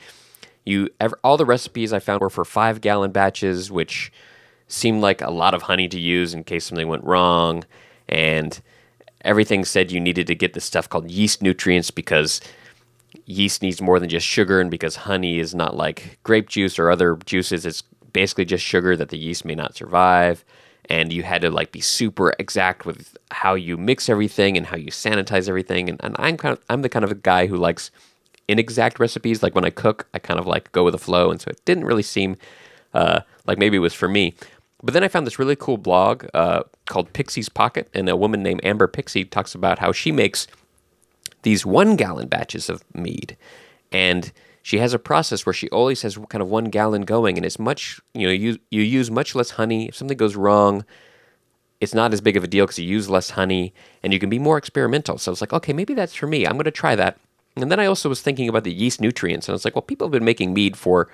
you, 0.66 0.90
ev 1.00 1.14
all 1.24 1.38
the 1.38 1.46
recipes 1.46 1.94
I 1.94 1.98
found 1.98 2.20
were 2.20 2.28
for 2.28 2.44
five 2.44 2.82
gallon 2.82 3.10
batches, 3.10 3.70
which 3.70 4.12
seemed 4.66 5.00
like 5.00 5.22
a 5.22 5.30
lot 5.30 5.54
of 5.54 5.62
honey 5.62 5.88
to 5.88 5.98
use 5.98 6.34
in 6.34 6.44
case 6.44 6.66
something 6.66 6.88
went 6.88 7.04
wrong, 7.04 7.64
and 8.06 8.60
everything 9.22 9.64
said 9.64 9.90
you 9.90 9.98
needed 9.98 10.26
to 10.26 10.34
get 10.34 10.52
this 10.52 10.66
stuff 10.66 10.90
called 10.90 11.10
yeast 11.10 11.40
nutrients 11.40 11.90
because 11.90 12.42
yeast 13.28 13.62
needs 13.62 13.80
more 13.80 14.00
than 14.00 14.08
just 14.08 14.26
sugar 14.26 14.60
and 14.60 14.70
because 14.70 14.96
honey 14.96 15.38
is 15.38 15.54
not 15.54 15.76
like 15.76 16.18
grape 16.22 16.48
juice 16.48 16.78
or 16.78 16.90
other 16.90 17.16
juices 17.26 17.66
it's 17.66 17.82
basically 18.12 18.44
just 18.44 18.64
sugar 18.64 18.96
that 18.96 19.10
the 19.10 19.18
yeast 19.18 19.44
may 19.44 19.54
not 19.54 19.74
survive. 19.74 20.44
And 20.90 21.12
you 21.12 21.22
had 21.22 21.42
to 21.42 21.50
like 21.50 21.70
be 21.70 21.80
super 21.80 22.34
exact 22.38 22.86
with 22.86 23.16
how 23.30 23.54
you 23.54 23.76
mix 23.76 24.08
everything 24.08 24.56
and 24.56 24.66
how 24.66 24.76
you 24.76 24.90
sanitize 24.90 25.48
everything. 25.48 25.88
And, 25.88 26.00
and 26.02 26.16
i'm 26.18 26.36
kind 26.36 26.52
of 26.52 26.64
i'm 26.70 26.82
the 26.82 26.88
kind 26.88 27.04
of 27.04 27.12
a 27.12 27.16
guy 27.16 27.46
who 27.46 27.56
likes 27.56 27.90
inexact 28.48 28.98
recipes. 28.98 29.42
Like 29.42 29.54
when 29.54 29.64
i 29.64 29.70
cook 29.70 30.08
i 30.14 30.18
kind 30.18 30.40
of 30.40 30.46
like 30.46 30.72
go 30.72 30.84
with 30.84 30.92
the 30.92 30.98
flow. 30.98 31.30
And 31.30 31.40
so 31.40 31.50
it 31.50 31.64
didn't 31.64 31.84
really 31.84 32.02
seem 32.02 32.36
uh, 32.94 33.20
like 33.46 33.58
maybe 33.58 33.76
it 33.76 33.80
was 33.80 33.92
for 33.92 34.08
me. 34.08 34.34
But 34.82 34.94
then 34.94 35.04
i 35.04 35.08
found 35.08 35.26
this 35.26 35.38
really 35.38 35.56
cool 35.56 35.76
blog 35.76 36.26
uh, 36.32 36.62
called 36.86 37.12
pixie's 37.12 37.50
pocket. 37.50 37.88
And 37.92 38.08
a 38.08 38.16
woman 38.16 38.42
named 38.42 38.62
amber 38.64 38.86
pixie 38.86 39.26
talks 39.26 39.54
about 39.54 39.78
how 39.78 39.92
she 39.92 40.10
makes 40.10 40.46
these 41.42 41.64
one 41.64 41.96
gallon 41.96 42.28
batches 42.28 42.68
of 42.68 42.84
mead. 42.94 43.36
And 43.92 44.32
she 44.62 44.78
has 44.78 44.92
a 44.92 44.98
process 44.98 45.46
where 45.46 45.52
she 45.52 45.68
always 45.70 46.02
has 46.02 46.18
kind 46.28 46.42
of 46.42 46.48
one 46.48 46.66
gallon 46.66 47.02
going, 47.02 47.36
and 47.36 47.46
it's 47.46 47.58
much, 47.58 48.00
you 48.12 48.26
know, 48.26 48.32
you, 48.32 48.58
you 48.70 48.82
use 48.82 49.10
much 49.10 49.34
less 49.34 49.50
honey. 49.50 49.88
If 49.88 49.96
something 49.96 50.16
goes 50.16 50.36
wrong, 50.36 50.84
it's 51.80 51.94
not 51.94 52.12
as 52.12 52.20
big 52.20 52.36
of 52.36 52.44
a 52.44 52.48
deal 52.48 52.66
because 52.66 52.78
you 52.78 52.86
use 52.86 53.08
less 53.08 53.30
honey 53.30 53.72
and 54.02 54.12
you 54.12 54.18
can 54.18 54.28
be 54.28 54.38
more 54.38 54.58
experimental. 54.58 55.16
So 55.16 55.32
it's 55.32 55.40
like, 55.40 55.52
okay, 55.52 55.72
maybe 55.72 55.94
that's 55.94 56.14
for 56.14 56.26
me. 56.26 56.44
I'm 56.44 56.54
going 56.54 56.64
to 56.64 56.70
try 56.70 56.96
that. 56.96 57.18
And 57.56 57.70
then 57.72 57.80
I 57.80 57.86
also 57.86 58.08
was 58.08 58.20
thinking 58.20 58.48
about 58.48 58.64
the 58.64 58.72
yeast 58.72 59.00
nutrients, 59.00 59.48
and 59.48 59.52
I 59.52 59.56
was 59.56 59.64
like, 59.64 59.74
well, 59.74 59.82
people 59.82 60.06
have 60.06 60.12
been 60.12 60.24
making 60.24 60.54
mead 60.54 60.76
for 60.76 61.08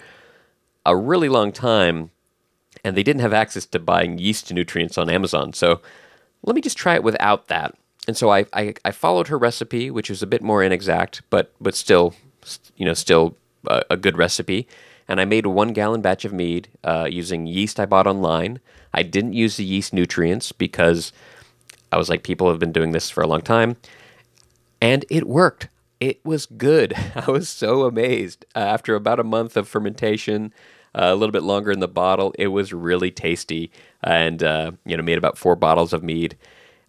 a 0.84 0.96
really 0.96 1.28
long 1.28 1.52
time, 1.52 2.10
and 2.82 2.96
they 2.96 3.02
didn't 3.02 3.22
have 3.22 3.32
access 3.32 3.64
to 3.66 3.78
buying 3.78 4.18
yeast 4.18 4.52
nutrients 4.52 4.98
on 4.98 5.08
Amazon. 5.08 5.52
So 5.52 5.80
let 6.42 6.54
me 6.54 6.60
just 6.60 6.76
try 6.76 6.94
it 6.94 7.02
without 7.02 7.46
that. 7.48 7.74
And 8.06 8.16
so 8.16 8.30
I, 8.30 8.46
I, 8.52 8.74
I 8.84 8.90
followed 8.90 9.28
her 9.28 9.38
recipe, 9.38 9.90
which 9.90 10.10
was 10.10 10.22
a 10.22 10.26
bit 10.26 10.42
more 10.42 10.62
inexact, 10.62 11.22
but 11.30 11.52
but 11.60 11.74
still, 11.74 12.14
you 12.76 12.84
know, 12.84 12.94
still 12.94 13.36
a, 13.66 13.82
a 13.90 13.96
good 13.96 14.18
recipe. 14.18 14.68
And 15.08 15.20
I 15.20 15.24
made 15.24 15.44
a 15.44 15.50
one 15.50 15.72
gallon 15.72 16.00
batch 16.00 16.24
of 16.24 16.32
mead 16.32 16.68
uh, 16.82 17.06
using 17.10 17.46
yeast 17.46 17.78
I 17.78 17.86
bought 17.86 18.06
online. 18.06 18.60
I 18.92 19.02
didn't 19.02 19.34
use 19.34 19.56
the 19.56 19.64
yeast 19.64 19.92
nutrients 19.92 20.52
because 20.52 21.12
I 21.92 21.96
was 21.96 22.08
like, 22.08 22.22
people 22.22 22.48
have 22.48 22.58
been 22.58 22.72
doing 22.72 22.92
this 22.92 23.10
for 23.10 23.22
a 23.22 23.26
long 23.26 23.42
time, 23.42 23.76
and 24.80 25.04
it 25.10 25.26
worked. 25.26 25.68
It 26.00 26.24
was 26.24 26.46
good. 26.46 26.94
I 27.14 27.30
was 27.30 27.48
so 27.48 27.84
amazed. 27.84 28.44
Uh, 28.54 28.60
after 28.60 28.94
about 28.94 29.20
a 29.20 29.24
month 29.24 29.56
of 29.56 29.68
fermentation, 29.68 30.52
uh, 30.94 31.10
a 31.10 31.14
little 31.14 31.32
bit 31.32 31.42
longer 31.42 31.70
in 31.70 31.80
the 31.80 31.88
bottle, 31.88 32.34
it 32.38 32.48
was 32.48 32.72
really 32.72 33.10
tasty, 33.10 33.70
and 34.02 34.42
uh, 34.42 34.72
you 34.84 34.96
know, 34.96 35.02
made 35.02 35.18
about 35.18 35.38
four 35.38 35.56
bottles 35.56 35.92
of 35.92 36.02
mead. 36.02 36.36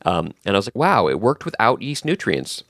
Um, 0.06 0.34
and 0.46 0.56
I 0.56 0.60
was 0.60 0.68
like, 0.68 0.76
wow, 0.76 1.08
it 1.08 1.20
worked 1.20 1.46
without 1.46 1.82
yeast 1.82 2.06
nutrients. 2.06 2.63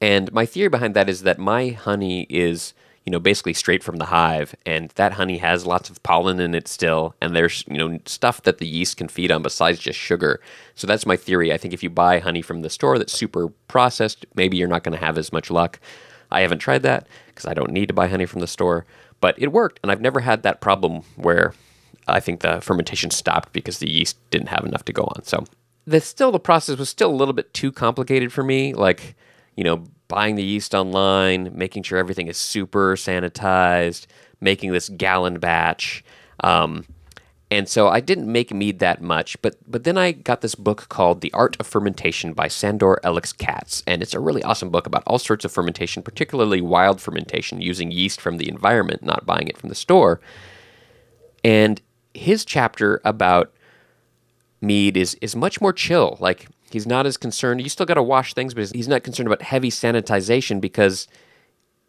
And 0.00 0.32
my 0.32 0.46
theory 0.46 0.68
behind 0.68 0.94
that 0.94 1.08
is 1.08 1.22
that 1.22 1.38
my 1.38 1.68
honey 1.68 2.26
is, 2.28 2.74
you 3.04 3.12
know, 3.12 3.20
basically 3.20 3.52
straight 3.52 3.84
from 3.84 3.96
the 3.96 4.06
hive, 4.06 4.54
and 4.64 4.90
that 4.96 5.12
honey 5.12 5.38
has 5.38 5.66
lots 5.66 5.90
of 5.90 6.02
pollen 6.02 6.40
in 6.40 6.54
it 6.54 6.66
still, 6.68 7.14
and 7.20 7.36
there's, 7.36 7.64
you 7.68 7.78
know, 7.78 7.98
stuff 8.06 8.42
that 8.42 8.58
the 8.58 8.66
yeast 8.66 8.96
can 8.96 9.08
feed 9.08 9.30
on 9.30 9.42
besides 9.42 9.78
just 9.78 9.98
sugar. 9.98 10.40
So 10.74 10.86
that's 10.86 11.06
my 11.06 11.16
theory. 11.16 11.52
I 11.52 11.56
think 11.56 11.74
if 11.74 11.82
you 11.82 11.90
buy 11.90 12.18
honey 12.18 12.42
from 12.42 12.62
the 12.62 12.70
store 12.70 12.98
that's 12.98 13.12
super 13.12 13.48
processed, 13.68 14.24
maybe 14.34 14.56
you're 14.56 14.68
not 14.68 14.82
going 14.82 14.98
to 14.98 15.04
have 15.04 15.18
as 15.18 15.32
much 15.32 15.50
luck. 15.50 15.78
I 16.30 16.40
haven't 16.40 16.60
tried 16.60 16.82
that 16.82 17.06
because 17.26 17.46
I 17.46 17.54
don't 17.54 17.72
need 17.72 17.86
to 17.88 17.94
buy 17.94 18.08
honey 18.08 18.26
from 18.26 18.40
the 18.40 18.46
store, 18.46 18.86
but 19.20 19.34
it 19.38 19.52
worked, 19.52 19.78
and 19.82 19.92
I've 19.92 20.00
never 20.00 20.20
had 20.20 20.42
that 20.42 20.60
problem 20.60 21.02
where 21.16 21.54
I 22.08 22.20
think 22.20 22.40
the 22.40 22.60
fermentation 22.60 23.10
stopped 23.10 23.52
because 23.52 23.78
the 23.78 23.90
yeast 23.90 24.16
didn't 24.30 24.48
have 24.48 24.64
enough 24.64 24.84
to 24.86 24.92
go 24.92 25.02
on. 25.02 25.22
So 25.24 25.44
the 25.86 26.00
still 26.00 26.32
the 26.32 26.40
process 26.40 26.78
was 26.78 26.88
still 26.88 27.10
a 27.10 27.14
little 27.14 27.34
bit 27.34 27.52
too 27.54 27.72
complicated 27.72 28.32
for 28.32 28.44
me. 28.44 28.74
Like, 28.74 29.16
you 29.56 29.64
know, 29.64 29.84
buying 30.08 30.36
the 30.36 30.42
yeast 30.42 30.74
online, 30.74 31.50
making 31.54 31.82
sure 31.82 31.98
everything 31.98 32.28
is 32.28 32.36
super 32.36 32.94
sanitized, 32.96 34.06
making 34.40 34.72
this 34.72 34.88
gallon 34.90 35.38
batch. 35.38 36.04
Um, 36.40 36.84
and 37.50 37.68
so 37.68 37.88
I 37.88 38.00
didn't 38.00 38.32
make 38.32 38.50
mead 38.52 38.78
that 38.78 39.02
much, 39.02 39.40
but 39.42 39.56
but 39.66 39.84
then 39.84 39.98
I 39.98 40.12
got 40.12 40.40
this 40.40 40.54
book 40.54 40.88
called 40.88 41.20
The 41.20 41.32
Art 41.34 41.54
of 41.60 41.66
Fermentation 41.66 42.32
by 42.32 42.48
Sandor 42.48 42.98
Ellix 43.04 43.36
Katz, 43.36 43.82
and 43.86 44.02
it's 44.02 44.14
a 44.14 44.20
really 44.20 44.42
awesome 44.42 44.70
book 44.70 44.86
about 44.86 45.02
all 45.06 45.18
sorts 45.18 45.44
of 45.44 45.52
fermentation, 45.52 46.02
particularly 46.02 46.62
wild 46.62 46.98
fermentation, 46.98 47.60
using 47.60 47.90
yeast 47.90 48.22
from 48.22 48.38
the 48.38 48.48
environment, 48.48 49.02
not 49.02 49.26
buying 49.26 49.48
it 49.48 49.58
from 49.58 49.68
the 49.68 49.74
store. 49.74 50.18
And 51.44 51.82
his 52.14 52.46
chapter 52.46 53.02
about 53.04 53.52
mead 54.62 54.96
is 54.96 55.14
is 55.20 55.36
much 55.36 55.60
more 55.60 55.72
chill. 55.72 56.16
Like 56.20 56.48
he's 56.70 56.86
not 56.86 57.04
as 57.04 57.16
concerned. 57.16 57.60
You 57.60 57.68
still 57.68 57.86
got 57.86 57.94
to 57.94 58.02
wash 58.02 58.32
things, 58.32 58.54
but 58.54 58.70
he's 58.72 58.88
not 58.88 59.02
concerned 59.02 59.26
about 59.26 59.42
heavy 59.42 59.70
sanitization 59.70 60.60
because 60.60 61.08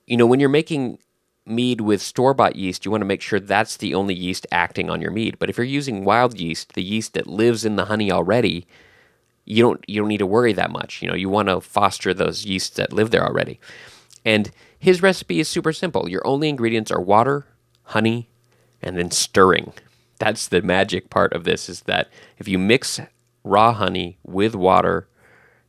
you 0.08 0.18
know 0.18 0.26
when 0.26 0.40
you're 0.40 0.50
making 0.50 0.98
mead 1.46 1.82
with 1.82 2.02
store 2.02 2.34
bought 2.34 2.56
yeast, 2.56 2.86
you 2.86 2.92
want 2.92 3.02
to 3.02 3.06
make 3.06 3.22
sure 3.22 3.40
that's 3.40 3.78
the 3.78 3.94
only 3.94 4.14
yeast 4.14 4.48
acting 4.52 4.90
on 4.90 5.02
your 5.02 5.12
mead. 5.12 5.38
But 5.40 5.50
if 5.50 5.58
you're 5.58 5.66
using 5.66 6.06
wild 6.06 6.40
yeast, 6.40 6.74
the 6.74 6.84
yeast 6.84 7.14
that 7.14 7.28
lives 7.28 7.66
in 7.66 7.76
the 7.76 7.86
honey 7.86 8.12
already, 8.12 8.66
you 9.46 9.62
don't 9.62 9.84
you 9.88 10.02
don't 10.02 10.10
need 10.10 10.20
to 10.20 10.26
worry 10.26 10.54
that 10.54 10.72
much. 10.72 11.02
You 11.02 11.10
know, 11.10 11.16
you 11.16 11.30
want 11.30 11.50
to 11.50 11.62
foster 11.62 12.14
those 12.14 12.46
yeasts 12.46 12.76
that 12.78 12.94
live 12.94 13.12
there 13.12 13.26
already. 13.26 13.60
And 14.26 14.52
his 14.80 15.02
recipe 15.02 15.40
is 15.40 15.48
super 15.48 15.74
simple. 15.74 16.10
Your 16.10 16.26
only 16.26 16.50
ingredients 16.50 16.92
are 16.92 17.02
water, 17.02 17.46
honey, 17.84 18.30
and 18.82 18.98
then 18.98 19.12
stirring. 19.12 19.74
That's 20.24 20.48
the 20.48 20.62
magic 20.62 21.10
part 21.10 21.34
of 21.34 21.44
this 21.44 21.68
is 21.68 21.82
that 21.82 22.08
if 22.38 22.48
you 22.48 22.58
mix 22.58 22.98
raw 23.44 23.74
honey 23.74 24.18
with 24.24 24.56
water 24.56 25.10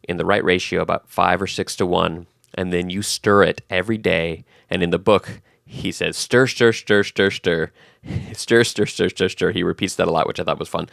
in 0.04 0.16
the 0.16 0.24
right 0.24 0.44
ratio, 0.44 0.80
about 0.80 1.10
five 1.10 1.42
or 1.42 1.48
six 1.48 1.74
to 1.74 1.84
one, 1.84 2.28
and 2.54 2.72
then 2.72 2.88
you 2.88 3.02
stir 3.02 3.42
it 3.42 3.62
every 3.68 3.98
day. 3.98 4.44
And 4.70 4.80
in 4.80 4.90
the 4.90 4.98
book, 5.00 5.40
he 5.66 5.90
says, 5.90 6.16
stir, 6.16 6.46
stir, 6.46 6.70
stir, 6.70 7.02
stir, 7.02 7.32
stir, 7.32 7.72
stir, 8.32 8.62
stir, 8.62 8.86
stir, 8.86 9.08
stir, 9.08 9.28
stir. 9.28 9.50
He 9.50 9.64
repeats 9.64 9.96
that 9.96 10.06
a 10.06 10.12
lot, 10.12 10.28
which 10.28 10.38
I 10.38 10.44
thought 10.44 10.60
was 10.60 10.68
fun. 10.68 10.88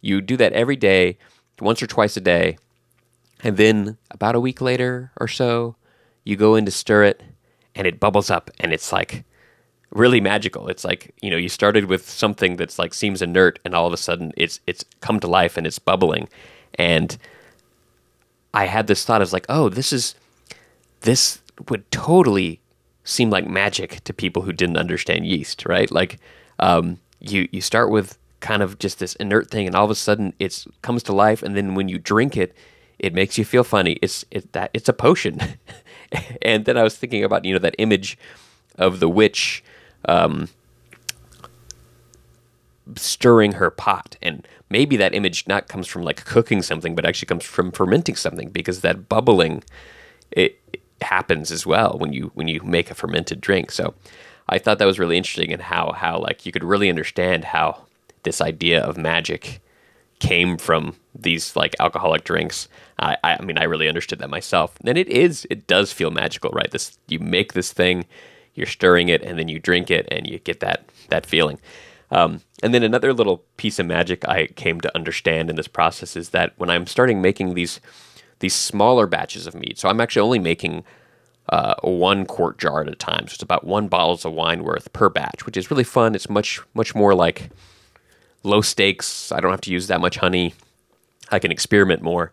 You 0.00 0.20
do 0.20 0.36
that 0.36 0.52
every 0.52 0.76
day, 0.76 1.18
once 1.60 1.82
or 1.82 1.88
twice 1.88 2.16
a 2.16 2.20
day. 2.20 2.56
And 3.42 3.56
then 3.56 3.98
about 4.12 4.36
a 4.36 4.40
week 4.40 4.60
later 4.60 5.10
or 5.18 5.26
so, 5.26 5.74
you 6.22 6.36
go 6.36 6.54
in 6.54 6.66
to 6.66 6.70
stir 6.70 7.02
it 7.02 7.20
and 7.74 7.84
it 7.84 7.98
bubbles 7.98 8.30
up 8.30 8.48
and 8.60 8.72
it's 8.72 8.92
like 8.92 9.24
really 9.92 10.20
magical. 10.20 10.68
It's 10.68 10.84
like, 10.84 11.14
you 11.20 11.30
know, 11.30 11.36
you 11.36 11.48
started 11.48 11.86
with 11.86 12.08
something 12.08 12.56
that's 12.56 12.78
like 12.78 12.94
seems 12.94 13.22
inert 13.22 13.58
and 13.64 13.74
all 13.74 13.86
of 13.86 13.92
a 13.92 13.98
sudden 13.98 14.32
it's 14.36 14.60
it's 14.66 14.84
come 15.00 15.20
to 15.20 15.26
life 15.26 15.56
and 15.56 15.66
it's 15.66 15.78
bubbling. 15.78 16.28
And 16.74 17.16
I 18.54 18.66
had 18.66 18.86
this 18.86 19.04
thought 19.04 19.22
of 19.22 19.32
like, 19.32 19.46
oh, 19.48 19.68
this 19.68 19.92
is 19.92 20.14
this 21.02 21.40
would 21.68 21.90
totally 21.90 22.60
seem 23.04 23.30
like 23.30 23.46
magic 23.46 24.02
to 24.04 24.14
people 24.14 24.42
who 24.42 24.52
didn't 24.52 24.76
understand 24.76 25.26
yeast, 25.26 25.66
right? 25.66 25.90
Like 25.90 26.18
um, 26.58 26.98
you 27.20 27.48
you 27.52 27.60
start 27.60 27.90
with 27.90 28.18
kind 28.40 28.62
of 28.62 28.78
just 28.78 28.98
this 28.98 29.14
inert 29.16 29.50
thing 29.50 29.66
and 29.66 29.76
all 29.76 29.84
of 29.84 29.90
a 29.90 29.94
sudden 29.94 30.32
it's 30.40 30.66
comes 30.82 31.00
to 31.04 31.12
life 31.12 31.44
and 31.44 31.56
then 31.56 31.76
when 31.76 31.88
you 31.88 31.96
drink 31.96 32.36
it 32.36 32.56
it 32.98 33.14
makes 33.14 33.36
you 33.36 33.44
feel 33.44 33.64
funny. 33.64 33.98
It's 34.00 34.24
it 34.30 34.52
that 34.52 34.70
it's 34.72 34.88
a 34.88 34.92
potion. 34.92 35.40
and 36.42 36.64
then 36.64 36.78
I 36.78 36.82
was 36.82 36.96
thinking 36.96 37.24
about, 37.24 37.44
you 37.44 37.52
know, 37.52 37.58
that 37.58 37.74
image 37.78 38.16
of 38.78 39.00
the 39.00 39.08
witch 39.08 39.62
um, 40.08 40.48
stirring 42.96 43.52
her 43.52 43.70
pot. 43.70 44.16
And 44.22 44.46
maybe 44.70 44.96
that 44.96 45.14
image 45.14 45.46
not 45.46 45.68
comes 45.68 45.86
from 45.86 46.02
like 46.02 46.24
cooking 46.24 46.62
something 46.62 46.94
but 46.94 47.04
actually 47.04 47.26
comes 47.26 47.44
from 47.44 47.70
fermenting 47.70 48.16
something 48.16 48.48
because 48.50 48.80
that 48.80 49.08
bubbling 49.08 49.62
it, 50.30 50.58
it 50.72 50.80
happens 51.00 51.50
as 51.50 51.66
well 51.66 51.96
when 51.98 52.12
you 52.12 52.30
when 52.34 52.48
you 52.48 52.60
make 52.62 52.90
a 52.90 52.94
fermented 52.94 53.40
drink. 53.40 53.70
So 53.70 53.94
i 54.48 54.58
thought 54.58 54.78
that 54.78 54.86
was 54.86 54.98
really 54.98 55.16
interesting 55.16 55.52
and 55.52 55.62
how 55.62 55.92
how 55.92 56.18
like 56.18 56.44
you 56.44 56.52
could 56.52 56.64
really 56.64 56.88
understand 56.88 57.44
how 57.44 57.82
this 58.24 58.40
idea 58.40 58.82
of 58.82 58.96
magic 58.96 59.60
came 60.18 60.56
from 60.56 60.96
these 61.14 61.54
like 61.56 61.74
alcoholic 61.80 62.24
drinks. 62.24 62.68
I 62.98 63.16
i 63.22 63.42
mean 63.42 63.58
i 63.58 63.64
really 63.64 63.88
understood 63.88 64.18
that 64.20 64.30
myself. 64.30 64.74
And 64.84 64.98
it 64.98 65.08
is 65.08 65.46
it 65.50 65.66
does 65.66 65.92
feel 65.92 66.10
magical 66.10 66.50
right? 66.50 66.70
This 66.70 66.98
you 67.08 67.18
make 67.18 67.52
this 67.52 67.72
thing 67.72 68.06
you're 68.54 68.66
stirring 68.66 69.08
it 69.08 69.22
and 69.22 69.38
then 69.38 69.48
you 69.48 69.58
drink 69.58 69.90
it 69.90 70.06
and 70.10 70.26
you 70.26 70.38
get 70.38 70.60
that 70.60 70.84
that 71.08 71.26
feeling 71.26 71.58
um, 72.12 72.42
and 72.62 72.74
then 72.74 72.82
another 72.82 73.14
little 73.14 73.38
piece 73.56 73.78
of 73.78 73.86
magic 73.86 74.28
I 74.28 74.46
came 74.48 74.80
to 74.82 74.94
understand 74.94 75.48
in 75.48 75.56
this 75.56 75.66
process 75.66 76.14
is 76.14 76.28
that 76.30 76.52
when 76.58 76.68
I'm 76.68 76.86
starting 76.86 77.22
making 77.22 77.54
these 77.54 77.80
these 78.40 78.54
smaller 78.54 79.06
batches 79.06 79.46
of 79.46 79.54
mead, 79.54 79.78
so 79.78 79.88
I'm 79.88 80.00
actually 80.00 80.22
only 80.22 80.38
making 80.40 80.84
uh, 81.48 81.74
one 81.82 82.26
quart 82.26 82.58
jar 82.58 82.82
at 82.82 82.88
a 82.88 82.94
time, 82.94 83.28
so 83.28 83.34
it's 83.34 83.42
about 83.42 83.64
one 83.64 83.88
bottles 83.88 84.24
of 84.24 84.32
wine 84.32 84.62
worth 84.62 84.92
per 84.92 85.08
batch, 85.08 85.46
which 85.46 85.56
is 85.56 85.70
really 85.70 85.84
fun. 85.84 86.14
It's 86.14 86.28
much 86.28 86.60
much 86.74 86.94
more 86.94 87.14
like 87.14 87.50
low 88.42 88.60
stakes. 88.60 89.32
I 89.32 89.40
don't 89.40 89.50
have 89.50 89.60
to 89.62 89.72
use 89.72 89.86
that 89.86 90.00
much 90.00 90.18
honey. 90.18 90.54
I 91.30 91.38
can 91.38 91.50
experiment 91.50 92.02
more. 92.02 92.32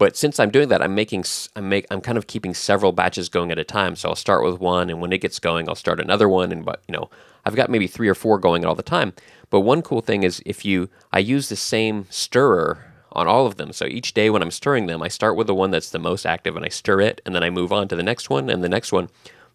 But 0.00 0.16
since 0.16 0.40
I'm 0.40 0.48
doing 0.48 0.70
that, 0.70 0.80
I'm 0.80 0.94
making 0.94 1.24
I'm 1.54 1.68
make 1.68 1.86
I'm 1.90 2.00
kind 2.00 2.16
of 2.16 2.26
keeping 2.26 2.54
several 2.54 2.90
batches 2.90 3.28
going 3.28 3.50
at 3.52 3.58
a 3.58 3.64
time. 3.64 3.94
So 3.96 4.08
I'll 4.08 4.16
start 4.16 4.42
with 4.42 4.58
one, 4.58 4.88
and 4.88 4.98
when 4.98 5.12
it 5.12 5.20
gets 5.20 5.38
going, 5.38 5.68
I'll 5.68 5.74
start 5.74 6.00
another 6.00 6.26
one, 6.26 6.52
and 6.52 6.64
but 6.64 6.82
you 6.88 6.92
know 6.92 7.10
I've 7.44 7.54
got 7.54 7.68
maybe 7.68 7.86
three 7.86 8.08
or 8.08 8.14
four 8.14 8.38
going 8.38 8.64
all 8.64 8.74
the 8.74 8.82
time. 8.82 9.12
But 9.50 9.60
one 9.60 9.82
cool 9.82 10.00
thing 10.00 10.22
is 10.22 10.42
if 10.46 10.64
you 10.64 10.88
I 11.12 11.18
use 11.18 11.50
the 11.50 11.54
same 11.54 12.06
stirrer 12.08 12.94
on 13.12 13.28
all 13.28 13.44
of 13.44 13.56
them. 13.56 13.74
So 13.74 13.84
each 13.84 14.14
day 14.14 14.30
when 14.30 14.40
I'm 14.40 14.50
stirring 14.50 14.86
them, 14.86 15.02
I 15.02 15.08
start 15.08 15.36
with 15.36 15.46
the 15.48 15.54
one 15.54 15.70
that's 15.70 15.90
the 15.90 15.98
most 15.98 16.24
active, 16.24 16.56
and 16.56 16.64
I 16.64 16.70
stir 16.70 17.02
it, 17.02 17.20
and 17.26 17.34
then 17.34 17.44
I 17.44 17.50
move 17.50 17.70
on 17.70 17.86
to 17.88 17.96
the 17.96 18.02
next 18.02 18.30
one 18.30 18.48
and 18.48 18.64
the 18.64 18.70
next 18.70 18.92
one. 18.92 19.10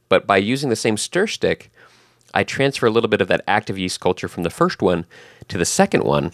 But 0.10 0.28
by 0.28 0.38
using 0.38 0.70
the 0.70 0.76
same 0.76 0.96
stir 0.96 1.26
stick, 1.26 1.72
I 2.36 2.44
transfer 2.44 2.86
a 2.86 2.92
little 2.92 3.10
bit 3.10 3.22
of 3.22 3.30
that 3.30 3.42
active 3.48 3.80
yeast 3.80 4.00
culture 4.00 4.28
from 4.28 4.44
the 4.44 4.52
first 4.52 4.84
one 4.84 5.08
to 5.48 5.58
the 5.58 5.66
second 5.66 6.04
one 6.04 6.34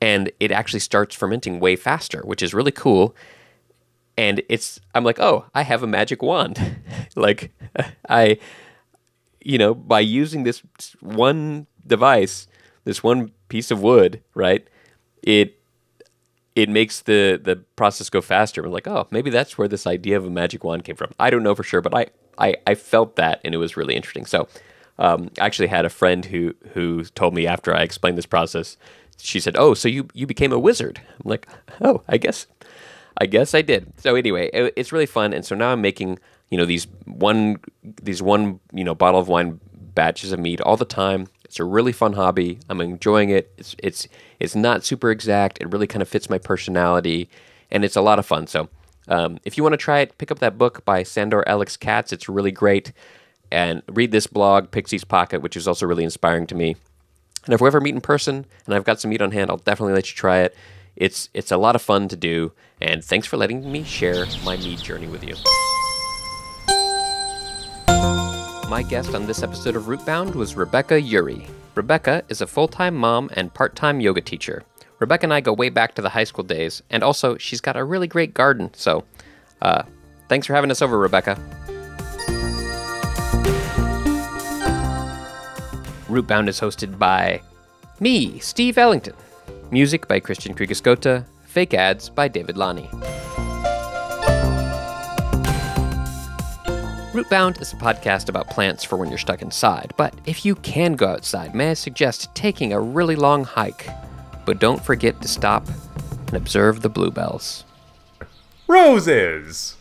and 0.00 0.30
it 0.40 0.50
actually 0.52 0.80
starts 0.80 1.14
fermenting 1.14 1.60
way 1.60 1.76
faster, 1.76 2.20
which 2.24 2.42
is 2.42 2.54
really 2.54 2.72
cool. 2.72 3.14
And 4.16 4.42
it's 4.48 4.80
I'm 4.94 5.04
like, 5.04 5.20
oh, 5.20 5.46
I 5.54 5.62
have 5.62 5.82
a 5.82 5.86
magic 5.86 6.22
wand. 6.22 6.80
like 7.16 7.52
I 8.08 8.38
you 9.40 9.58
know, 9.58 9.74
by 9.74 10.00
using 10.00 10.42
this 10.42 10.62
one 11.00 11.66
device, 11.86 12.46
this 12.84 13.02
one 13.02 13.32
piece 13.48 13.70
of 13.70 13.82
wood, 13.82 14.22
right? 14.34 14.66
It 15.22 15.58
it 16.54 16.68
makes 16.68 17.00
the 17.02 17.40
the 17.42 17.56
process 17.76 18.10
go 18.10 18.20
faster. 18.20 18.64
I'm 18.64 18.72
like, 18.72 18.88
oh, 18.88 19.06
maybe 19.10 19.30
that's 19.30 19.56
where 19.56 19.68
this 19.68 19.86
idea 19.86 20.16
of 20.16 20.24
a 20.26 20.30
magic 20.30 20.64
wand 20.64 20.84
came 20.84 20.96
from. 20.96 21.12
I 21.18 21.30
don't 21.30 21.42
know 21.42 21.54
for 21.54 21.62
sure, 21.62 21.80
but 21.80 21.94
I 21.94 22.06
I, 22.38 22.56
I 22.66 22.74
felt 22.74 23.16
that, 23.16 23.40
and 23.44 23.54
it 23.54 23.58
was 23.58 23.76
really 23.76 23.94
interesting. 23.96 24.26
So, 24.26 24.48
um, 24.98 25.30
I 25.40 25.46
actually 25.46 25.68
had 25.68 25.84
a 25.84 25.90
friend 25.90 26.24
who 26.24 26.54
who 26.74 27.04
told 27.04 27.34
me 27.34 27.46
after 27.46 27.74
I 27.74 27.82
explained 27.82 28.18
this 28.18 28.26
process. 28.26 28.76
She 29.20 29.40
said, 29.40 29.56
"Oh, 29.56 29.74
so 29.74 29.88
you 29.88 30.08
you 30.14 30.26
became 30.26 30.52
a 30.52 30.58
wizard?" 30.58 31.00
I'm 31.24 31.30
like, 31.30 31.48
"Oh, 31.80 32.02
I 32.08 32.18
guess, 32.18 32.46
I 33.20 33.26
guess 33.26 33.54
I 33.54 33.62
did." 33.62 33.92
So 33.98 34.14
anyway, 34.14 34.50
it, 34.52 34.72
it's 34.76 34.92
really 34.92 35.06
fun, 35.06 35.32
and 35.32 35.44
so 35.44 35.54
now 35.54 35.70
I'm 35.72 35.80
making 35.80 36.18
you 36.50 36.58
know 36.58 36.64
these 36.64 36.86
one 37.04 37.58
these 38.02 38.22
one 38.22 38.60
you 38.72 38.84
know 38.84 38.94
bottle 38.94 39.20
of 39.20 39.28
wine 39.28 39.60
batches 39.94 40.32
of 40.32 40.38
mead 40.38 40.60
all 40.60 40.76
the 40.76 40.84
time. 40.84 41.28
It's 41.44 41.58
a 41.58 41.64
really 41.64 41.92
fun 41.92 42.12
hobby. 42.12 42.58
I'm 42.68 42.80
enjoying 42.80 43.30
it. 43.30 43.52
It's 43.58 43.74
it's 43.78 44.08
it's 44.38 44.54
not 44.54 44.84
super 44.84 45.10
exact. 45.10 45.58
It 45.60 45.72
really 45.72 45.86
kind 45.86 46.02
of 46.02 46.08
fits 46.08 46.30
my 46.30 46.38
personality, 46.38 47.28
and 47.70 47.84
it's 47.84 47.96
a 47.96 48.00
lot 48.02 48.18
of 48.18 48.26
fun. 48.26 48.46
So, 48.46 48.68
um, 49.08 49.38
if 49.44 49.56
you 49.56 49.62
want 49.62 49.72
to 49.72 49.78
try 49.78 50.00
it, 50.00 50.16
pick 50.18 50.30
up 50.30 50.38
that 50.38 50.58
book 50.58 50.84
by 50.84 51.02
Sandor 51.02 51.42
Ellix 51.46 51.78
Katz. 51.78 52.12
It's 52.12 52.28
really 52.28 52.52
great, 52.52 52.92
and 53.50 53.82
read 53.88 54.12
this 54.12 54.26
blog, 54.26 54.70
Pixie's 54.70 55.04
Pocket, 55.04 55.42
which 55.42 55.56
is 55.56 55.66
also 55.66 55.86
really 55.86 56.04
inspiring 56.04 56.46
to 56.48 56.54
me. 56.54 56.76
And 57.44 57.54
if 57.54 57.60
we 57.60 57.66
ever 57.66 57.80
meet 57.80 57.94
in 57.94 58.00
person 58.00 58.46
and 58.66 58.74
I've 58.74 58.84
got 58.84 59.00
some 59.00 59.10
mead 59.10 59.22
on 59.22 59.32
hand, 59.32 59.50
I'll 59.50 59.56
definitely 59.58 59.94
let 59.94 60.10
you 60.10 60.16
try 60.16 60.40
it. 60.40 60.56
It's 60.96 61.28
it's 61.32 61.52
a 61.52 61.56
lot 61.56 61.76
of 61.76 61.82
fun 61.82 62.08
to 62.08 62.16
do, 62.16 62.52
and 62.80 63.04
thanks 63.04 63.26
for 63.26 63.36
letting 63.36 63.70
me 63.70 63.84
share 63.84 64.26
my 64.44 64.56
mead 64.56 64.80
journey 64.80 65.06
with 65.06 65.22
you. 65.22 65.36
My 68.68 68.82
guest 68.82 69.14
on 69.14 69.26
this 69.26 69.42
episode 69.42 69.76
of 69.76 69.84
Rootbound 69.84 70.34
was 70.34 70.56
Rebecca 70.56 71.00
Yuri. 71.00 71.46
Rebecca 71.74 72.24
is 72.28 72.40
a 72.40 72.46
full 72.46 72.68
time 72.68 72.96
mom 72.96 73.30
and 73.34 73.54
part 73.54 73.76
time 73.76 74.00
yoga 74.00 74.20
teacher. 74.20 74.64
Rebecca 74.98 75.26
and 75.26 75.32
I 75.32 75.40
go 75.40 75.52
way 75.52 75.68
back 75.68 75.94
to 75.94 76.02
the 76.02 76.08
high 76.08 76.24
school 76.24 76.44
days, 76.44 76.82
and 76.90 77.04
also 77.04 77.38
she's 77.38 77.60
got 77.60 77.76
a 77.76 77.84
really 77.84 78.08
great 78.08 78.34
garden. 78.34 78.70
So, 78.74 79.04
uh, 79.62 79.84
thanks 80.28 80.46
for 80.46 80.54
having 80.54 80.70
us 80.70 80.82
over, 80.82 80.98
Rebecca. 80.98 81.38
Rootbound 86.08 86.48
is 86.48 86.58
hosted 86.58 86.98
by 86.98 87.42
me, 88.00 88.38
Steve 88.38 88.78
Ellington. 88.78 89.12
Music 89.70 90.08
by 90.08 90.18
Christian 90.18 90.54
Kriegesgota. 90.54 91.26
Fake 91.44 91.74
ads 91.74 92.08
by 92.08 92.28
David 92.28 92.56
Lani. 92.56 92.88
Rootbound 97.12 97.60
is 97.60 97.74
a 97.74 97.76
podcast 97.76 98.30
about 98.30 98.48
plants 98.48 98.84
for 98.84 98.96
when 98.96 99.10
you're 99.10 99.18
stuck 99.18 99.42
inside, 99.42 99.92
but 99.98 100.14
if 100.24 100.46
you 100.46 100.54
can 100.54 100.94
go 100.94 101.08
outside, 101.08 101.54
may 101.54 101.72
I 101.72 101.74
suggest 101.74 102.34
taking 102.34 102.72
a 102.72 102.80
really 102.80 103.16
long 103.16 103.44
hike. 103.44 103.88
But 104.46 104.60
don't 104.60 104.82
forget 104.82 105.20
to 105.20 105.28
stop 105.28 105.66
and 106.28 106.34
observe 106.34 106.80
the 106.80 106.88
bluebells. 106.88 107.64
Roses! 108.66 109.77